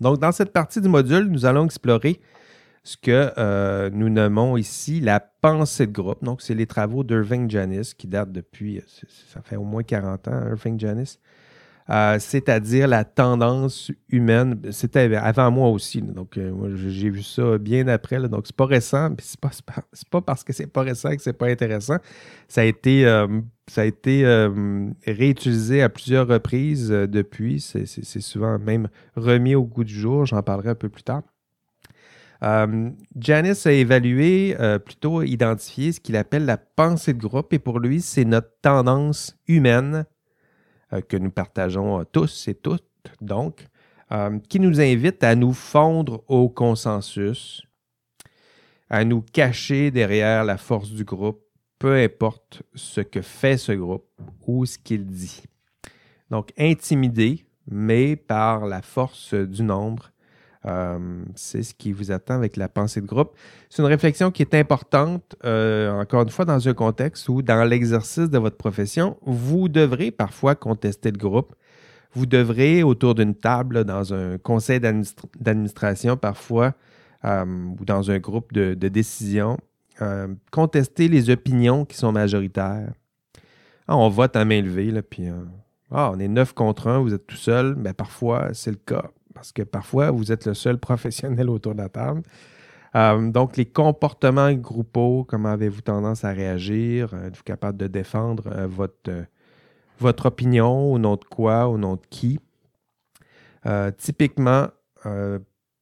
Donc, 0.01 0.19
dans 0.19 0.33
cette 0.33 0.53
partie 0.53 0.81
du 0.81 0.89
module, 0.89 1.29
nous 1.29 1.45
allons 1.45 1.67
explorer 1.67 2.21
ce 2.83 2.97
que 2.97 3.33
euh, 3.39 3.91
nous 3.93 4.09
nommons 4.09 4.57
ici 4.57 5.01
la 5.01 5.21
pensée 5.21 5.87
de 5.87 5.93
groupe. 5.93 6.25
Donc, 6.25 6.43
c'est 6.43 6.55
les 6.55 6.67
travaux 6.67 7.05
d'Irving 7.05 7.49
Janis 7.49 7.93
qui 7.97 8.09
datent 8.09 8.33
depuis, 8.33 8.83
ça 9.33 9.43
fait 9.43 9.57
au 9.57 9.65
moins 9.65 9.83
40 9.83 10.29
ans, 10.29 10.47
Irving 10.49 10.81
Janis. 10.81 11.19
Euh, 11.91 12.19
c'est-à-dire 12.21 12.87
la 12.87 13.05
tendance 13.05 13.91
humaine. 14.09 14.61
C'était 14.71 15.15
avant 15.17 15.51
moi 15.51 15.69
aussi. 15.69 16.01
donc, 16.01 16.39
euh, 16.39 16.77
j'ai 16.77 17.11
vu 17.11 17.23
ça 17.23 17.59
bien 17.59 17.89
après. 17.89 18.21
donc, 18.29 18.45
c'est 18.47 18.57
pas 18.57 18.67
récent, 18.67 19.11
mais 19.11 19.17
c'est 19.19 19.41
pas, 19.41 19.51
pas, 20.11 20.21
parce 20.21 20.45
que 20.45 20.53
c'est 20.53 20.67
pas 20.67 20.83
récent 20.83 21.15
que 21.17 21.23
c'est 21.23 21.33
pas 21.33 21.49
intéressant. 21.49 21.97
Ça 22.49 22.61
a 22.61 22.65
été, 22.65 23.05
euh, 23.05 23.27
réutilisé 25.07 25.83
à 25.83 25.89
plusieurs 25.89 26.29
reprises 26.29 26.89
depuis. 26.89 27.61
C'est 27.61 28.21
souvent 28.21 28.59
même 28.59 28.89
remis 29.17 29.55
au 29.55 29.65
goût 29.65 29.85
du 29.85 29.95
jour. 29.95 30.25
J'en 30.25 30.43
parlerai 30.43 30.71
un 30.71 30.75
peu 30.75 30.89
plus 30.89 31.03
tard. 31.03 31.23
Janice 33.17 33.67
a 33.67 33.73
évalué, 33.73 34.57
plutôt 34.85 35.23
identifié 35.23 35.93
ce 35.93 36.01
qu'il 36.01 36.17
appelle 36.17 36.45
la 36.45 36.57
pensée 36.57 37.13
de 37.13 37.21
groupe, 37.21 37.53
et 37.53 37.61
pour 37.61 37.79
lui, 37.79 38.01
c'est 38.01 38.25
notre 38.25 38.51
tendance 38.63 39.37
humaine 39.47 40.07
que 41.01 41.17
nous 41.17 41.31
partageons 41.31 42.01
euh, 42.01 42.05
tous 42.05 42.49
et 42.49 42.55
toutes, 42.55 42.85
donc, 43.21 43.67
euh, 44.13 44.39
qui 44.49 44.61
nous 44.61 44.81
invite 44.81 45.25
à 45.25 45.35
nous 45.35 45.53
fondre 45.53 46.23
au 46.29 46.49
consensus, 46.49 47.63
à 48.91 49.05
nous 49.05 49.23
cacher 49.23 49.91
derrière 49.91 50.45
la 50.45 50.59
force 50.59 50.91
du 50.91 51.05
groupe, 51.05 51.43
peu 51.79 51.97
importe 51.97 52.63
ce 52.75 53.01
que 53.01 53.23
fait 53.23 53.57
ce 53.57 53.73
groupe 53.73 54.07
ou 54.47 54.67
ce 54.67 54.79
qu'il 54.79 55.07
dit. 55.07 55.43
Donc, 56.31 56.53
intimider, 56.59 57.45
mais 57.67 58.17
par 58.17 58.67
la 58.67 58.83
force 58.83 59.35
du 59.35 59.63
nombre, 59.63 60.11
euh, 60.67 61.25
c'est 61.35 61.63
ce 61.63 61.75
qui 61.75 61.93
vous 61.93 62.13
attend 62.13 62.35
avec 62.35 62.57
la 62.57 62.69
pensée 62.69 63.01
de 63.01 63.07
groupe. 63.07 63.35
C'est 63.69 63.83
une 63.83 63.89
réflexion 63.89 64.31
qui 64.31 64.43
est 64.43 64.55
importante, 64.55 65.37
euh, 65.45 65.91
encore 65.91 66.23
une 66.23 66.31
fois, 66.31 66.45
dans 66.45 66.69
un 66.69 66.75
contexte 66.75 67.29
où, 67.29 67.43
dans 67.43 67.65
l'exercice 67.65 68.31
de 68.31 68.39
votre 68.39 68.57
profession, 68.57 69.17
vous 69.23 69.69
devrez 69.69 70.11
parfois 70.11 70.55
contester 70.55 71.11
le 71.11 71.19
groupe. 71.19 71.55
Vous 72.15 72.27
devrez, 72.27 72.83
autour 72.83 73.15
d'une 73.15 73.35
table, 73.35 73.85
dans 73.85 74.15
un 74.15 74.39
conseil 74.39 74.79
d'administration 74.81 76.17
parfois, 76.17 76.75
euh, 77.25 77.45
ou 77.81 77.85
dans 77.85 78.11
un 78.11 78.19
groupe 78.19 78.53
de, 78.53 78.75
décision, 78.75 79.59
contester 80.51 81.07
les 81.07 81.31
opinions 81.31 81.85
qui 81.85 81.97
sont 81.97 82.11
majoritaires. 82.11 82.93
Ah, 83.87 83.97
on 83.97 84.09
vote 84.09 84.35
à 84.35 84.45
main 84.45 84.61
levée, 84.61 84.91
là, 84.91 85.01
puis 85.01 85.29
ah, 85.93 86.11
on 86.13 86.19
est 86.19 86.27
neuf 86.27 86.53
contre 86.55 86.89
un, 86.89 86.99
vous 86.99 87.15
êtes 87.15 87.27
tout 87.27 87.37
seul, 87.37 87.77
mais 87.77 87.93
parfois 87.93 88.49
c'est 88.53 88.73
le 88.73 88.79
cas 88.85 89.11
parce 89.43 89.51
que 89.51 89.63
parfois, 89.63 90.13
vous 90.13 90.31
êtes 90.31 90.47
le 90.47 90.55
seul 90.55 90.79
professionnel 90.89 91.51
autour 91.51 91.75
de 91.75 91.79
la 91.79 91.89
table. 91.89 92.23
Euh, 92.95 93.29
donc, 93.33 93.57
les 93.57 93.65
comportements 93.65 94.53
groupaux, 94.53 95.27
comment 95.29 95.49
avez-vous 95.49 95.81
tendance 95.81 96.25
à 96.25 96.31
réagir? 96.31 97.13
Euh, 97.13 97.27
êtes-vous 97.27 97.43
capable 97.43 97.77
de 97.77 97.89
défendre 97.89 98.45
euh, 98.53 98.69
votre, 98.69 99.11
votre 99.99 100.27
opinion 100.27 100.93
au 100.93 100.97
nom 101.01 101.17
de 101.17 101.25
quoi, 101.25 101.67
au 101.67 101.77
nom 101.77 101.97
de 101.97 102.07
qui? 102.09 102.39
typiquement, 103.97 104.67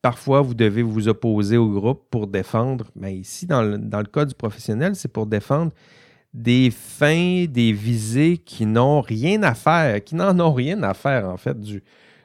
parfois, 0.03 0.43
vous 0.43 0.53
devez 0.53 0.83
vous 0.83 1.09
opposer 1.09 1.57
au 1.57 1.71
groupe 1.71 2.11
pour 2.11 2.27
défendre. 2.27 2.91
Mais 2.95 3.15
ici, 3.15 3.47
dans 3.47 3.63
le, 3.63 3.79
dans 3.79 4.01
le 4.01 4.05
cas 4.05 4.27
du 4.27 4.35
professionnel, 4.35 4.95
c'est 4.95 5.11
pour 5.11 5.25
défendre 5.25 5.73
des 6.35 6.71
fins, 6.71 7.47
des 7.47 7.73
visées 7.73 8.37
qui 8.37 8.67
n'ont 8.67 9.01
rien 9.01 9.43
à 9.43 9.55
faire, 9.55 10.05
qui 10.05 10.15
n'en 10.15 10.39
ont 10.41 10.53
rien 10.53 10.83
à 10.83 10.93
faire, 10.93 11.27
en 11.27 11.39
fait, 11.39 11.59
du, 11.59 11.83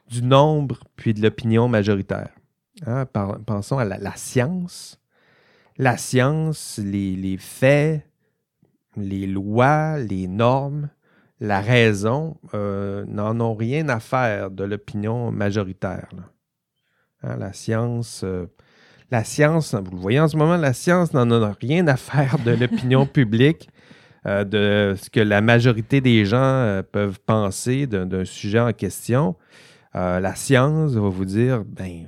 du 0.08 0.22
nombre 0.22 0.80
puis 0.96 1.14
de 1.14 1.22
l'opinion 1.22 1.68
majoritaire. 1.68 2.30
Hein, 2.84 3.06
pensons 3.46 3.78
à 3.78 3.84
la, 3.84 4.16
science. 4.16 5.00
La 5.78 5.96
science, 5.96 6.78
les, 6.82 7.36
faits, 7.38 8.06
les 8.96 9.26
lois, 9.26 9.98
les 9.98 10.26
normes, 10.26 10.90
la 11.40 11.60
raison 11.60 12.36
euh, 12.54 13.04
n'en 13.06 13.40
ont 13.40 13.54
rien 13.54 13.88
à 13.88 14.00
faire 14.00 14.50
de 14.50 14.64
l'opinion 14.64 15.30
majoritaire. 15.30 16.08
Hein, 17.22 17.36
la 17.36 17.52
science, 17.52 18.22
euh, 18.24 18.46
la 19.10 19.24
science, 19.24 19.74
vous 19.74 19.90
le 19.92 20.00
voyez 20.00 20.20
en 20.20 20.28
ce 20.28 20.36
moment, 20.36 20.56
la 20.56 20.72
science 20.72 21.12
n'en 21.12 21.30
a 21.30 21.52
rien 21.60 21.86
à 21.88 21.96
faire 21.96 22.38
de 22.38 22.52
l'opinion 22.52 23.06
publique, 23.06 23.68
euh, 24.26 24.44
de 24.44 24.94
ce 24.98 25.08
que 25.08 25.20
la 25.20 25.40
majorité 25.40 26.00
des 26.00 26.24
gens 26.24 26.82
peuvent 26.90 27.20
penser 27.20 27.86
d'un 27.86 28.24
sujet 28.24 28.60
en 28.60 28.72
question. 28.72 29.36
La 29.96 30.34
science 30.34 30.92
va 30.92 31.08
vous 31.08 31.24
dire, 31.24 31.64
ben, 31.64 32.06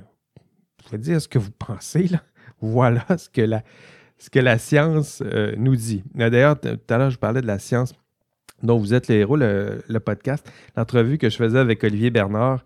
dire 0.97 1.21
ce 1.21 1.27
que 1.27 1.39
vous 1.39 1.51
pensez. 1.51 2.07
Là. 2.07 2.23
Voilà 2.61 3.05
ce 3.17 3.29
que 3.29 4.39
la, 4.39 4.57
science 4.57 5.23
euh, 5.25 5.53
nous 5.57 5.77
dit. 5.77 6.03
D'ailleurs, 6.13 6.59
tout 6.59 6.77
à 6.89 6.97
l'heure, 6.97 7.09
je 7.09 7.17
parlais 7.17 7.41
de 7.41 7.47
la 7.47 7.59
science 7.59 7.93
dont 8.61 8.77
vous 8.77 8.93
êtes 8.93 9.07
les 9.07 9.15
héros, 9.15 9.37
le, 9.37 9.97
podcast. 9.99 10.45
L'entrevue 10.75 11.17
que 11.17 11.29
je 11.29 11.37
faisais 11.37 11.59
avec 11.59 11.81
Olivier 11.85 12.09
Bernard, 12.09 12.65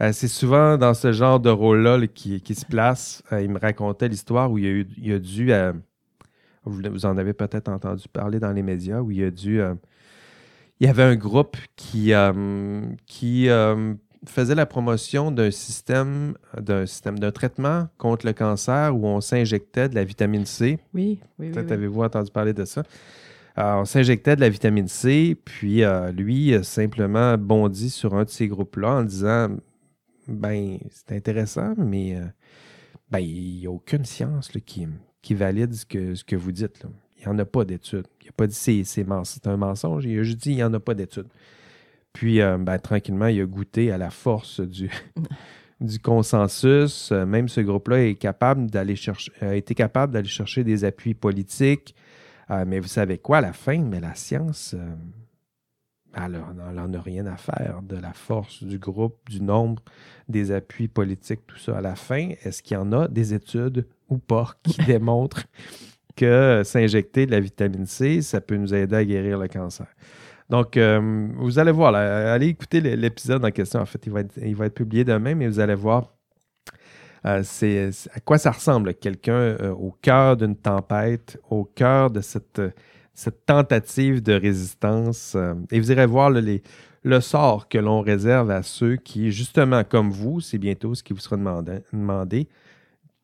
euh, 0.00 0.12
c'est 0.12 0.28
souvent 0.28 0.78
dans 0.78 0.94
ce 0.94 1.12
genre 1.12 1.40
de 1.40 1.50
rôle-là 1.50 2.06
qui, 2.06 2.40
se 2.54 2.64
place. 2.64 3.22
Euh, 3.32 3.42
il 3.42 3.50
me 3.50 3.58
racontait 3.58 4.08
l'histoire 4.08 4.50
où 4.50 4.56
il 4.56 4.64
a, 4.64 4.70
eu, 4.70 4.86
il 4.96 5.12
a 5.12 5.18
dû, 5.18 5.52
vous, 6.64 7.04
en 7.04 7.18
avez 7.18 7.34
peut-être 7.34 7.68
entendu 7.68 8.08
parler 8.08 8.40
dans 8.40 8.52
les 8.52 8.62
médias, 8.62 9.00
où 9.00 9.10
il 9.10 9.24
a 9.24 9.30
dû 9.30 9.60
il 10.80 10.86
y 10.88 10.90
avait 10.90 11.04
un 11.04 11.16
groupe 11.16 11.56
qui 11.76 12.12
faisait 14.26 14.54
la 14.54 14.66
promotion 14.66 15.30
d'un 15.30 15.50
système, 15.50 16.34
d'un 16.58 16.86
système, 16.86 17.18
d'un 17.18 17.32
traitement 17.32 17.88
contre 17.98 18.26
le 18.26 18.32
cancer 18.32 18.96
où 18.96 19.06
on 19.06 19.20
s'injectait 19.20 19.88
de 19.88 19.94
la 19.94 20.04
vitamine 20.04 20.46
C. 20.46 20.78
Oui, 20.92 21.20
oui, 21.38 21.50
Peut-être 21.50 21.72
avez-vous 21.72 22.02
entendu 22.02 22.30
parler 22.30 22.52
de 22.52 22.64
ça. 22.64 22.82
Alors, 23.56 23.82
on 23.82 23.84
s'injectait 23.84 24.34
de 24.34 24.40
la 24.40 24.48
vitamine 24.48 24.88
C, 24.88 25.36
puis 25.44 25.84
euh, 25.84 26.10
lui 26.10 26.54
a 26.54 26.62
simplement 26.62 27.38
bondi 27.38 27.88
sur 27.88 28.14
un 28.14 28.24
de 28.24 28.28
ces 28.28 28.48
groupes-là 28.48 28.96
en 28.96 29.04
disant 29.04 29.48
Ben, 30.26 30.78
c'est 30.90 31.14
intéressant, 31.14 31.74
mais 31.76 32.16
euh, 32.16 32.24
ben, 33.10 33.20
il 33.20 33.58
n'y 33.58 33.66
a 33.66 33.70
aucune 33.70 34.04
science 34.04 34.48
qui, 34.66 34.88
qui 35.22 35.34
valide 35.34 35.72
ce 35.72 35.86
que, 35.86 36.14
ce 36.14 36.24
que 36.24 36.34
vous 36.34 36.50
dites. 36.50 36.82
Il 37.18 37.28
n'y 37.28 37.34
en 37.34 37.38
a 37.38 37.44
pas 37.44 37.64
d'études. 37.64 38.08
Il 38.22 38.26
n'a 38.26 38.32
pas 38.32 38.46
dit 38.46 38.54
c'est, 38.54 38.82
c'est, 38.84 39.06
c'est 39.24 39.46
un 39.46 39.56
mensonge. 39.56 40.04
Il 40.04 40.18
a 40.18 40.22
juste 40.24 40.38
dit 40.38 40.50
il 40.50 40.56
n'y 40.56 40.64
en 40.64 40.74
a 40.74 40.80
pas 40.80 40.94
d'études. 40.94 41.28
Puis, 42.14 42.40
euh, 42.40 42.56
ben, 42.58 42.78
tranquillement, 42.78 43.26
il 43.26 43.42
a 43.42 43.44
goûté 43.44 43.90
à 43.90 43.98
la 43.98 44.08
force 44.08 44.60
du, 44.60 44.88
du 45.80 45.98
consensus. 45.98 47.10
Euh, 47.12 47.26
même 47.26 47.48
ce 47.48 47.60
groupe-là 47.60 48.06
est 48.06 48.14
capable 48.14 48.70
d'aller 48.70 48.96
chercher, 48.96 49.32
a 49.42 49.54
été 49.56 49.74
capable 49.74 50.12
d'aller 50.14 50.28
chercher 50.28 50.64
des 50.64 50.84
appuis 50.84 51.14
politiques. 51.14 51.94
Euh, 52.50 52.64
mais 52.66 52.78
vous 52.78 52.88
savez 52.88 53.18
quoi, 53.18 53.38
à 53.38 53.40
la 53.40 53.52
fin, 53.52 53.78
mais 53.80 54.00
la 54.00 54.14
science, 54.14 54.76
elle 56.14 56.40
n'en 56.74 56.94
a 56.94 57.00
rien 57.00 57.26
à 57.26 57.36
faire 57.36 57.80
de 57.82 57.96
la 57.96 58.12
force 58.12 58.62
du 58.62 58.78
groupe, 58.78 59.18
du 59.28 59.42
nombre, 59.42 59.82
des 60.28 60.52
appuis 60.52 60.86
politiques, 60.86 61.44
tout 61.48 61.58
ça. 61.58 61.78
À 61.78 61.80
la 61.80 61.96
fin, 61.96 62.30
est-ce 62.44 62.62
qu'il 62.62 62.76
y 62.76 62.78
en 62.78 62.92
a 62.92 63.08
des 63.08 63.34
études 63.34 63.88
ou 64.08 64.18
pas 64.18 64.54
qui 64.62 64.80
démontrent 64.86 65.46
que 66.14 66.62
s'injecter 66.64 67.26
de 67.26 67.32
la 67.32 67.40
vitamine 67.40 67.86
C, 67.86 68.22
ça 68.22 68.40
peut 68.40 68.56
nous 68.56 68.72
aider 68.72 68.94
à 68.94 69.04
guérir 69.04 69.36
le 69.36 69.48
cancer? 69.48 69.88
Donc, 70.50 70.76
euh, 70.76 71.28
vous 71.36 71.58
allez 71.58 71.72
voir, 71.72 71.94
allez 71.94 72.48
écouter 72.48 72.80
l'épisode 72.80 73.44
en 73.44 73.50
question. 73.50 73.80
En 73.80 73.86
fait, 73.86 74.06
il 74.06 74.12
va 74.54 74.66
être, 74.66 74.74
publié 74.74 75.04
demain, 75.04 75.34
mais 75.34 75.48
vous 75.48 75.60
allez 75.60 75.74
voir 75.74 76.12
euh, 77.26 77.42
à 78.12 78.20
quoi 78.20 78.36
ça 78.36 78.50
ressemble, 78.50 78.94
quelqu'un 78.94 79.32
euh, 79.32 79.70
au 79.70 79.90
cœur 80.02 80.36
d'une 80.36 80.56
tempête, 80.56 81.40
au 81.48 81.64
cœur 81.64 82.10
de 82.10 82.20
cette, 82.20 82.60
tentative 83.46 84.22
de 84.22 84.34
résistance. 84.34 85.36
et 85.70 85.80
vous 85.80 85.90
irez 85.90 86.06
voir 86.06 86.30
le 86.30 87.20
sort 87.20 87.68
que 87.68 87.78
l'on 87.78 88.02
réserve 88.02 88.50
à 88.50 88.62
ceux 88.62 88.96
qui, 88.96 89.30
justement, 89.30 89.82
comme 89.84 90.10
vous, 90.10 90.40
c'est 90.40 90.58
bientôt 90.58 90.94
ce 90.94 91.02
qui 91.02 91.14
vous 91.14 91.20
sera 91.20 91.36
demandé, 91.36 91.78
demandé 91.92 92.48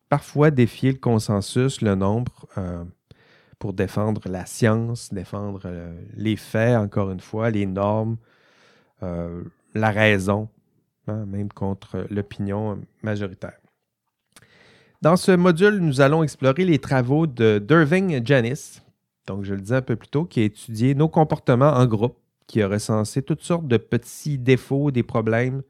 parfois 0.09 0.49
défier 0.49 0.91
le 0.91 0.97
consensus, 0.97 1.81
le 1.81 1.95
nombre 1.95 2.47
pour 3.61 3.73
défendre 3.73 4.21
la 4.25 4.47
science, 4.47 5.13
défendre 5.13 5.61
euh, 5.65 5.93
les 6.17 6.35
faits, 6.35 6.75
encore 6.75 7.11
une 7.11 7.19
fois, 7.19 7.51
les 7.51 7.67
normes, 7.67 8.17
euh, 9.03 9.43
la 9.75 9.91
raison, 9.91 10.49
hein, 11.07 11.27
même 11.27 11.53
contre 11.53 12.07
l'opinion 12.09 12.79
majoritaire. 13.03 13.59
Dans 15.03 15.15
ce 15.15 15.31
module, 15.31 15.77
nous 15.77 16.01
allons 16.01 16.23
explorer 16.23 16.65
les 16.65 16.79
travaux 16.79 17.27
de 17.27 17.59
d'Irving 17.59 18.25
Janis, 18.25 18.81
donc 19.27 19.43
je 19.43 19.53
le 19.53 19.61
disais 19.61 19.75
un 19.75 19.81
peu 19.83 19.95
plus 19.95 20.09
tôt, 20.09 20.25
qui 20.25 20.39
a 20.39 20.43
étudié 20.43 20.95
nos 20.95 21.07
comportements 21.07 21.73
en 21.73 21.85
groupe, 21.85 22.17
qui 22.47 22.63
a 22.63 22.67
recensé 22.67 23.21
toutes 23.21 23.43
sortes 23.43 23.67
de 23.67 23.77
petits 23.77 24.39
défauts, 24.39 24.89
des 24.89 25.03
problèmes, 25.03 25.61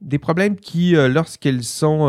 des 0.00 0.20
problèmes 0.20 0.54
qui, 0.54 0.94
euh, 0.94 1.08
lorsqu'ils 1.08 1.64
sont 1.64 2.06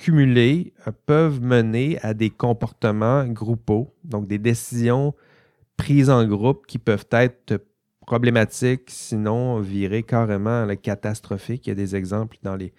cumulés 0.00 0.72
euh, 0.88 0.92
peuvent 1.04 1.42
mener 1.42 1.98
à 2.00 2.14
des 2.14 2.30
comportements 2.30 3.26
groupaux, 3.26 3.94
donc 4.02 4.26
des 4.26 4.38
décisions 4.38 5.14
prises 5.76 6.08
en 6.08 6.26
groupe 6.26 6.66
qui 6.66 6.78
peuvent 6.78 7.06
être 7.12 7.62
problématiques, 8.06 8.88
sinon 8.88 9.60
virer 9.60 10.02
carrément 10.02 10.62
à 10.62 10.66
la 10.66 10.76
catastrophique. 10.76 11.66
Il 11.66 11.70
y 11.70 11.72
a 11.72 11.76
des 11.76 11.94
exemples 11.94 12.38
dans 12.42 12.56
les, 12.56 12.72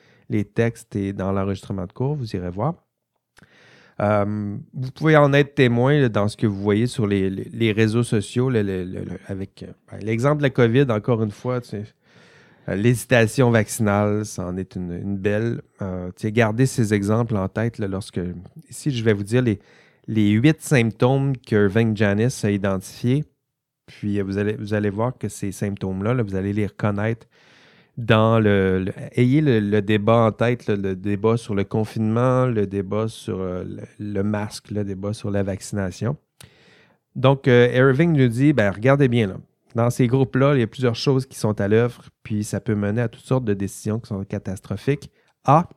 textes 0.43 0.95
et 0.95 1.13
dans 1.13 1.31
l'enregistrement 1.31 1.85
de 1.85 1.93
cours, 1.93 2.15
vous 2.15 2.35
irez 2.35 2.49
voir. 2.49 2.73
Euh, 3.99 4.57
vous 4.73 4.91
pouvez 4.91 5.15
en 5.15 5.31
être 5.33 5.53
témoin 5.53 6.09
dans 6.09 6.27
ce 6.27 6.35
que 6.35 6.47
vous 6.47 6.61
voyez 6.61 6.87
sur 6.87 7.05
les, 7.05 7.71
réseaux 7.71 8.03
sociaux 8.03 8.49
avec 9.27 9.63
euh, 9.63 9.67
ben, 9.91 9.99
l'exemple 10.01 10.37
de 10.37 10.43
la 10.43 10.49
COVID, 10.49 10.87
encore 10.89 11.21
une 11.21 11.31
fois. 11.31 11.59
Euh, 11.73 11.83
l'hésitation 12.67 13.49
vaccinale, 13.51 14.25
c'en 14.25 14.57
est 14.57 14.75
une, 14.75 15.17
belle. 15.17 15.61
Euh, 15.81 16.11
gardez 16.23 16.65
ces 16.65 16.93
exemples 16.93 17.35
en 17.35 17.47
tête 17.47 17.79
lorsque. 17.79 18.19
Ici, 18.69 18.91
je 18.91 19.03
vais 19.03 19.13
vous 19.13 19.23
dire 19.23 19.41
les, 19.41 19.59
les 20.07 20.29
huit 20.31 20.61
symptômes 20.61 21.37
que 21.37 21.55
Irving 21.55 21.95
Janis 21.95 22.41
a 22.43 22.51
identifiés. 22.51 23.23
Puis 23.87 24.19
euh, 24.19 24.23
vous 24.23 24.37
allez, 24.37 24.53
vous 24.53 24.73
allez 24.73 24.89
voir 24.89 25.17
que 25.17 25.27
ces 25.27 25.51
symptômes-là, 25.51 26.21
vous 26.21 26.35
allez 26.35 26.53
les 26.53 26.67
reconnaître 26.67 27.27
dans 27.97 28.39
le. 28.39 28.85
ayez 29.15 29.41
le, 29.41 29.81
débat 29.81 30.17
en 30.17 30.31
tête, 30.31 30.67
le 30.67 30.95
débat 30.95 31.37
sur 31.37 31.55
le 31.55 31.63
confinement, 31.63 32.45
le 32.45 32.67
débat 32.67 33.07
sur 33.07 33.37
le, 33.37 34.23
masque, 34.23 34.71
le 34.71 34.83
débat 34.83 35.13
sur 35.13 35.29
la 35.29 35.43
vaccination. 35.43 36.15
Donc, 37.15 37.47
Irving 37.47 38.13
nous 38.13 38.29
dit 38.29 38.53
ben, 38.53 38.71
regardez 38.71 39.09
bien, 39.09 39.27
là, 39.27 39.35
dans 39.75 39.89
ces 39.89 40.07
groupes-là, 40.07 40.55
il 40.55 40.59
y 40.59 40.63
a 40.63 40.67
plusieurs 40.67 40.95
choses 40.95 41.25
qui 41.25 41.37
sont 41.37 41.59
à 41.61 41.67
l'œuvre, 41.67 42.03
puis 42.23 42.43
ça 42.43 42.59
peut 42.59 42.75
mener 42.75 43.01
à 43.01 43.07
toutes 43.07 43.25
sortes 43.25 43.45
de 43.45 43.53
décisions 43.53 43.99
qui 43.99 44.07
sont 44.07 44.23
catastrophiques. 44.23 45.11
A. 45.45 45.69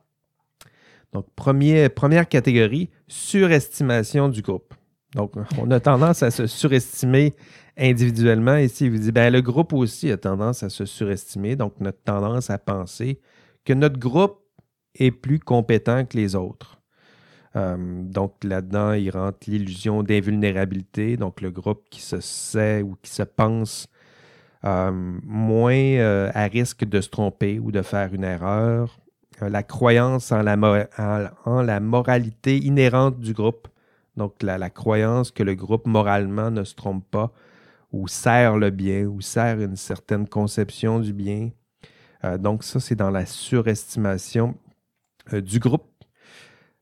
Donc, 1.13 1.27
première 1.35 2.27
catégorie, 2.27 2.89
surestimation 3.07 4.29
du 4.29 4.41
groupe. 4.41 4.73
Donc, 5.13 5.33
on 5.57 5.71
a 5.71 5.79
tendance 5.79 6.23
à 6.23 6.31
se 6.31 6.45
surestimer 6.45 7.35
individuellement. 7.77 8.57
Ici, 8.57 8.85
il 8.85 8.91
vous 8.91 8.97
dit, 8.97 9.11
ben, 9.11 9.31
le 9.31 9.41
groupe 9.41 9.73
aussi 9.73 10.11
a 10.11 10.17
tendance 10.17 10.63
à 10.63 10.69
se 10.69 10.85
surestimer. 10.85 11.55
Donc, 11.55 11.79
notre 11.79 12.01
tendance 12.03 12.49
à 12.49 12.57
penser 12.57 13.19
que 13.63 13.73
notre 13.73 13.97
groupe 13.97 14.39
est 14.93 15.11
plus 15.11 15.39
compétent 15.39 16.05
que 16.05 16.17
les 16.17 16.35
autres. 16.35 16.81
Euh, 17.55 17.77
donc 18.03 18.43
là-dedans, 18.43 18.93
il 18.93 19.09
rentre 19.09 19.39
l'illusion 19.47 20.03
d'invulnérabilité, 20.03 21.17
donc 21.17 21.41
le 21.41 21.51
groupe 21.51 21.87
qui 21.89 22.01
se 22.01 22.19
sait 22.19 22.81
ou 22.81 22.97
qui 23.01 23.11
se 23.11 23.23
pense 23.23 23.87
euh, 24.65 24.91
moins 24.91 25.73
euh, 25.73 26.31
à 26.33 26.45
risque 26.45 26.85
de 26.85 26.99
se 27.01 27.09
tromper 27.09 27.59
ou 27.59 27.71
de 27.71 27.81
faire 27.81 28.13
une 28.13 28.23
erreur, 28.23 28.99
la 29.41 29.63
croyance 29.63 30.31
en 30.31 30.41
la, 30.41 30.55
en, 31.45 31.61
la, 31.61 31.79
moralité 31.79 32.57
inhérente 32.57 33.19
du 33.19 33.33
groupe, 33.33 33.67
donc 34.15 34.41
la, 34.41 34.69
croyance 34.69 35.31
que 35.31 35.43
le 35.43 35.55
groupe 35.55 35.87
moralement 35.87 36.51
ne 36.51 36.63
se 36.63 36.73
trompe 36.73 37.05
pas 37.09 37.31
ou 37.91 38.07
sert 38.07 38.57
le 38.57 38.69
bien 38.69 39.05
ou 39.05 39.21
sert 39.21 39.59
une 39.61 39.75
certaine 39.75 40.27
conception 40.27 40.99
du 40.99 41.13
bien. 41.13 41.51
donc 42.39 42.63
ça, 42.63 42.79
c'est 42.79 42.95
dans 42.95 43.11
la 43.11 43.25
surestimation 43.25 44.55
du 45.33 45.59
groupe 45.59 45.94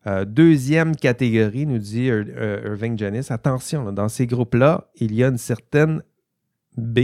euh, 0.08 0.26
deuxième 0.26 0.96
catégorie, 0.96 1.66
nous 1.66 1.78
dit 1.78 2.06
Irving 2.06 2.98
Janis, 2.98 3.28
attention, 3.30 3.92
dans 3.92 4.10
ces 4.10 4.28
groupes-là, 4.28 4.90
il 4.96 5.14
y 5.14 5.24
a 5.24 5.28
une 5.28 5.38
certaine 5.38 6.04
B, 6.78 7.00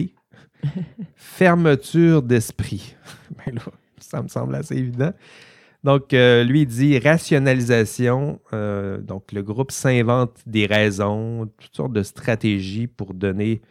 fermeture 1.16 2.22
d'esprit. 2.22 2.96
Ben 3.46 3.56
ça 4.00 4.24
me 4.24 4.28
semble 4.28 4.56
assez 4.56 4.76
évident. 4.76 5.14
Donc, 5.84 6.14
euh, 6.14 6.44
lui, 6.44 6.62
il 6.62 6.68
dit 6.68 7.00
rationalisation. 7.00 8.40
Euh, 8.54 8.98
donc, 8.98 9.32
le 9.32 9.42
groupe 9.42 9.72
s'invente 9.72 10.38
des 10.46 10.66
raisons, 10.66 11.50
toutes 11.58 11.76
sortes 11.76 11.94
de 11.94 12.04
stratégies 12.04 12.88
pour 12.88 13.14
donner 13.14 13.62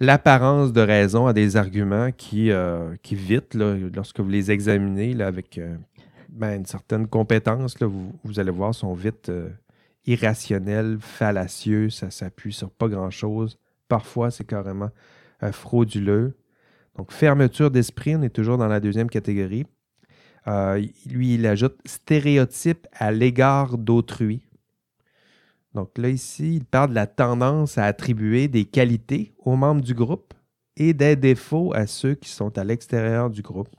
l'apparence 0.00 0.72
de 0.72 0.80
raison 0.80 1.26
à 1.26 1.32
des 1.32 1.56
arguments 1.56 2.10
qui, 2.10 2.50
euh, 2.50 2.94
qui 3.02 3.14
vite, 3.14 3.54
lorsque 3.54 4.20
vous 4.20 4.28
les 4.28 4.50
examinez 4.50 5.20
avec 5.22 5.60
ben, 6.28 6.58
une 6.60 6.66
certaine 6.66 7.06
compétence, 7.06 7.76
vous, 7.80 8.12
vous, 8.24 8.40
allez 8.40 8.50
voir, 8.50 8.74
sont 8.74 8.94
vite 8.94 9.30
irrationnels, 10.06 10.98
fallacieux, 11.00 11.90
ça 11.90 12.10
s'appuie 12.10 12.52
sur 12.52 12.70
pas 12.70 12.88
grand-chose. 12.88 13.58
Parfois, 13.88 14.30
c'est 14.30 14.44
carrément 14.44 14.90
frauduleux. 15.52 16.36
Donc, 16.96 17.12
fermeture 17.12 17.70
d'esprit, 17.70 18.16
on 18.16 18.22
est 18.22 18.30
toujours 18.30 18.58
dans 18.58 18.68
la 18.68 18.80
deuxième 18.80 19.10
catégorie. 19.10 19.66
Euh, 20.46 20.84
lui, 21.06 21.34
il 21.34 21.46
ajoute 21.46 21.76
stéréotype 21.86 22.86
à 22.92 23.12
l'égard 23.12 23.78
d'autrui. 23.78 24.42
Donc 25.74 25.96
là, 25.98 26.08
ici, 26.08 26.56
il 26.56 26.64
parle 26.64 26.90
de 26.90 26.94
la 26.94 27.06
tendance 27.06 27.78
à 27.78 27.84
attribuer 27.84 28.46
des 28.46 28.64
qualités 28.64 29.32
aux 29.38 29.56
membres 29.56 29.80
du 29.80 29.94
groupe 29.94 30.34
et 30.76 30.92
des 30.92 31.16
défauts 31.16 31.72
à 31.74 31.86
ceux 31.86 32.14
qui 32.14 32.28
sont 32.28 32.56
à 32.58 32.64
l'extérieur 32.64 33.30
du 33.30 33.42
groupe. 33.42 33.74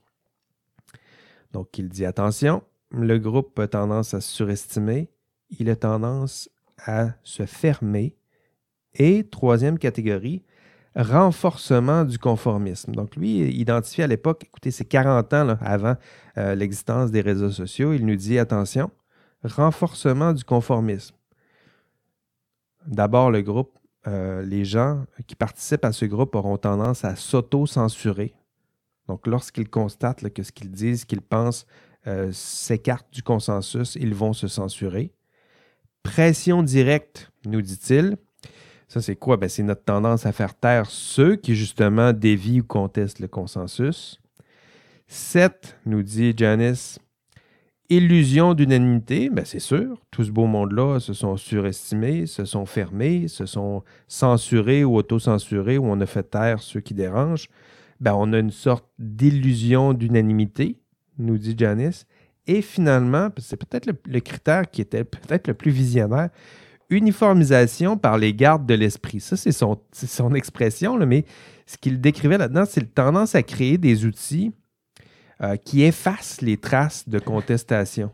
Donc, 1.55 1.77
il 1.77 1.87
dit 1.87 2.03
attention, 2.03 2.63
le 2.91 3.17
groupe 3.17 3.57
a 3.59 3.67
tendance 3.69 4.13
à 4.13 4.19
se 4.19 4.29
surestimer, 4.29 5.09
il 5.57 5.69
a 5.69 5.77
tendance 5.77 6.49
à 6.85 7.11
se 7.23 7.45
fermer. 7.45 8.17
Et 8.93 9.23
troisième 9.23 9.79
catégorie, 9.79 10.43
renforcement 10.97 12.03
du 12.03 12.19
conformisme. 12.19 12.93
Donc, 12.93 13.15
lui, 13.15 13.37
identifié 13.57 14.03
à 14.03 14.07
l'époque, 14.07 14.43
écoutez, 14.43 14.69
c'est 14.69 14.83
40 14.83 15.33
ans 15.33 15.57
avant 15.61 15.95
euh, 16.37 16.55
l'existence 16.55 17.09
des 17.09 17.21
réseaux 17.21 17.51
sociaux, 17.51 17.93
il 17.93 18.05
nous 18.05 18.17
dit 18.17 18.37
attention, 18.37 18.91
renforcement 19.41 20.33
du 20.33 20.43
conformisme. 20.43 21.15
D'abord, 22.85 23.31
le 23.31 23.41
groupe, 23.41 23.79
euh, 24.07 24.41
les 24.41 24.65
gens 24.65 25.05
qui 25.25 25.37
participent 25.37 25.85
à 25.85 25.93
ce 25.93 26.03
groupe 26.03 26.35
auront 26.35 26.57
tendance 26.57 27.05
à 27.05 27.15
s'auto-censurer. 27.15 28.33
Donc, 29.07 29.27
lorsqu'ils 29.27 29.69
constatent 29.69 30.27
que 30.29 30.43
ce 30.43 30.51
qu'ils 30.51 30.71
disent, 30.71 31.05
qu'ils 31.05 31.21
pensent 31.21 31.65
euh, 32.07 32.29
s'écarte 32.31 33.07
du 33.11 33.23
consensus, 33.23 33.95
ils 33.99 34.13
vont 34.13 34.33
se 34.33 34.47
censurer. 34.47 35.11
Pression 36.03 36.63
directe, 36.63 37.31
nous 37.45 37.61
dit-il. 37.61 38.17
Ça, 38.87 39.01
c'est 39.01 39.15
quoi? 39.15 39.37
Ben, 39.37 39.49
c'est 39.49 39.63
notre 39.63 39.83
tendance 39.83 40.25
à 40.25 40.31
faire 40.31 40.53
taire 40.53 40.85
ceux 40.87 41.35
qui, 41.35 41.55
justement, 41.55 42.13
dévient 42.13 42.61
ou 42.61 42.63
contestent 42.63 43.19
le 43.19 43.27
consensus. 43.27 44.19
7, 45.07 45.77
nous 45.85 46.03
dit 46.03 46.33
Janice, 46.37 46.99
illusion 47.89 48.53
d'unanimité. 48.53 49.29
Ben, 49.29 49.45
c'est 49.45 49.59
sûr, 49.59 49.99
tout 50.11 50.23
ce 50.23 50.31
beau 50.31 50.45
monde-là 50.45 50.99
se 50.99 51.13
sont 51.13 51.37
surestimés, 51.37 52.25
se 52.25 52.45
sont 52.45 52.65
fermés, 52.65 53.27
se 53.27 53.45
sont 53.45 53.83
censurés 54.07 54.83
ou 54.83 54.95
autocensurés, 54.95 55.77
ou 55.77 55.85
on 55.85 55.99
a 56.01 56.05
fait 56.05 56.29
taire 56.29 56.61
ceux 56.61 56.81
qui 56.81 56.93
dérangent. 56.93 57.49
Ben, 57.99 58.13
on 58.13 58.33
a 58.33 58.39
une 58.39 58.51
sorte 58.51 58.85
d'illusion 58.99 59.93
d'unanimité, 59.93 60.77
nous 61.17 61.37
dit 61.37 61.55
Janice. 61.57 62.05
Et 62.47 62.61
finalement, 62.61 63.29
c'est 63.37 63.57
peut-être 63.57 63.87
le, 63.87 64.19
critère 64.19 64.69
qui 64.69 64.81
était 64.81 65.03
peut-être 65.03 65.47
le 65.47 65.53
plus 65.53 65.71
visionnaire, 65.71 66.29
uniformisation 66.89 67.97
par 67.97 68.17
les 68.17 68.33
gardes 68.33 68.65
de 68.65 68.75
l'esprit. 68.75 69.19
Ça, 69.19 69.35
c'est 69.35 69.51
son, 69.51 70.35
expression, 70.35 70.97
mais 71.05 71.25
ce 71.65 71.77
qu'il 71.77 71.99
décrivait 71.99 72.37
là-dedans, 72.37 72.65
c'est 72.69 72.81
la 72.81 72.87
tendance 72.87 73.33
à 73.33 73.41
créer 73.41 73.77
des 73.77 74.05
outils 74.05 74.51
euh, 75.41 75.55
qui 75.57 75.83
effacent 75.83 76.41
les 76.41 76.57
traces 76.57 77.09
de 77.09 77.17
contestation. 77.17 78.11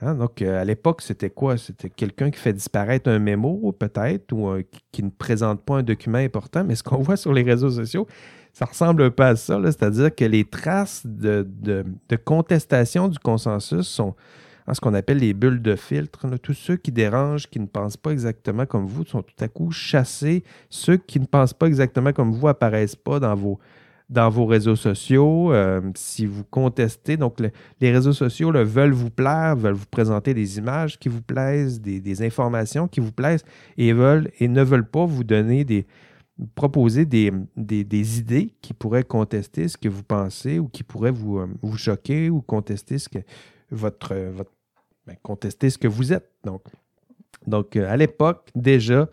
Hein, 0.00 0.14
donc, 0.14 0.42
euh, 0.42 0.60
à 0.60 0.64
l'époque, 0.64 1.02
c'était 1.02 1.30
quoi? 1.30 1.56
C'était 1.56 1.88
quelqu'un 1.88 2.30
qui 2.30 2.38
fait 2.38 2.52
disparaître 2.52 3.08
un 3.08 3.18
mémo, 3.18 3.72
peut-être, 3.72 4.32
ou 4.32 4.56
qui, 4.92 5.02
ne 5.02 5.10
présente 5.10 5.62
pas 5.64 5.76
un 5.76 5.82
document 5.82 6.18
important. 6.18 6.64
Mais 6.64 6.74
ce 6.74 6.82
qu'on 6.82 6.98
voit 7.02 7.16
sur 7.16 7.32
les 7.32 7.42
réseaux 7.42 7.70
sociaux, 7.70 8.06
ça 8.52 8.64
ressemble 8.64 9.02
un 9.02 9.10
peu 9.10 9.22
à 9.24 9.36
ça. 9.36 9.60
C'est-à-dire 9.62 10.14
que 10.14 10.24
les 10.24 10.44
traces 10.44 11.02
de, 11.04 11.46
de 11.62 12.16
contestation 12.16 13.08
du 13.08 13.18
consensus 13.18 13.86
sont, 13.86 14.14
ce 14.72 14.80
qu'on 14.80 14.94
appelle 14.94 15.18
les 15.18 15.34
bulles 15.34 15.60
de 15.60 15.76
filtre. 15.76 16.26
Tous 16.42 16.54
ceux 16.54 16.76
qui 16.76 16.90
dérangent, 16.90 17.48
qui 17.48 17.60
ne 17.60 17.66
pensent 17.66 17.98
pas 17.98 18.10
exactement 18.10 18.64
comme 18.64 18.86
vous, 18.86 19.04
sont 19.04 19.22
tout 19.22 19.44
à 19.44 19.48
coup 19.48 19.70
chassés. 19.70 20.42
Ceux 20.70 20.96
qui 20.96 21.20
ne 21.20 21.26
pensent 21.26 21.52
pas 21.52 21.66
exactement 21.66 22.12
comme 22.12 22.32
vous 22.32 22.48
apparaissent 22.48 22.96
pas 22.96 23.20
dans 23.20 23.34
vos, 23.34 23.58
dans 24.08 24.28
vos 24.28 24.46
réseaux 24.46 24.76
sociaux. 24.76 25.52
Euh, 25.52 25.80
si 25.94 26.26
vous 26.26 26.44
contestez, 26.44 27.16
donc 27.16 27.40
les 27.80 27.92
réseaux 27.92 28.12
sociaux 28.12 28.52
veulent 28.52 28.92
vous 28.92 29.10
plaire, 29.10 29.56
veulent 29.56 29.74
vous 29.74 29.86
présenter 29.90 30.34
des 30.34 30.58
images 30.58 30.98
qui 30.98 31.08
vous 31.08 31.22
plaisent, 31.22 31.80
des, 31.80 32.22
informations 32.22 32.88
qui 32.88 33.00
vous 33.00 33.12
plaisent 33.12 33.44
et, 33.76 33.92
veulent, 33.92 34.30
et 34.38 34.48
ne 34.48 34.62
veulent 34.62 34.88
pas 34.88 35.04
vous 35.04 35.24
donner 35.24 35.64
des 35.64 35.86
proposer 36.56 37.04
des, 37.04 37.32
des, 37.56 38.18
idées 38.18 38.54
qui 38.60 38.74
pourraient 38.74 39.04
contester 39.04 39.68
ce 39.68 39.76
que 39.76 39.88
vous 39.88 40.02
pensez 40.02 40.58
ou 40.58 40.66
qui 40.66 40.82
pourraient 40.82 41.12
vous, 41.12 41.38
euh, 41.38 41.46
vous 41.62 41.78
choquer 41.78 42.28
ou 42.28 42.40
contester 42.40 42.98
ce 42.98 43.08
que 43.08 43.20
votre, 43.70 44.14
votre 44.14 44.50
ben, 45.06 45.16
contester 45.22 45.70
ce 45.70 45.78
que 45.78 45.88
vous 45.88 46.12
êtes. 46.12 46.28
Donc, 46.44 46.62
donc 47.46 47.76
euh, 47.76 47.90
à 47.90 47.96
l'époque, 47.96 48.48
déjà, 48.54 49.08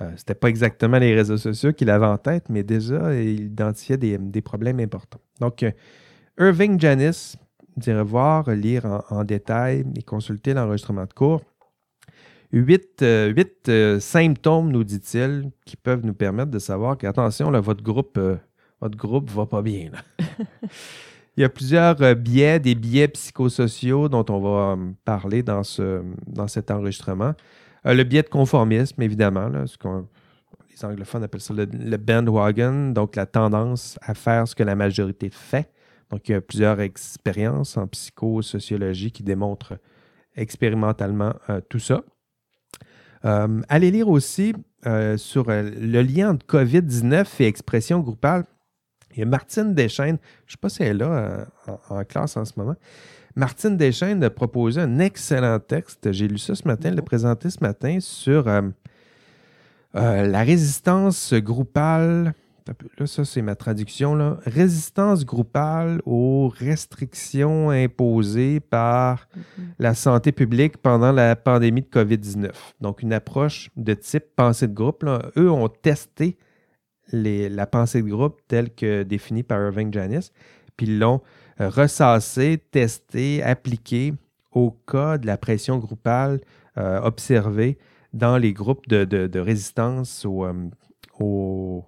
euh, 0.00 0.08
ce 0.10 0.22
n'était 0.22 0.34
pas 0.34 0.48
exactement 0.48 0.98
les 0.98 1.14
réseaux 1.14 1.36
sociaux 1.36 1.72
qu'il 1.72 1.90
avait 1.90 2.06
en 2.06 2.18
tête, 2.18 2.48
mais 2.48 2.62
déjà, 2.62 3.14
il 3.14 3.46
identifiait 3.46 3.96
des, 3.96 4.42
problèmes 4.42 4.80
importants. 4.80 5.20
Donc, 5.40 5.62
euh, 5.62 5.70
Irving 6.38 6.78
Janis, 6.78 7.36
dirait 7.76 8.04
voir, 8.04 8.50
lire 8.50 9.02
en, 9.10 9.24
détail 9.24 9.84
et 9.96 10.02
consulter 10.02 10.54
l'enregistrement 10.54 11.04
de 11.04 11.12
cours. 11.12 11.42
Huit, 12.52 13.02
symptômes, 14.00 14.70
nous 14.70 14.84
dit-il, 14.84 15.50
qui 15.64 15.76
peuvent 15.76 16.04
nous 16.04 16.14
permettre 16.14 16.50
de 16.50 16.58
savoir 16.58 16.96
qu'attention, 16.96 17.50
votre 17.60 17.82
groupe 17.82 18.18
votre 18.80 18.96
groupe 18.96 19.30
va 19.30 19.46
pas 19.46 19.62
bien. 19.62 19.90
Il 21.36 21.42
y 21.42 21.44
a 21.44 21.48
plusieurs 21.48 22.00
euh, 22.02 22.14
biais, 22.14 22.58
des 22.58 22.74
biais 22.74 23.08
psychosociaux 23.08 24.08
dont 24.08 24.24
on 24.30 24.40
va 24.40 24.72
euh, 24.72 24.90
parler 25.04 25.42
dans, 25.42 25.62
ce, 25.62 26.02
dans 26.26 26.48
cet 26.48 26.70
enregistrement. 26.70 27.34
Euh, 27.86 27.94
le 27.94 28.04
biais 28.04 28.22
de 28.22 28.28
conformisme, 28.28 29.00
évidemment, 29.02 29.50
ce 29.66 29.76
les 30.70 30.84
anglophones 30.84 31.24
appellent 31.24 31.40
ça 31.40 31.54
le, 31.54 31.96
bandwagon, 31.96 32.90
donc 32.90 33.16
la 33.16 33.24
tendance 33.24 33.98
à 34.02 34.12
faire 34.14 34.46
ce 34.46 34.54
que 34.54 34.62
la 34.62 34.74
majorité 34.74 35.30
fait. 35.30 35.70
Donc, 36.10 36.28
il 36.28 36.32
y 36.32 36.34
a 36.34 36.40
plusieurs 36.42 36.80
expériences 36.80 37.78
en 37.78 37.86
psychosociologie 37.86 39.10
qui 39.10 39.22
démontrent 39.22 39.78
expérimentalement 40.34 41.32
tout 41.70 41.78
ça. 41.78 42.04
allez 43.22 43.90
lire 43.90 44.08
aussi 44.08 44.52
sur 45.16 45.46
le 45.48 46.02
lien 46.02 46.32
entre 46.32 46.44
COVID-19 46.46 47.26
et 47.40 47.46
expression 47.46 48.00
groupale. 48.00 48.44
Il 49.16 49.20
y 49.20 49.22
a 49.22 49.26
Martine 49.26 49.74
Deschaines, 49.74 50.18
je 50.44 50.50
ne 50.50 50.50
sais 50.52 50.58
pas 50.60 50.68
si 50.68 50.82
elle 50.82 50.88
est 50.88 50.94
là 50.98 51.10
euh, 51.10 51.44
en, 51.88 52.04
classe 52.04 52.36
en 52.36 52.44
ce 52.44 52.52
moment. 52.56 52.76
Martine 53.36 53.76
Deschaines 53.76 54.24
a 54.24 54.30
proposé 54.30 54.80
un 54.80 54.98
excellent 54.98 55.58
texte. 55.60 56.10
J'ai 56.10 56.26
lu 56.26 56.38
ça 56.38 56.54
ce 56.54 56.66
matin, 56.66 56.88
elle 56.88 56.96
l'a 56.96 57.02
présenté 57.02 57.50
ce 57.50 57.58
matin 57.60 57.98
sur 58.00 58.48
euh, 58.48 58.62
euh, 59.94 60.26
la 60.26 60.42
résistance 60.42 61.34
groupale. 61.34 62.32
Là, 62.98 63.06
ça, 63.06 63.24
c'est 63.26 63.42
ma 63.42 63.54
traduction. 63.54 64.14
Là. 64.14 64.38
Résistance 64.46 65.26
groupale 65.26 66.00
aux 66.06 66.48
restrictions 66.48 67.70
imposées 67.70 68.58
par 68.58 69.28
mm-hmm. 69.36 69.62
la 69.78 69.94
santé 69.94 70.32
publique 70.32 70.78
pendant 70.78 71.12
la 71.12 71.36
pandémie 71.36 71.82
de 71.82 71.88
COVID-19. 71.88 72.50
Donc, 72.80 73.02
une 73.02 73.12
approche 73.12 73.70
de 73.76 73.92
type 73.92 74.34
pensée 74.34 74.66
de 74.66 74.74
groupe. 74.74 75.04
Eux 75.36 75.50
ont 75.50 75.68
testé 75.68 76.38
la 77.12 77.66
pensée 77.66 78.02
de 78.02 78.08
groupe 78.08 78.40
telle 78.48 78.74
que 78.74 79.02
définie 79.02 79.42
par 79.42 79.60
Irving 79.60 79.92
Janis, 79.92 80.32
puis 80.76 80.86
ils 80.86 80.98
l'ont 80.98 81.20
euh, 81.60 81.68
ressassé, 81.68 82.62
testé, 82.70 83.42
appliqué 83.42 84.14
au 84.52 84.70
cas 84.70 85.18
de 85.18 85.26
la 85.26 85.36
pression 85.36 85.78
groupale 85.78 86.40
euh, 86.78 87.00
observée 87.00 87.78
dans 88.12 88.36
les 88.38 88.52
groupes 88.52 88.88
de, 88.88 89.38
résistance 89.38 90.24
aux, 90.24 90.44
euh, 90.44 91.80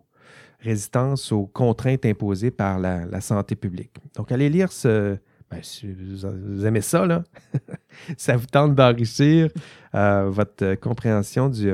résistance 0.60 1.32
aux 1.32 1.46
contraintes 1.46 2.04
imposées 2.04 2.50
par 2.50 2.78
la 2.78 3.20
santé 3.20 3.56
publique. 3.56 3.92
Donc, 4.16 4.32
allez 4.32 4.48
lire 4.48 4.72
ce, 4.72 5.18
ben, 5.50 5.60
si 5.62 5.90
vous 5.90 6.66
aimez 6.66 6.82
ça, 6.82 7.06
là, 7.06 7.24
ça 8.18 8.36
vous 8.36 8.46
tente 8.46 8.74
d'enrichir 8.74 9.48
votre 9.92 10.74
compréhension 10.74 11.48
du, 11.48 11.72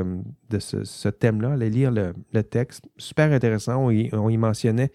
de 0.51 0.59
ce, 0.59 1.09
thème-là. 1.09 1.53
Allez 1.53 1.71
lire 1.71 1.91
le, 1.91 2.43
texte. 2.43 2.85
Super 2.97 3.33
intéressant. 3.33 3.85
On 3.85 3.91
y, 3.91 4.37
mentionnait, 4.37 4.93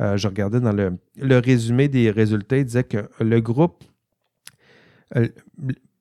euh, 0.00 0.16
je 0.16 0.28
regardais 0.28 0.60
dans 0.60 0.72
le, 0.72 1.38
résumé 1.38 1.88
des 1.88 2.10
résultats, 2.10 2.58
il 2.58 2.64
disait 2.64 2.84
que 2.84 3.08
le 3.20 3.40
groupe, 3.40 3.84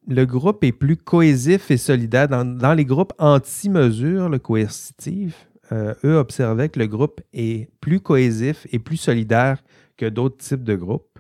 le 0.08 0.26
groupe 0.26 0.64
est 0.64 0.72
plus 0.72 0.98
cohésif 0.98 1.72
et 1.72 1.78
solidaire. 1.78 2.28
Dans, 2.28 2.74
les 2.74 2.86
groupes 2.86 3.14
anti-mesures 3.18 4.30
coercitives, 4.42 5.36
eux 5.72 6.18
observaient 6.18 6.70
que 6.70 6.80
le 6.80 6.88
groupe 6.88 7.22
est 7.34 7.70
plus 7.82 8.00
cohésif 8.00 8.68
et 8.72 8.80
plus 8.80 8.98
solidaire 8.98 9.62
que 9.98 10.06
d'autres 10.06 10.38
types 10.38 10.64
de 10.64 10.76
groupes. 10.76 11.20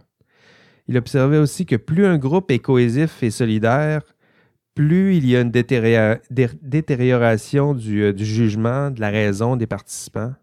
Il 0.87 0.97
observait 0.97 1.37
aussi 1.37 1.65
que 1.65 1.75
plus 1.75 2.05
un 2.05 2.17
groupe 2.17 2.49
est 2.51 2.59
cohésif 2.59 3.21
et 3.23 3.31
solidaire, 3.31 4.03
plus 4.73 5.17
il 5.17 5.27
y 5.27 5.35
a 5.35 5.41
une 5.41 5.51
détérioration 5.51 7.73
du, 7.73 8.13
du, 8.13 8.25
jugement, 8.25 8.91
de 8.91 9.01
la 9.01 9.09
raison 9.09 9.55
des 9.55 9.65
participants. 9.65 10.33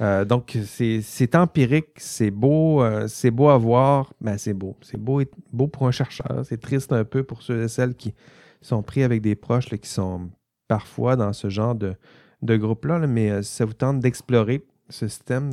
Euh, 0.00 0.24
donc, 0.24 0.58
c'est 0.64 1.34
empirique, 1.34 1.90
c'est 1.96 2.30
beau, 2.30 2.82
euh, 2.82 3.06
c'est 3.06 3.30
beau 3.30 3.48
à 3.48 3.58
voir, 3.58 4.12
mais 4.20 4.38
c'est 4.38 4.54
beau. 4.54 4.76
C'est 4.82 4.98
beau, 4.98 5.22
beau 5.52 5.68
pour 5.68 5.86
un 5.86 5.92
chercheur. 5.92 6.44
C'est 6.44 6.60
triste 6.60 6.92
un 6.92 7.04
peu 7.04 7.22
pour 7.22 7.42
ceux 7.42 7.62
et 7.62 7.68
celles 7.68 7.94
qui 7.94 8.14
sont 8.60 8.82
pris 8.82 9.02
avec 9.02 9.20
des 9.20 9.34
proches 9.34 9.68
qui 9.68 9.88
sont 9.88 10.30
parfois 10.68 11.16
dans 11.16 11.32
ce 11.32 11.48
genre 11.48 11.74
de, 11.74 11.94
de 12.42 12.56
groupe-là, 12.56 13.06
mais 13.06 13.30
euh, 13.30 13.42
ça 13.42 13.64
vous 13.64 13.74
tente 13.74 14.00
d'explorer 14.00 14.64
ce 14.88 15.08
système, 15.08 15.50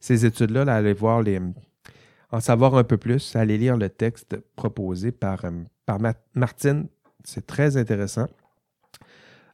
ces 0.00 0.26
études-là, 0.26 0.62
allez 0.72 0.92
voir 0.92 1.22
les, 1.22 1.40
en 2.30 2.40
savoir 2.40 2.76
un 2.76 2.84
peu 2.84 2.96
plus, 2.96 3.34
allez 3.34 3.58
lire 3.58 3.76
le 3.76 3.88
texte 3.88 4.36
proposé 4.54 5.10
par, 5.10 5.44
par 5.84 5.98
Martine. 6.34 6.86
C'est 7.24 7.46
très 7.46 7.76
intéressant. 7.76 8.26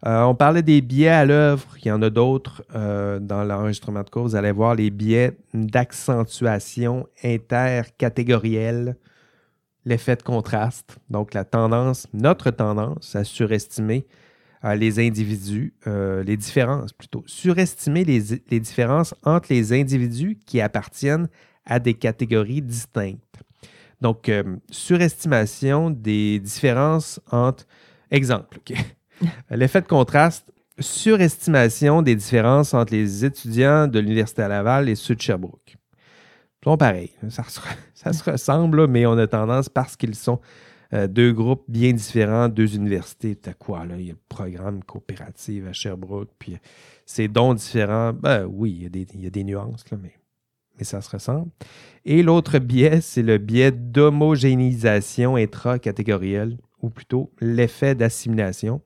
Euh, 0.07 0.22
on 0.22 0.34
parlait 0.34 0.62
des 0.62 0.80
biais 0.80 1.09
à 1.09 1.24
l'œuvre. 1.24 1.66
Il 1.82 1.88
y 1.88 1.90
en 1.90 2.03
a 2.03 2.11
d'autres 2.11 2.62
euh, 2.74 3.18
dans 3.18 3.44
l'enregistrement 3.44 4.03
de 4.03 4.11
cours. 4.11 4.22
Vous 4.22 4.36
allez 4.36 4.53
voir 4.53 4.74
les 4.74 4.90
biais 4.90 5.36
d'accentuation 5.55 7.09
intercatégorielle, 7.24 8.96
l'effet 9.84 10.16
de 10.16 10.22
contraste. 10.22 10.99
Donc, 11.11 11.34
la 11.34 11.44
tendance, 11.44 12.07
notre 12.12 12.51
tendance 12.51 13.16
à 13.16 13.24
surestimer 13.24 14.07
euh, 14.64 14.74
les 14.74 15.05
individus, 15.05 15.74
les 15.86 16.36
différences 16.36 16.92
plutôt. 16.92 17.24
Surestimer 17.26 18.05
les, 18.05 18.22
les, 18.51 18.61
différences 18.61 19.14
entre 19.24 19.49
les 19.51 19.72
individus 19.72 20.38
qui 20.46 20.61
appartiennent 20.61 21.28
à 21.64 21.80
des 21.80 21.94
catégories 21.94 22.62
distinctes. 22.62 23.42
Donc, 24.01 24.30
surestimation 24.70 25.90
des 25.90 26.38
différences 26.38 27.20
entre. 27.30 27.66
Exemple, 28.11 28.59
OK. 28.59 28.74
L'effet 29.51 29.81
de 29.81 29.87
contraste, 29.87 30.53
surestimation 30.81 32.03
des 32.03 32.14
différences 32.14 32.75
entre 32.75 32.93
les 32.93 33.25
étudiants 33.25 33.87
de 33.87 33.99
l'Université 33.99 34.43
à 34.43 34.49
Laval 34.49 34.89
et 34.89 34.95
ceux 34.95 35.14
de 35.14 35.21
Sherbrooke. 35.21 35.77
Ils 36.62 36.64
sont 36.64 36.77
pareils. 36.77 37.12
Ça 37.29 38.12
se, 38.12 38.31
ressemble, 38.31 38.87
mais 38.87 39.07
on 39.07 39.16
a 39.19 39.27
tendance, 39.27 39.69
parce 39.69 39.97
qu'ils 39.97 40.14
sont 40.14 40.41
euh, 40.93 41.07
deux 41.07 41.33
groupes 41.33 41.64
bien 41.69 41.93
différents, 41.93 42.49
deux 42.49 42.75
universités. 42.77 43.37
T'as 43.37 43.53
quoi, 43.53 43.85
là? 43.85 43.97
Il 43.99 44.07
y 44.07 44.11
a 44.11 44.12
le 44.12 44.19
programme 44.29 44.83
coopératif 44.83 45.66
à 45.66 45.73
Sherbrooke, 45.73 46.31
puis 46.39 46.57
c'est 47.05 47.29
dons 47.29 47.55
différents. 47.55 48.12
Ben 48.12 48.47
oui, 48.47 48.89
il 48.91 49.23
y 49.23 49.27
a 49.27 49.31
des, 49.31 49.45
nuances, 49.45 49.85
mais, 49.93 50.14
mais 50.79 50.85
ça 50.85 51.01
se 51.01 51.11
ressemble. 51.11 51.51
Et 52.05 52.23
l'autre 52.23 52.59
biais, 52.59 53.01
c'est 53.01 53.23
le 53.23 53.39
biais 53.39 53.73
d'homogénéisation 53.73 55.37
intracatégorielle, 55.37 56.57
ou 56.83 56.91
plutôt 56.91 57.31
l'effet 57.41 57.95
d'assimilation 57.95 58.81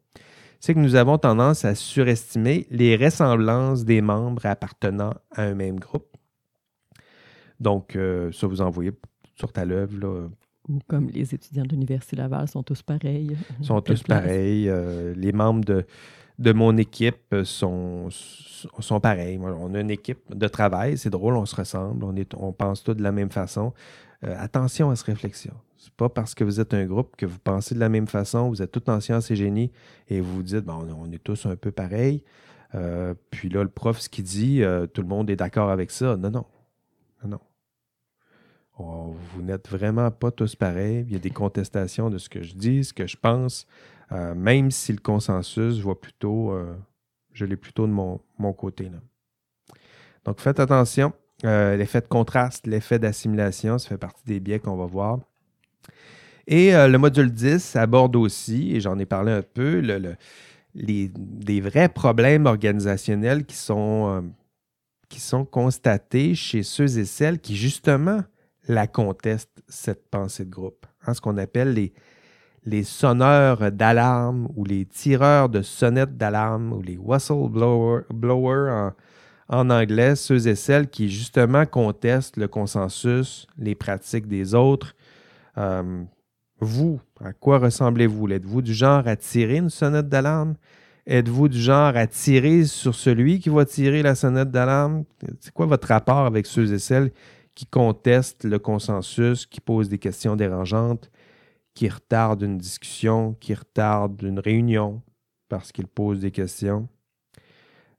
c'est 0.62 0.74
que 0.74 0.78
nous 0.78 0.94
avons 0.94 1.18
tendance 1.18 1.64
à 1.64 1.74
surestimer 1.74 2.68
les 2.70 2.94
ressemblances 2.94 3.84
des 3.84 4.00
membres 4.00 4.46
appartenant 4.46 5.12
à 5.34 5.42
un 5.42 5.54
même 5.54 5.80
groupe. 5.80 6.16
Donc, 7.58 7.96
euh, 7.96 8.30
ça, 8.30 8.46
vous 8.46 8.60
envoyez 8.60 8.92
sur 9.34 9.52
ta 9.52 9.64
l'œuvre. 9.64 10.30
Ou 10.68 10.78
comme 10.86 11.08
les 11.08 11.34
étudiants 11.34 11.64
de 11.64 11.70
l'Université 11.70 12.14
Laval 12.14 12.46
sont 12.46 12.62
tous 12.62 12.80
pareils. 12.80 13.36
Ils 13.58 13.66
sont 13.66 13.80
tous 13.80 14.04
pareils. 14.04 14.68
Euh, 14.68 15.12
les 15.16 15.32
membres 15.32 15.64
de, 15.64 15.84
de 16.38 16.52
mon 16.52 16.76
équipe 16.76 17.34
sont, 17.42 18.08
sont 18.10 19.00
pareils. 19.00 19.40
On 19.42 19.74
a 19.74 19.80
une 19.80 19.90
équipe 19.90 20.32
de 20.32 20.46
travail, 20.46 20.96
c'est 20.96 21.10
drôle, 21.10 21.36
on 21.36 21.44
se 21.44 21.56
ressemble, 21.56 22.04
on, 22.04 22.14
est, 22.14 22.34
on 22.34 22.52
pense 22.52 22.84
tous 22.84 22.94
de 22.94 23.02
la 23.02 23.10
même 23.10 23.30
façon. 23.30 23.72
Euh, 24.22 24.36
attention 24.38 24.90
à 24.90 24.96
cette 24.96 25.06
réflexion. 25.06 25.54
C'est 25.82 25.92
pas 25.94 26.08
parce 26.08 26.36
que 26.36 26.44
vous 26.44 26.60
êtes 26.60 26.74
un 26.74 26.86
groupe 26.86 27.16
que 27.16 27.26
vous 27.26 27.40
pensez 27.40 27.74
de 27.74 27.80
la 27.80 27.88
même 27.88 28.06
façon, 28.06 28.48
vous 28.48 28.62
êtes 28.62 28.70
tous 28.70 28.88
en 28.88 29.00
sciences 29.00 29.32
et 29.32 29.36
génie 29.36 29.72
et 30.06 30.20
vous 30.20 30.36
vous 30.36 30.42
dites, 30.44 30.64
bon, 30.64 30.86
on 30.96 31.10
est 31.10 31.18
tous 31.18 31.44
un 31.46 31.56
peu 31.56 31.72
pareils. 31.72 32.22
Euh, 32.76 33.14
puis 33.30 33.48
là, 33.48 33.64
le 33.64 33.68
prof, 33.68 33.98
ce 33.98 34.08
qu'il 34.08 34.22
dit, 34.22 34.62
euh, 34.62 34.86
tout 34.86 35.02
le 35.02 35.08
monde 35.08 35.28
est 35.28 35.34
d'accord 35.34 35.70
avec 35.70 35.90
ça. 35.90 36.16
Non, 36.16 36.30
non. 36.30 36.46
Non, 37.24 37.40
non. 38.78 39.16
vous 39.34 39.42
n'êtes 39.42 39.68
vraiment 39.68 40.10
pas 40.12 40.30
tous 40.30 40.54
pareils. 40.54 41.04
Il 41.08 41.12
y 41.12 41.16
a 41.16 41.18
des 41.18 41.30
contestations 41.30 42.10
de 42.10 42.18
ce 42.18 42.28
que 42.28 42.42
je 42.42 42.54
dis, 42.54 42.84
ce 42.84 42.94
que 42.94 43.08
je 43.08 43.16
pense, 43.16 43.66
même 44.10 44.70
si 44.70 44.92
le 44.92 45.00
consensus, 45.00 45.80
je 45.80 45.92
plutôt, 45.94 46.56
je 47.32 47.44
l'ai 47.44 47.56
plutôt 47.56 47.88
de 47.88 47.92
mon, 47.92 48.20
mon 48.38 48.52
côté. 48.52 48.84
Là. 48.84 48.98
Donc, 50.24 50.40
faites 50.40 50.60
attention. 50.60 51.12
Euh, 51.44 51.76
l'effet 51.76 52.00
de 52.00 52.06
contraste, 52.06 52.66
l'effet 52.66 52.98
d'assimilation, 52.98 53.78
ça 53.78 53.88
fait 53.88 53.98
partie 53.98 54.24
des 54.24 54.38
biais 54.38 54.60
qu'on 54.60 54.76
va 54.76 54.86
voir. 54.86 55.18
Et 56.46 56.74
euh, 56.74 56.88
le 56.88 56.98
module 56.98 57.30
10 57.30 57.76
aborde 57.76 58.16
aussi, 58.16 58.74
et 58.74 58.80
j'en 58.80 58.98
ai 58.98 59.06
parlé 59.06 59.32
un 59.32 59.42
peu, 59.42 59.78
les, 60.74 61.10
des 61.14 61.60
vrais 61.60 61.88
problèmes 61.88 62.46
organisationnels 62.46 63.44
qui 63.44 63.56
sont, 63.56 64.08
euh, 64.08 64.20
qui 65.08 65.20
sont 65.20 65.44
constatés 65.44 66.34
chez 66.34 66.62
ceux 66.62 66.98
et 66.98 67.04
celles 67.04 67.38
qui, 67.40 67.56
justement, 67.56 68.22
la 68.68 68.86
contestent, 68.86 69.62
cette 69.68 70.10
pensée 70.10 70.44
de 70.44 70.50
groupe. 70.50 70.86
Hein, 71.06 71.14
ce 71.14 71.20
qu'on 71.20 71.38
appelle 71.38 71.74
les, 71.74 71.92
les 72.64 72.84
sonneurs 72.84 73.72
d'alarme 73.72 74.48
ou 74.56 74.64
les 74.64 74.84
tireurs 74.84 75.48
de 75.48 75.62
sonnettes 75.62 76.16
d'alarme 76.16 76.72
ou 76.72 76.82
les 76.82 76.96
whistleblowers 76.96 78.70
en, 78.70 78.92
en 79.48 79.70
anglais, 79.70 80.16
ceux 80.16 80.48
et 80.48 80.54
celles 80.54 80.88
qui 80.88 81.08
justement 81.08 81.66
contestent 81.66 82.36
le 82.36 82.48
consensus, 82.48 83.46
les 83.58 83.74
pratiques 83.74 84.26
des 84.26 84.54
autres. 84.54 84.94
Euh, 85.58 86.04
vous, 86.62 87.00
à 87.20 87.32
quoi 87.32 87.58
ressemblez-vous? 87.58 88.30
Êtes-vous 88.30 88.62
du 88.62 88.72
genre 88.72 89.06
à 89.08 89.16
tirer 89.16 89.56
une 89.56 89.70
sonnette 89.70 90.08
d'alarme? 90.08 90.54
Êtes-vous 91.06 91.48
du 91.48 91.60
genre 91.60 91.96
à 91.96 92.06
tirer 92.06 92.64
sur 92.64 92.94
celui 92.94 93.40
qui 93.40 93.48
va 93.48 93.64
tirer 93.64 94.02
la 94.02 94.14
sonnette 94.14 94.50
d'alarme? 94.52 95.04
C'est 95.40 95.52
quoi 95.52 95.66
votre 95.66 95.88
rapport 95.88 96.18
avec 96.18 96.46
ceux 96.46 96.72
et 96.72 96.78
celles 96.78 97.10
qui 97.56 97.66
contestent 97.66 98.44
le 98.44 98.60
consensus, 98.60 99.44
qui 99.44 99.60
posent 99.60 99.88
des 99.88 99.98
questions 99.98 100.36
dérangeantes, 100.36 101.10
qui 101.74 101.88
retardent 101.88 102.42
une 102.42 102.58
discussion, 102.58 103.34
qui 103.40 103.54
retardent 103.54 104.22
une 104.22 104.38
réunion 104.38 105.02
parce 105.48 105.72
qu'ils 105.72 105.88
posent 105.88 106.20
des 106.20 106.30
questions? 106.30 106.88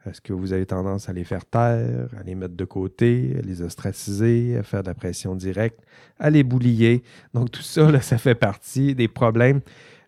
Est-ce 0.06 0.22
que 0.22 0.34
vous 0.34 0.52
avez 0.52 0.66
tendance 0.66 1.08
à 1.08 1.14
les 1.14 1.24
faire 1.24 1.46
taire, 1.46 2.10
à 2.18 2.24
les 2.24 2.36
mettre 2.36 2.56
de 2.56 2.66
côté, 2.66 3.36
à 3.40 3.42
les 3.42 3.62
ostraciser, 3.62 4.58
à 4.58 4.64
faire 4.64 4.84
de 4.84 4.90
la 4.90 4.94
pression 4.94 5.36
directe, 5.36 5.80
à 6.20 6.30
les 6.30 6.44
boulier? 6.44 7.04
Donc 7.34 7.52
tout 7.52 7.62
ça, 7.62 8.02
ça 8.02 8.18
fait 8.18 8.36
partie 8.36 8.96
des 8.96 9.08
problèmes 9.08 9.62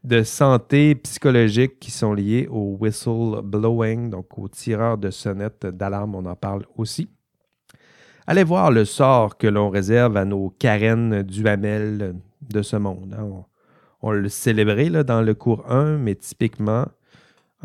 de 0.04 0.22
santé 0.22 0.96
psychologique 0.96 1.80
qui 1.80 1.90
sont 1.92 2.14
liés 2.14 2.48
au 2.50 2.78
whistleblowing, 2.80 4.10
donc 4.10 4.38
au 4.38 4.48
tireur 4.48 4.98
de 4.98 5.10
sonnette 5.10 5.66
d'alarme, 5.66 6.16
on 6.16 6.26
en 6.26 6.36
parle 6.36 6.66
aussi. 6.78 7.10
Allez 8.28 8.44
voir 8.44 8.72
le 8.72 8.86
sort 8.86 9.38
que 9.38 9.48
l'on 9.48 9.70
réserve 9.70 10.18
à 10.18 10.26
nos 10.26 10.50
Karen 10.50 11.24
Duhamel 11.24 12.16
de 12.42 12.62
ce 12.62 12.76
monde. 12.76 13.16
Hein. 13.18 13.46
On, 14.02 14.12
le 14.12 14.30
célébrait 14.30 15.04
dans 15.04 15.22
le 15.22 15.34
cours 15.34 15.72
1, 15.72 15.98
mais 15.98 16.16
typiquement, 16.16 16.86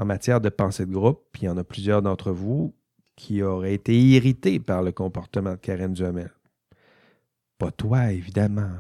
en 0.01 0.07
matière 0.07 0.40
de 0.40 0.48
pensée 0.48 0.86
de 0.86 0.92
groupe, 0.92 1.26
puis 1.30 1.42
il 1.42 1.44
y 1.44 1.48
en 1.51 1.59
a 1.59 1.64
plusieurs 1.64 2.01
d'entre 2.01 2.32
vous 2.32 2.74
qui 3.16 3.42
auraient 3.42 3.74
été 3.74 3.94
irrités 4.01 4.59
par 4.59 4.82
le 4.82 4.92
comportement 4.92 5.51
de 5.51 5.57
Karen 5.57 5.92
Duhamel. 5.92 6.32
Pas 7.59 7.70
toi, 7.70 8.11
évidemment. 8.11 8.70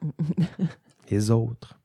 Les 1.10 1.32
autres. 1.32 1.80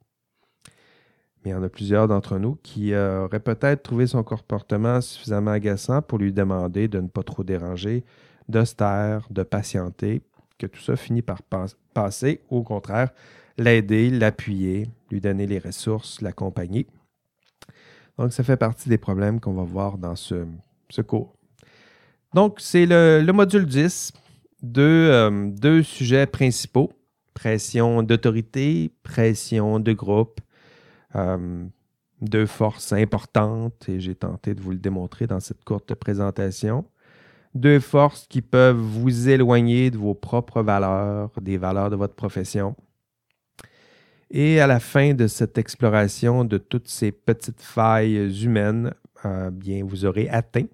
Mais 1.44 1.50
il 1.50 1.54
y 1.54 1.56
en 1.56 1.64
a 1.64 1.70
plusieurs 1.70 2.08
d'entre 2.08 2.38
nous 2.38 2.60
qui 2.62 2.94
euh, 2.94 3.26
auraient 3.26 3.40
peut-être 3.40 3.82
trouvé 3.82 4.06
son 4.06 4.22
comportement 4.22 5.02
suffisamment 5.02 5.52
agaçant 5.52 6.04
pour 6.04 6.20
lui 6.20 6.32
demander 6.32 6.88
de 6.88 7.00
ne 7.00 7.08
pas 7.08 7.24
trop 7.24 7.44
déranger, 7.44 8.04
de 8.48 8.64
se 8.64 8.76
taire, 8.76 9.26
de 9.32 9.42
patienter, 9.42 10.22
que 10.60 10.68
tout 10.68 10.82
ça 10.82 10.96
finit 10.96 11.24
par 11.24 11.42
passer, 11.96 12.42
au 12.52 12.62
contraire, 12.62 13.10
l'aider, 13.58 14.12
l'appuyer, 14.12 14.88
lui 15.10 15.20
donner 15.20 15.48
les 15.48 15.58
ressources, 15.58 16.22
l'accompagner. 16.22 16.86
Donc, 18.18 18.32
ça 18.34 18.44
fait 18.44 18.58
partie 18.58 18.90
des 18.90 18.98
problèmes 18.98 19.40
qu'on 19.40 19.54
va 19.54 19.64
voir 19.64 19.98
dans 19.98 20.16
ce, 20.16 20.46
cours. 21.02 21.34
Donc, 22.34 22.60
c'est 22.60 22.86
le, 22.86 23.32
module 23.32 23.66
10, 23.66 24.14
euh, 24.78 25.50
deux, 25.52 25.84
sujets 25.84 26.28
principaux, 26.28 26.92
pression 27.34 28.04
d'autorité, 28.04 28.92
pression 29.02 29.80
de 29.80 29.94
groupe, 29.94 30.40
euh, 31.16 31.66
deux 32.22 32.46
forces 32.46 32.94
importantes, 32.94 33.90
et 33.90 34.00
j'ai 34.00 34.16
tenté 34.16 34.54
de 34.54 34.62
vous 34.62 34.72
le 34.72 34.78
démontrer 34.78 35.28
dans 35.28 35.40
cette 35.40 35.64
courte 35.64 35.94
présentation. 35.96 36.86
Deux 37.56 37.80
forces 37.80 38.26
qui 38.28 38.42
peuvent 38.42 38.78
vous 38.78 39.30
éloigner 39.30 39.92
de 39.92 39.98
vos 39.98 40.16
propres 40.16 40.64
valeurs, 40.64 41.32
des 41.42 41.58
valeurs 41.58 41.90
de 41.90 41.96
votre 41.96 42.16
profession. 42.16 42.76
Et 44.36 44.60
à 44.60 44.66
la 44.66 44.80
fin 44.80 45.14
de 45.14 45.28
cette 45.28 45.60
exploration 45.60 46.44
de 46.44 46.58
toutes 46.58 46.88
ces 46.88 47.12
petites 47.12 47.62
failles 47.62 48.44
humaines, 48.44 48.92
euh, 49.26 49.52
bien, 49.52 49.86
vous 49.86 50.06
aurez 50.06 50.28
atteint 50.28 50.66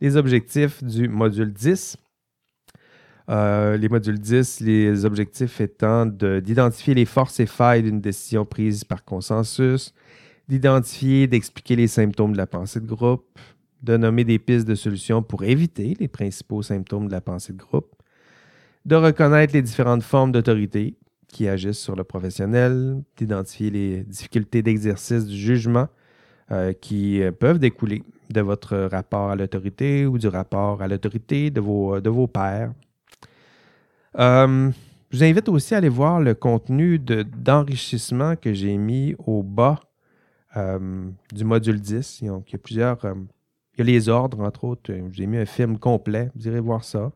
les 0.00 0.16
objectifs 0.16 0.82
du 0.82 1.08
module 1.08 1.52
10. 1.52 1.96
les 3.28 3.88
modules 3.88 4.18
10, 4.18 4.58
les 4.60 5.04
objectifs 5.04 5.60
étant 5.60 6.04
d'identifier 6.04 6.94
les 6.94 7.04
forces 7.04 7.38
et 7.38 7.46
failles 7.46 7.84
d'une 7.84 8.00
décision 8.00 8.44
prise 8.44 8.82
par 8.82 9.04
consensus, 9.04 9.94
d'identifier, 10.48 11.28
d'expliquer 11.28 11.76
les 11.76 11.86
symptômes 11.86 12.32
de 12.32 12.38
la 12.38 12.48
pensée 12.48 12.80
de 12.80 12.86
groupe, 12.86 13.38
de 13.84 13.96
nommer 13.96 14.24
des 14.24 14.40
pistes 14.40 14.66
de 14.66 14.74
solutions 14.74 15.22
pour 15.22 15.44
éviter 15.44 15.96
les 16.00 16.08
principaux 16.08 16.62
symptômes 16.62 17.06
de 17.06 17.12
la 17.12 17.20
pensée 17.20 17.52
de 17.52 17.58
groupe, 17.58 17.94
de 18.84 18.96
reconnaître 18.96 19.54
les 19.54 19.62
différentes 19.62 20.02
formes 20.02 20.32
d'autorité 20.32 20.96
qui 21.28 21.48
agissent 21.48 21.78
sur 21.78 21.96
le 21.96 22.04
professionnel, 22.04 23.02
d'identifier 23.16 23.70
les 23.70 24.04
difficultés 24.04 24.62
d'exercice 24.62 25.26
du 25.26 25.36
jugement 25.36 25.88
euh, 26.50 26.72
qui 26.72 27.22
euh, 27.22 27.32
peuvent 27.32 27.58
découler 27.58 28.02
de 28.30 28.40
votre 28.40 28.76
rapport 28.76 29.30
à 29.30 29.36
l'autorité 29.36 30.06
ou 30.06 30.18
du 30.18 30.28
rapport 30.28 30.82
à 30.82 30.88
l'autorité 30.88 31.50
de 31.50 31.60
vos, 31.60 32.00
de 32.00 32.08
vos 32.08 32.26
pairs. 32.26 32.72
Euh, 34.18 34.70
je 35.10 35.18
vous 35.18 35.24
invite 35.24 35.48
aussi 35.48 35.74
à 35.74 35.78
aller 35.78 35.88
voir 35.88 36.20
le 36.20 36.34
contenu 36.34 36.98
d'enrichissement 36.98 38.36
que 38.36 38.52
j'ai 38.52 38.76
mis 38.76 39.14
au 39.26 39.42
bas 39.42 39.80
du 41.34 41.44
module 41.44 41.80
10. 41.80 42.20
il 42.22 42.26
y 42.28 42.30
a 42.30 42.58
plusieurs. 42.58 42.98
il 43.04 43.78
y 43.78 43.82
a 43.82 43.84
les 43.84 44.08
ordres, 44.08 44.40
entre 44.40 44.64
autres. 44.64 44.90
J'ai 45.12 45.26
mis 45.26 45.36
un 45.36 45.44
film 45.44 45.78
complet. 45.78 46.30
Vous 46.34 46.48
irez 46.48 46.60
voir 46.60 46.82
ça 46.82 47.12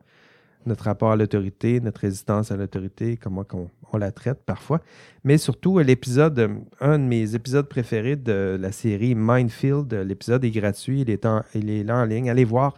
notre 0.65 0.85
rapport 0.85 1.11
à 1.11 1.15
l'autorité, 1.15 1.79
notre 1.79 2.01
résistance 2.01 2.51
à 2.51 2.57
l'autorité, 2.57 3.17
comment 3.17 3.45
on, 3.53 3.97
la 3.97 4.11
traite 4.11 4.43
parfois. 4.45 4.79
Mais 5.23 5.37
surtout, 5.37 5.79
l'épisode, 5.79 6.49
un 6.79 6.97
de 6.97 7.03
mes 7.03 7.35
épisodes 7.35 7.67
préférés 7.67 8.15
de 8.15 8.57
la 8.59 8.71
série 8.71 9.15
Mindfield, 9.15 9.93
l'épisode 9.93 10.45
est 10.45 10.51
gratuit, 10.51 11.01
il 11.01 11.09
est, 11.09 11.27
il 11.55 11.69
est 11.69 11.83
là 11.83 11.97
en 11.97 12.05
ligne. 12.05 12.29
Allez 12.29 12.45
voir 12.45 12.75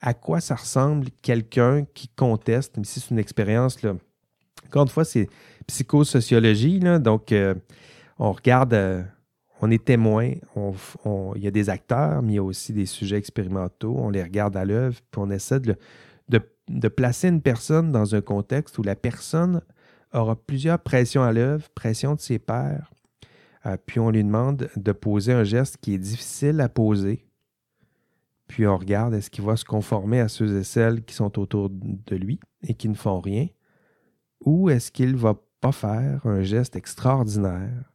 à 0.00 0.14
quoi 0.14 0.40
ça 0.40 0.54
ressemble 0.54 1.08
quelqu'un 1.22 1.84
qui 1.94 2.08
conteste, 2.08 2.76
même 2.76 2.84
si 2.84 3.00
c'est 3.00 3.10
une 3.10 3.18
expérience, 3.18 3.82
là. 3.82 3.94
encore 4.66 4.82
une 4.82 4.88
fois, 4.88 5.04
c'est 5.04 5.28
psychosociologie, 5.66 6.80
là, 6.80 6.98
donc 6.98 7.32
euh, 7.32 7.54
on 8.18 8.32
regarde, 8.32 8.74
euh, 8.74 9.02
on 9.60 9.70
est 9.70 9.84
témoin, 9.84 10.32
il 10.56 11.42
y 11.42 11.46
a 11.46 11.50
des 11.50 11.68
acteurs, 11.68 12.22
mais 12.22 12.34
il 12.34 12.36
y 12.36 12.38
a 12.38 12.42
aussi 12.44 12.72
des 12.72 12.86
sujets 12.86 13.16
expérimentaux, 13.16 13.96
on 13.98 14.10
les 14.10 14.22
regarde 14.22 14.56
à 14.56 14.64
l'œuvre, 14.64 14.98
puis 15.10 15.20
on 15.20 15.30
essaie 15.30 15.60
de, 15.60 15.72
de 15.72 15.78
de 16.68 16.88
placer 16.88 17.28
une 17.28 17.42
personne 17.42 17.92
dans 17.92 18.14
un 18.14 18.20
contexte 18.20 18.78
où 18.78 18.82
la 18.82 18.96
personne 18.96 19.62
aura 20.12 20.36
plusieurs 20.36 20.78
pressions 20.78 21.22
à 21.22 21.32
l'œuvre, 21.32 21.68
pression 21.70 22.14
de 22.14 22.20
ses 22.20 22.38
pairs, 22.38 22.92
euh, 23.66 23.76
puis 23.86 24.00
on 24.00 24.10
lui 24.10 24.24
demande 24.24 24.70
de 24.76 24.92
poser 24.92 25.32
un 25.32 25.44
geste 25.44 25.78
qui 25.78 25.94
est 25.94 25.98
difficile 25.98 26.60
à 26.60 26.68
poser, 26.68 27.26
puis 28.46 28.66
on 28.66 28.76
regarde 28.76 29.14
est-ce 29.14 29.30
qu'il 29.30 29.44
va 29.44 29.56
se 29.56 29.64
conformer 29.64 30.20
à 30.20 30.28
ceux 30.28 30.58
et 30.58 30.64
celles 30.64 31.04
qui 31.04 31.14
sont 31.14 31.38
autour 31.38 31.68
de 31.70 32.16
lui 32.16 32.40
et 32.66 32.74
qui 32.74 32.88
ne 32.88 32.94
font 32.94 33.20
rien, 33.20 33.48
ou 34.40 34.70
est-ce 34.70 34.90
qu'il 34.90 35.16
va 35.16 35.34
pas 35.60 35.72
faire 35.72 36.24
un 36.24 36.42
geste 36.42 36.76
extraordinaire, 36.76 37.92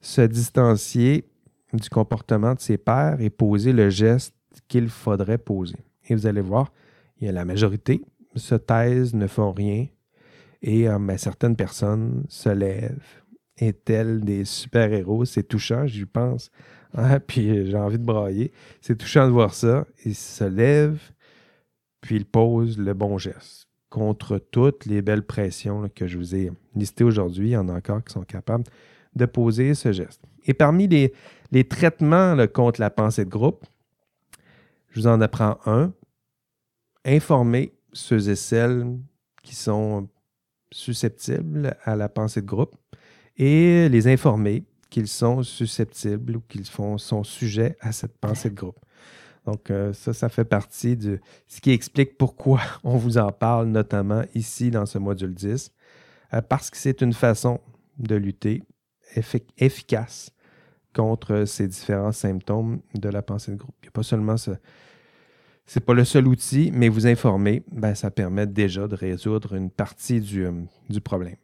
se 0.00 0.22
distancier 0.22 1.30
du 1.72 1.88
comportement 1.88 2.54
de 2.54 2.60
ses 2.60 2.78
pairs 2.78 3.20
et 3.20 3.30
poser 3.30 3.72
le 3.72 3.90
geste 3.90 4.34
qu'il 4.68 4.88
faudrait 4.88 5.38
poser. 5.38 5.84
Et 6.08 6.14
vous 6.14 6.26
allez 6.26 6.40
voir, 6.40 6.72
il 7.20 7.26
y 7.26 7.28
a 7.28 7.32
la 7.32 7.44
majorité 7.44 8.02
se 8.36 8.54
taisent, 8.54 9.14
ne 9.14 9.26
font 9.26 9.52
rien, 9.52 9.86
et 10.62 10.88
euh, 10.88 11.16
certaines 11.16 11.56
personnes 11.56 12.24
se 12.28 12.48
lèvent, 12.48 13.22
et 13.58 13.72
tels 13.72 14.20
des 14.20 14.44
super-héros. 14.44 15.24
C'est 15.24 15.42
touchant, 15.42 15.86
j'y 15.86 16.06
pense. 16.06 16.50
Hein, 16.94 17.20
puis 17.26 17.66
j'ai 17.66 17.76
envie 17.76 17.98
de 17.98 18.04
brailler. 18.04 18.52
C'est 18.80 18.96
touchant 18.96 19.26
de 19.26 19.32
voir 19.32 19.54
ça. 19.54 19.86
Ils 20.04 20.14
se 20.14 20.44
lèvent, 20.44 21.12
puis 22.00 22.16
ils 22.16 22.26
posent 22.26 22.78
le 22.78 22.94
bon 22.94 23.18
geste. 23.18 23.66
Contre 23.90 24.38
toutes 24.38 24.86
les 24.86 25.02
belles 25.02 25.26
pressions 25.26 25.90
que 25.94 26.06
je 26.06 26.16
vous 26.16 26.36
ai 26.36 26.52
listées 26.76 27.04
aujourd'hui, 27.04 27.48
il 27.48 27.52
y 27.52 27.56
en 27.56 27.68
a 27.68 27.74
encore 27.74 28.04
qui 28.04 28.12
sont 28.12 28.22
capables 28.22 28.64
de 29.16 29.26
poser 29.26 29.74
ce 29.74 29.90
geste. 29.90 30.22
Et 30.44 30.54
parmi 30.54 30.86
les, 30.86 31.12
les 31.50 31.64
traitements 31.64 32.36
contre 32.46 32.80
la 32.80 32.90
pensée 32.90 33.24
de 33.24 33.30
groupe, 33.30 33.66
je 34.90 35.00
vous 35.00 35.06
en 35.08 35.20
apprends 35.20 35.58
un 35.66 35.92
informer 37.04 37.72
ceux 37.92 38.28
et 38.28 38.36
celles 38.36 38.98
qui 39.42 39.54
sont 39.54 40.08
susceptibles 40.72 41.76
à 41.84 41.96
la 41.96 42.08
pensée 42.08 42.42
de 42.42 42.46
groupe 42.46 42.76
et 43.36 43.88
les 43.88 44.06
informer 44.06 44.64
qu'ils 44.90 45.08
sont 45.08 45.42
susceptibles 45.42 46.36
ou 46.36 46.40
qu'ils 46.40 46.66
sont 46.66 47.24
sujets 47.24 47.76
à 47.80 47.92
cette 47.92 48.18
pensée 48.18 48.50
de 48.50 48.54
groupe. 48.54 48.78
Donc, 49.46 49.70
euh, 49.70 49.92
ça, 49.92 50.12
ça 50.12 50.28
fait 50.28 50.44
partie 50.44 50.96
de 50.96 51.18
ce 51.48 51.60
qui 51.60 51.70
explique 51.70 52.18
pourquoi 52.18 52.60
on 52.84 52.96
vous 52.96 53.18
en 53.18 53.32
parle, 53.32 53.68
notamment 53.68 54.22
ici 54.34 54.70
dans 54.70 54.86
ce 54.86 54.98
module 54.98 55.34
10, 55.34 55.72
euh, 56.34 56.42
parce 56.42 56.70
que 56.70 56.76
c'est 56.76 57.00
une 57.00 57.12
façon 57.12 57.60
de 57.98 58.16
lutter 58.16 58.62
efficace 59.58 60.30
contre 60.94 61.44
ces 61.44 61.68
différents 61.68 62.12
symptômes 62.12 62.80
de 62.94 63.08
la 63.08 63.22
pensée 63.22 63.52
de 63.52 63.56
groupe. 63.56 63.74
Il 63.82 63.86
n'y 63.86 63.88
a 63.88 63.92
pas 63.92 64.02
seulement 64.02 64.36
ce, 64.36 64.52
n'est 65.78 65.84
pas 65.84 65.94
le 65.94 66.04
seul 66.04 66.26
outil, 66.26 66.72
mais 66.74 66.88
vous 66.88 67.06
informer, 67.06 67.62
ben, 67.70 67.94
ça 67.94 68.10
permet 68.10 68.46
déjà 68.46 68.88
de 68.88 68.96
résoudre 68.96 69.54
une 69.54 69.70
partie 69.70 70.20
du, 70.20 70.46
euh, 70.46 70.52
du 70.88 71.00
problème. 71.00 71.36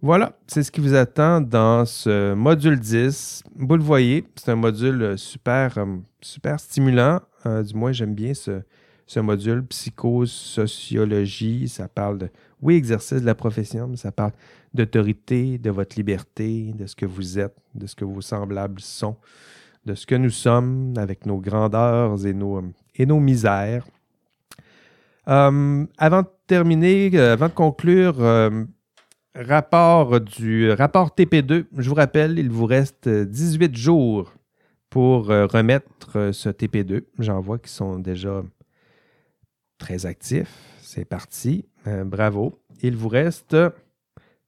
Voilà, 0.00 0.38
c'est 0.46 0.62
ce 0.62 0.70
qui 0.70 0.80
vous 0.80 0.94
attend 0.94 1.40
dans 1.40 1.84
ce 1.84 2.32
module 2.32 2.78
10. 2.78 3.42
Vous 3.56 3.76
le 3.76 3.82
voyez, 3.82 4.24
c'est 4.36 4.52
un 4.52 4.56
module 4.56 5.18
super, 5.18 5.76
euh, 5.76 5.96
super 6.20 6.60
stimulant. 6.60 7.20
Euh, 7.46 7.64
du 7.64 7.74
moins, 7.74 7.90
j'aime 7.90 8.14
bien 8.14 8.32
ce, 8.32 8.62
ce 9.08 9.18
module 9.18 9.66
psychosociologie. 9.66 11.68
Ça 11.68 11.88
parle 11.88 12.18
de, 12.18 12.30
oui, 12.62 12.76
exercice 12.76 13.20
de 13.20 13.26
la 13.26 13.34
profession, 13.34 13.88
mais 13.88 13.96
ça 13.96 14.12
parle 14.12 14.30
d'autorité, 14.72 15.58
de 15.58 15.70
votre 15.70 15.96
liberté, 15.96 16.72
de 16.78 16.86
ce 16.86 16.94
que 16.94 17.06
vous 17.06 17.40
êtes, 17.40 17.56
de 17.74 17.88
ce 17.88 17.96
que 17.96 18.04
vos 18.04 18.20
semblables 18.20 18.80
sont, 18.80 19.16
de 19.84 19.94
ce 19.94 20.06
que 20.06 20.14
nous 20.14 20.30
sommes 20.30 20.94
avec 20.96 21.26
nos 21.26 21.38
grandeurs 21.38 22.24
et 22.24 22.34
nos, 22.34 22.62
et 22.98 23.06
nos 23.06 23.20
misères. 23.20 23.86
Euh, 25.28 25.86
avant 25.98 26.22
de 26.22 26.28
terminer, 26.46 27.10
euh, 27.14 27.34
avant 27.34 27.48
de 27.48 27.52
conclure, 27.52 28.16
euh, 28.20 28.64
rapport 29.34 30.20
du 30.20 30.70
rapport 30.72 31.10
TP2, 31.10 31.66
je 31.76 31.88
vous 31.88 31.94
rappelle, 31.94 32.38
il 32.38 32.50
vous 32.50 32.66
reste 32.66 33.08
18 33.08 33.76
jours 33.76 34.32
pour 34.90 35.26
remettre 35.26 36.32
ce 36.32 36.48
TP2. 36.48 37.04
J'en 37.18 37.40
vois 37.40 37.58
qui 37.58 37.70
sont 37.70 37.98
déjà 37.98 38.42
très 39.76 40.06
actifs. 40.06 40.50
C'est 40.80 41.04
parti. 41.04 41.66
bravo. 42.06 42.58
Il 42.80 42.96
vous 42.96 43.08
reste 43.08 43.54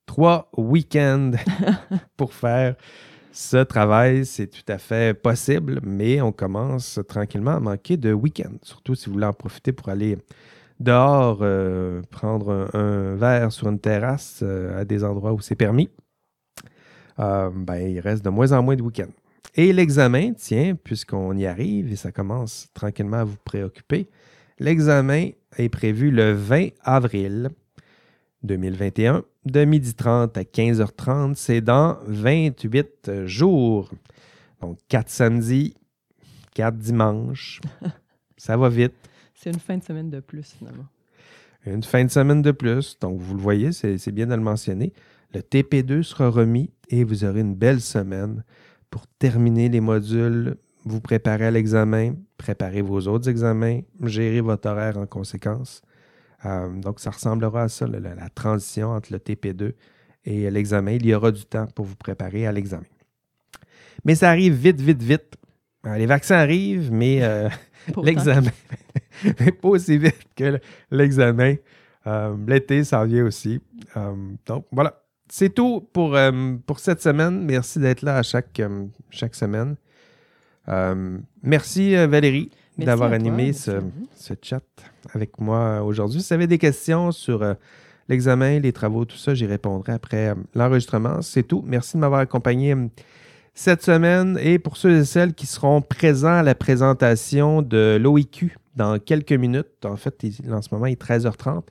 trois 0.07 0.51
week-ends 0.57 1.33
pour 2.17 2.33
faire 2.33 2.75
ce 3.33 3.59
travail, 3.59 4.27
c'est 4.27 4.49
tout 4.49 4.73
à 4.73 4.79
fait 4.79 5.15
possible, 5.15 5.81
mais 5.85 6.21
on 6.21 6.33
commence 6.33 6.99
tranquillement 7.09 7.53
à 7.53 7.61
manquer 7.61 7.97
de 7.97 8.13
week-end, 8.13 8.53
surtout 8.63 8.95
si 8.95 9.07
vous 9.07 9.15
voulez 9.15 9.27
en 9.27 9.33
profiter 9.33 9.73
pour 9.73 9.89
aller 9.89 10.19
dehors, 10.81 11.39
euh, 11.43 12.03
prendre 12.11 12.69
un, 12.75 13.15
verre 13.15 13.53
sur 13.53 13.69
une 13.69 13.79
terrasse 13.79 14.41
euh, 14.43 14.81
à 14.81 14.85
des 14.85 15.05
endroits 15.05 15.33
où 15.33 15.41
c'est 15.41 15.55
permis. 15.55 15.91
Euh, 17.19 17.51
ben, 17.55 17.77
il 17.77 18.01
reste 18.01 18.25
de 18.25 18.31
moins 18.31 18.53
en 18.53 18.63
moins 18.63 18.77
de 18.77 18.83
week-end. 18.83 19.11
Et 19.55 19.73
l'examen, 19.73 20.33
tiens, 20.33 20.75
puisqu'on 20.83 21.37
y 21.37 21.47
arrive 21.47 21.93
et 21.93 21.97
ça 21.97 22.13
commence 22.13 22.69
tranquillement 22.73 23.19
à 23.19 23.25
vous 23.25 23.37
préoccuper, 23.45 24.09
l'examen 24.59 25.31
est 25.57 25.69
prévu 25.69 26.11
le 26.11 26.33
20 26.33 26.69
avril 26.83 27.51
2021 28.43 29.23
de 29.45 29.65
12h30 29.65 30.39
à 30.39 30.43
15h30. 30.43 31.35
C'est 31.35 31.61
dans 31.61 31.99
28 32.07 33.27
jours. 33.27 33.91
Donc, 34.61 34.79
4 34.89 35.09
samedis, 35.09 35.75
4 36.55 36.77
dimanches. 36.77 37.61
Ça 38.37 38.57
va 38.57 38.69
vite. 38.69 38.95
C'est 39.35 39.51
une 39.51 39.59
fin 39.59 39.77
de 39.79 39.85
semaine 39.85 40.11
de 40.11 40.21
plus, 40.21 40.55
finalement. 40.59 40.87
Une 41.67 41.83
fin 41.83 42.05
de 42.05 42.11
semaine 42.11 42.43
de 42.43 42.53
plus. 42.53 42.99
Donc, 43.01 43.21
vous 43.21 43.35
le 43.35 43.41
voyez, 43.41 43.73
c'est 43.73 44.13
bien 44.13 44.27
de 44.27 44.35
le 44.35 44.41
mentionner. 44.41 44.93
Le 45.35 45.41
TP2 45.41 46.03
sera 46.03 46.29
remis 46.29 46.71
et 46.89 47.05
vous 47.05 47.25
aurez 47.25 47.41
une 47.41 47.55
belle 47.55 47.81
semaine 47.81 48.45
pour 48.91 49.07
terminer 49.19 49.69
les 49.69 49.81
modules, 49.81 50.57
vous 50.85 51.01
préparer 51.01 51.47
à 51.47 51.51
l'examen, 51.51 52.15
préparer 52.37 52.83
vos 52.83 53.07
autres 53.07 53.29
examens, 53.29 53.81
gérer 54.03 54.41
votre 54.41 54.69
horaire 54.69 54.99
en 54.99 55.07
conséquence. 55.07 55.83
Euh, 56.45 56.69
donc, 56.81 57.01
ça 57.01 57.11
ressemblera 57.11 57.65
à 57.65 57.69
ça, 57.69 57.87
la, 57.87 58.29
transition 58.31 58.91
entre 58.91 59.13
le 59.13 59.19
TP2 59.19 59.73
et 60.25 60.51
l'examen. 60.51 60.93
Il 60.93 61.07
y 61.07 61.15
aura 61.15 61.31
du 61.31 61.45
temps 61.45 61.67
pour 61.75 61.85
vous 61.85 61.97
préparer 61.97 62.47
à 62.47 62.53
l'examen. 62.53 62.85
Mais 64.05 64.15
ça 64.15 64.31
arrive 64.31 64.55
vite, 64.55 64.81
vite, 64.81 65.03
vite. 65.03 65.37
Euh, 65.87 65.97
les 65.97 66.07
vaccins 66.07 66.37
arrivent, 66.37 66.93
mais 66.93 67.23
euh, 67.23 67.49
l'examen, 68.03 68.51
pas 69.63 69.69
aussi 69.69 69.99
vite 69.99 70.29
que 70.37 70.59
l'examen. 70.91 71.57
L'été, 72.47 72.83
ça 72.83 73.05
vient 73.05 73.25
aussi. 73.25 73.61
donc, 74.47 74.67
voilà. 74.73 75.03
C'est 75.33 75.55
tout 75.55 75.89
pour, 75.93 76.19
pour 76.67 76.81
cette 76.81 77.01
semaine. 77.01 77.45
Merci 77.45 77.79
d'être 77.79 78.03
là 78.03 78.17
à 78.17 78.23
chaque, 78.25 78.61
chaque 79.11 79.35
semaine. 79.37 79.77
merci, 81.43 81.95
Valérie 81.95 82.51
d'avoir 82.85 83.13
animé 83.13 83.53
ce, 83.53 83.81
ce, 84.15 84.35
chat 84.41 84.63
avec 85.15 85.41
moi 85.41 85.83
aujourd'hui. 85.83 86.21
Si 86.21 86.29
vous 86.29 86.35
avez 86.35 86.47
des 86.47 86.59
questions 86.59 87.13
sur 87.13 87.43
euh, 87.43 87.55
l'examen, 88.09 88.59
les 88.59 88.73
travaux, 88.73 89.05
tout 89.05 89.17
ça, 89.17 89.35
j'y 89.35 89.47
répondrai 89.47 89.93
après 89.93 90.31
euh, 90.31 90.35
l'enregistrement. 90.55 91.23
C'est 91.23 91.43
tout. 91.43 91.63
Merci 91.67 91.97
de 91.97 92.01
m'avoir 92.01 92.21
accompagné 92.21 92.75
euh, 92.75 92.87
cette 93.55 93.83
semaine 93.83 94.39
et 94.41 94.59
pour 94.59 94.77
ceux 94.77 94.99
et 94.99 95.05
celles 95.05 95.35
qui 95.35 95.47
seront 95.47 95.83
présents 95.83 96.39
à 96.39 96.43
la 96.43 96.55
présentation 96.55 97.63
de 97.63 97.99
l'OIQ 98.01 98.57
dans 98.77 98.99
quelques 98.99 99.33
minutes. 99.33 99.85
En 99.85 99.97
fait, 99.97 100.25
en 100.51 100.63
ce 100.63 100.69
moment, 100.73 100.87
il 100.87 100.93
est 100.93 101.03
13h30. 101.03 101.63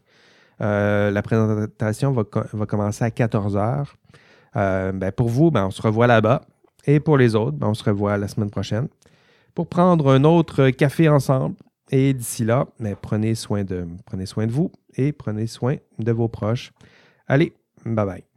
la 0.59 1.21
présentation 1.21 2.11
va, 2.11 2.23
va, 2.53 2.65
commencer 2.65 3.03
à 3.03 3.09
14h. 3.09 3.85
Ben, 4.53 5.11
pour 5.11 5.29
vous, 5.29 5.51
ben, 5.51 5.67
on 5.67 5.71
se 5.71 5.81
revoit 5.81 6.07
là-bas. 6.07 6.41
Et 6.85 6.99
pour 6.99 7.17
les 7.17 7.35
autres, 7.35 7.57
ben, 7.57 7.67
on 7.67 7.73
se 7.73 7.83
revoit 7.83 8.17
la 8.17 8.27
semaine 8.27 8.49
prochaine 8.49 8.87
pour 9.59 9.67
prendre 9.67 10.09
un 10.09 10.23
autre 10.23 10.69
café 10.69 11.09
ensemble. 11.09 11.57
Et 11.91 12.13
d'ici 12.13 12.45
là, 12.45 12.67
mais 12.79 12.95
prenez 12.95 13.35
soin 13.35 13.65
de, 13.65 13.85
prenez 14.05 14.25
soin 14.25 14.47
de 14.47 14.53
vous 14.53 14.71
et 14.95 15.11
prenez 15.11 15.47
soin 15.47 15.75
de 15.97 16.11
vos 16.13 16.29
proches. 16.29 16.71
Allez, 17.27 17.51
bye 17.85 18.05
bye. 18.05 18.28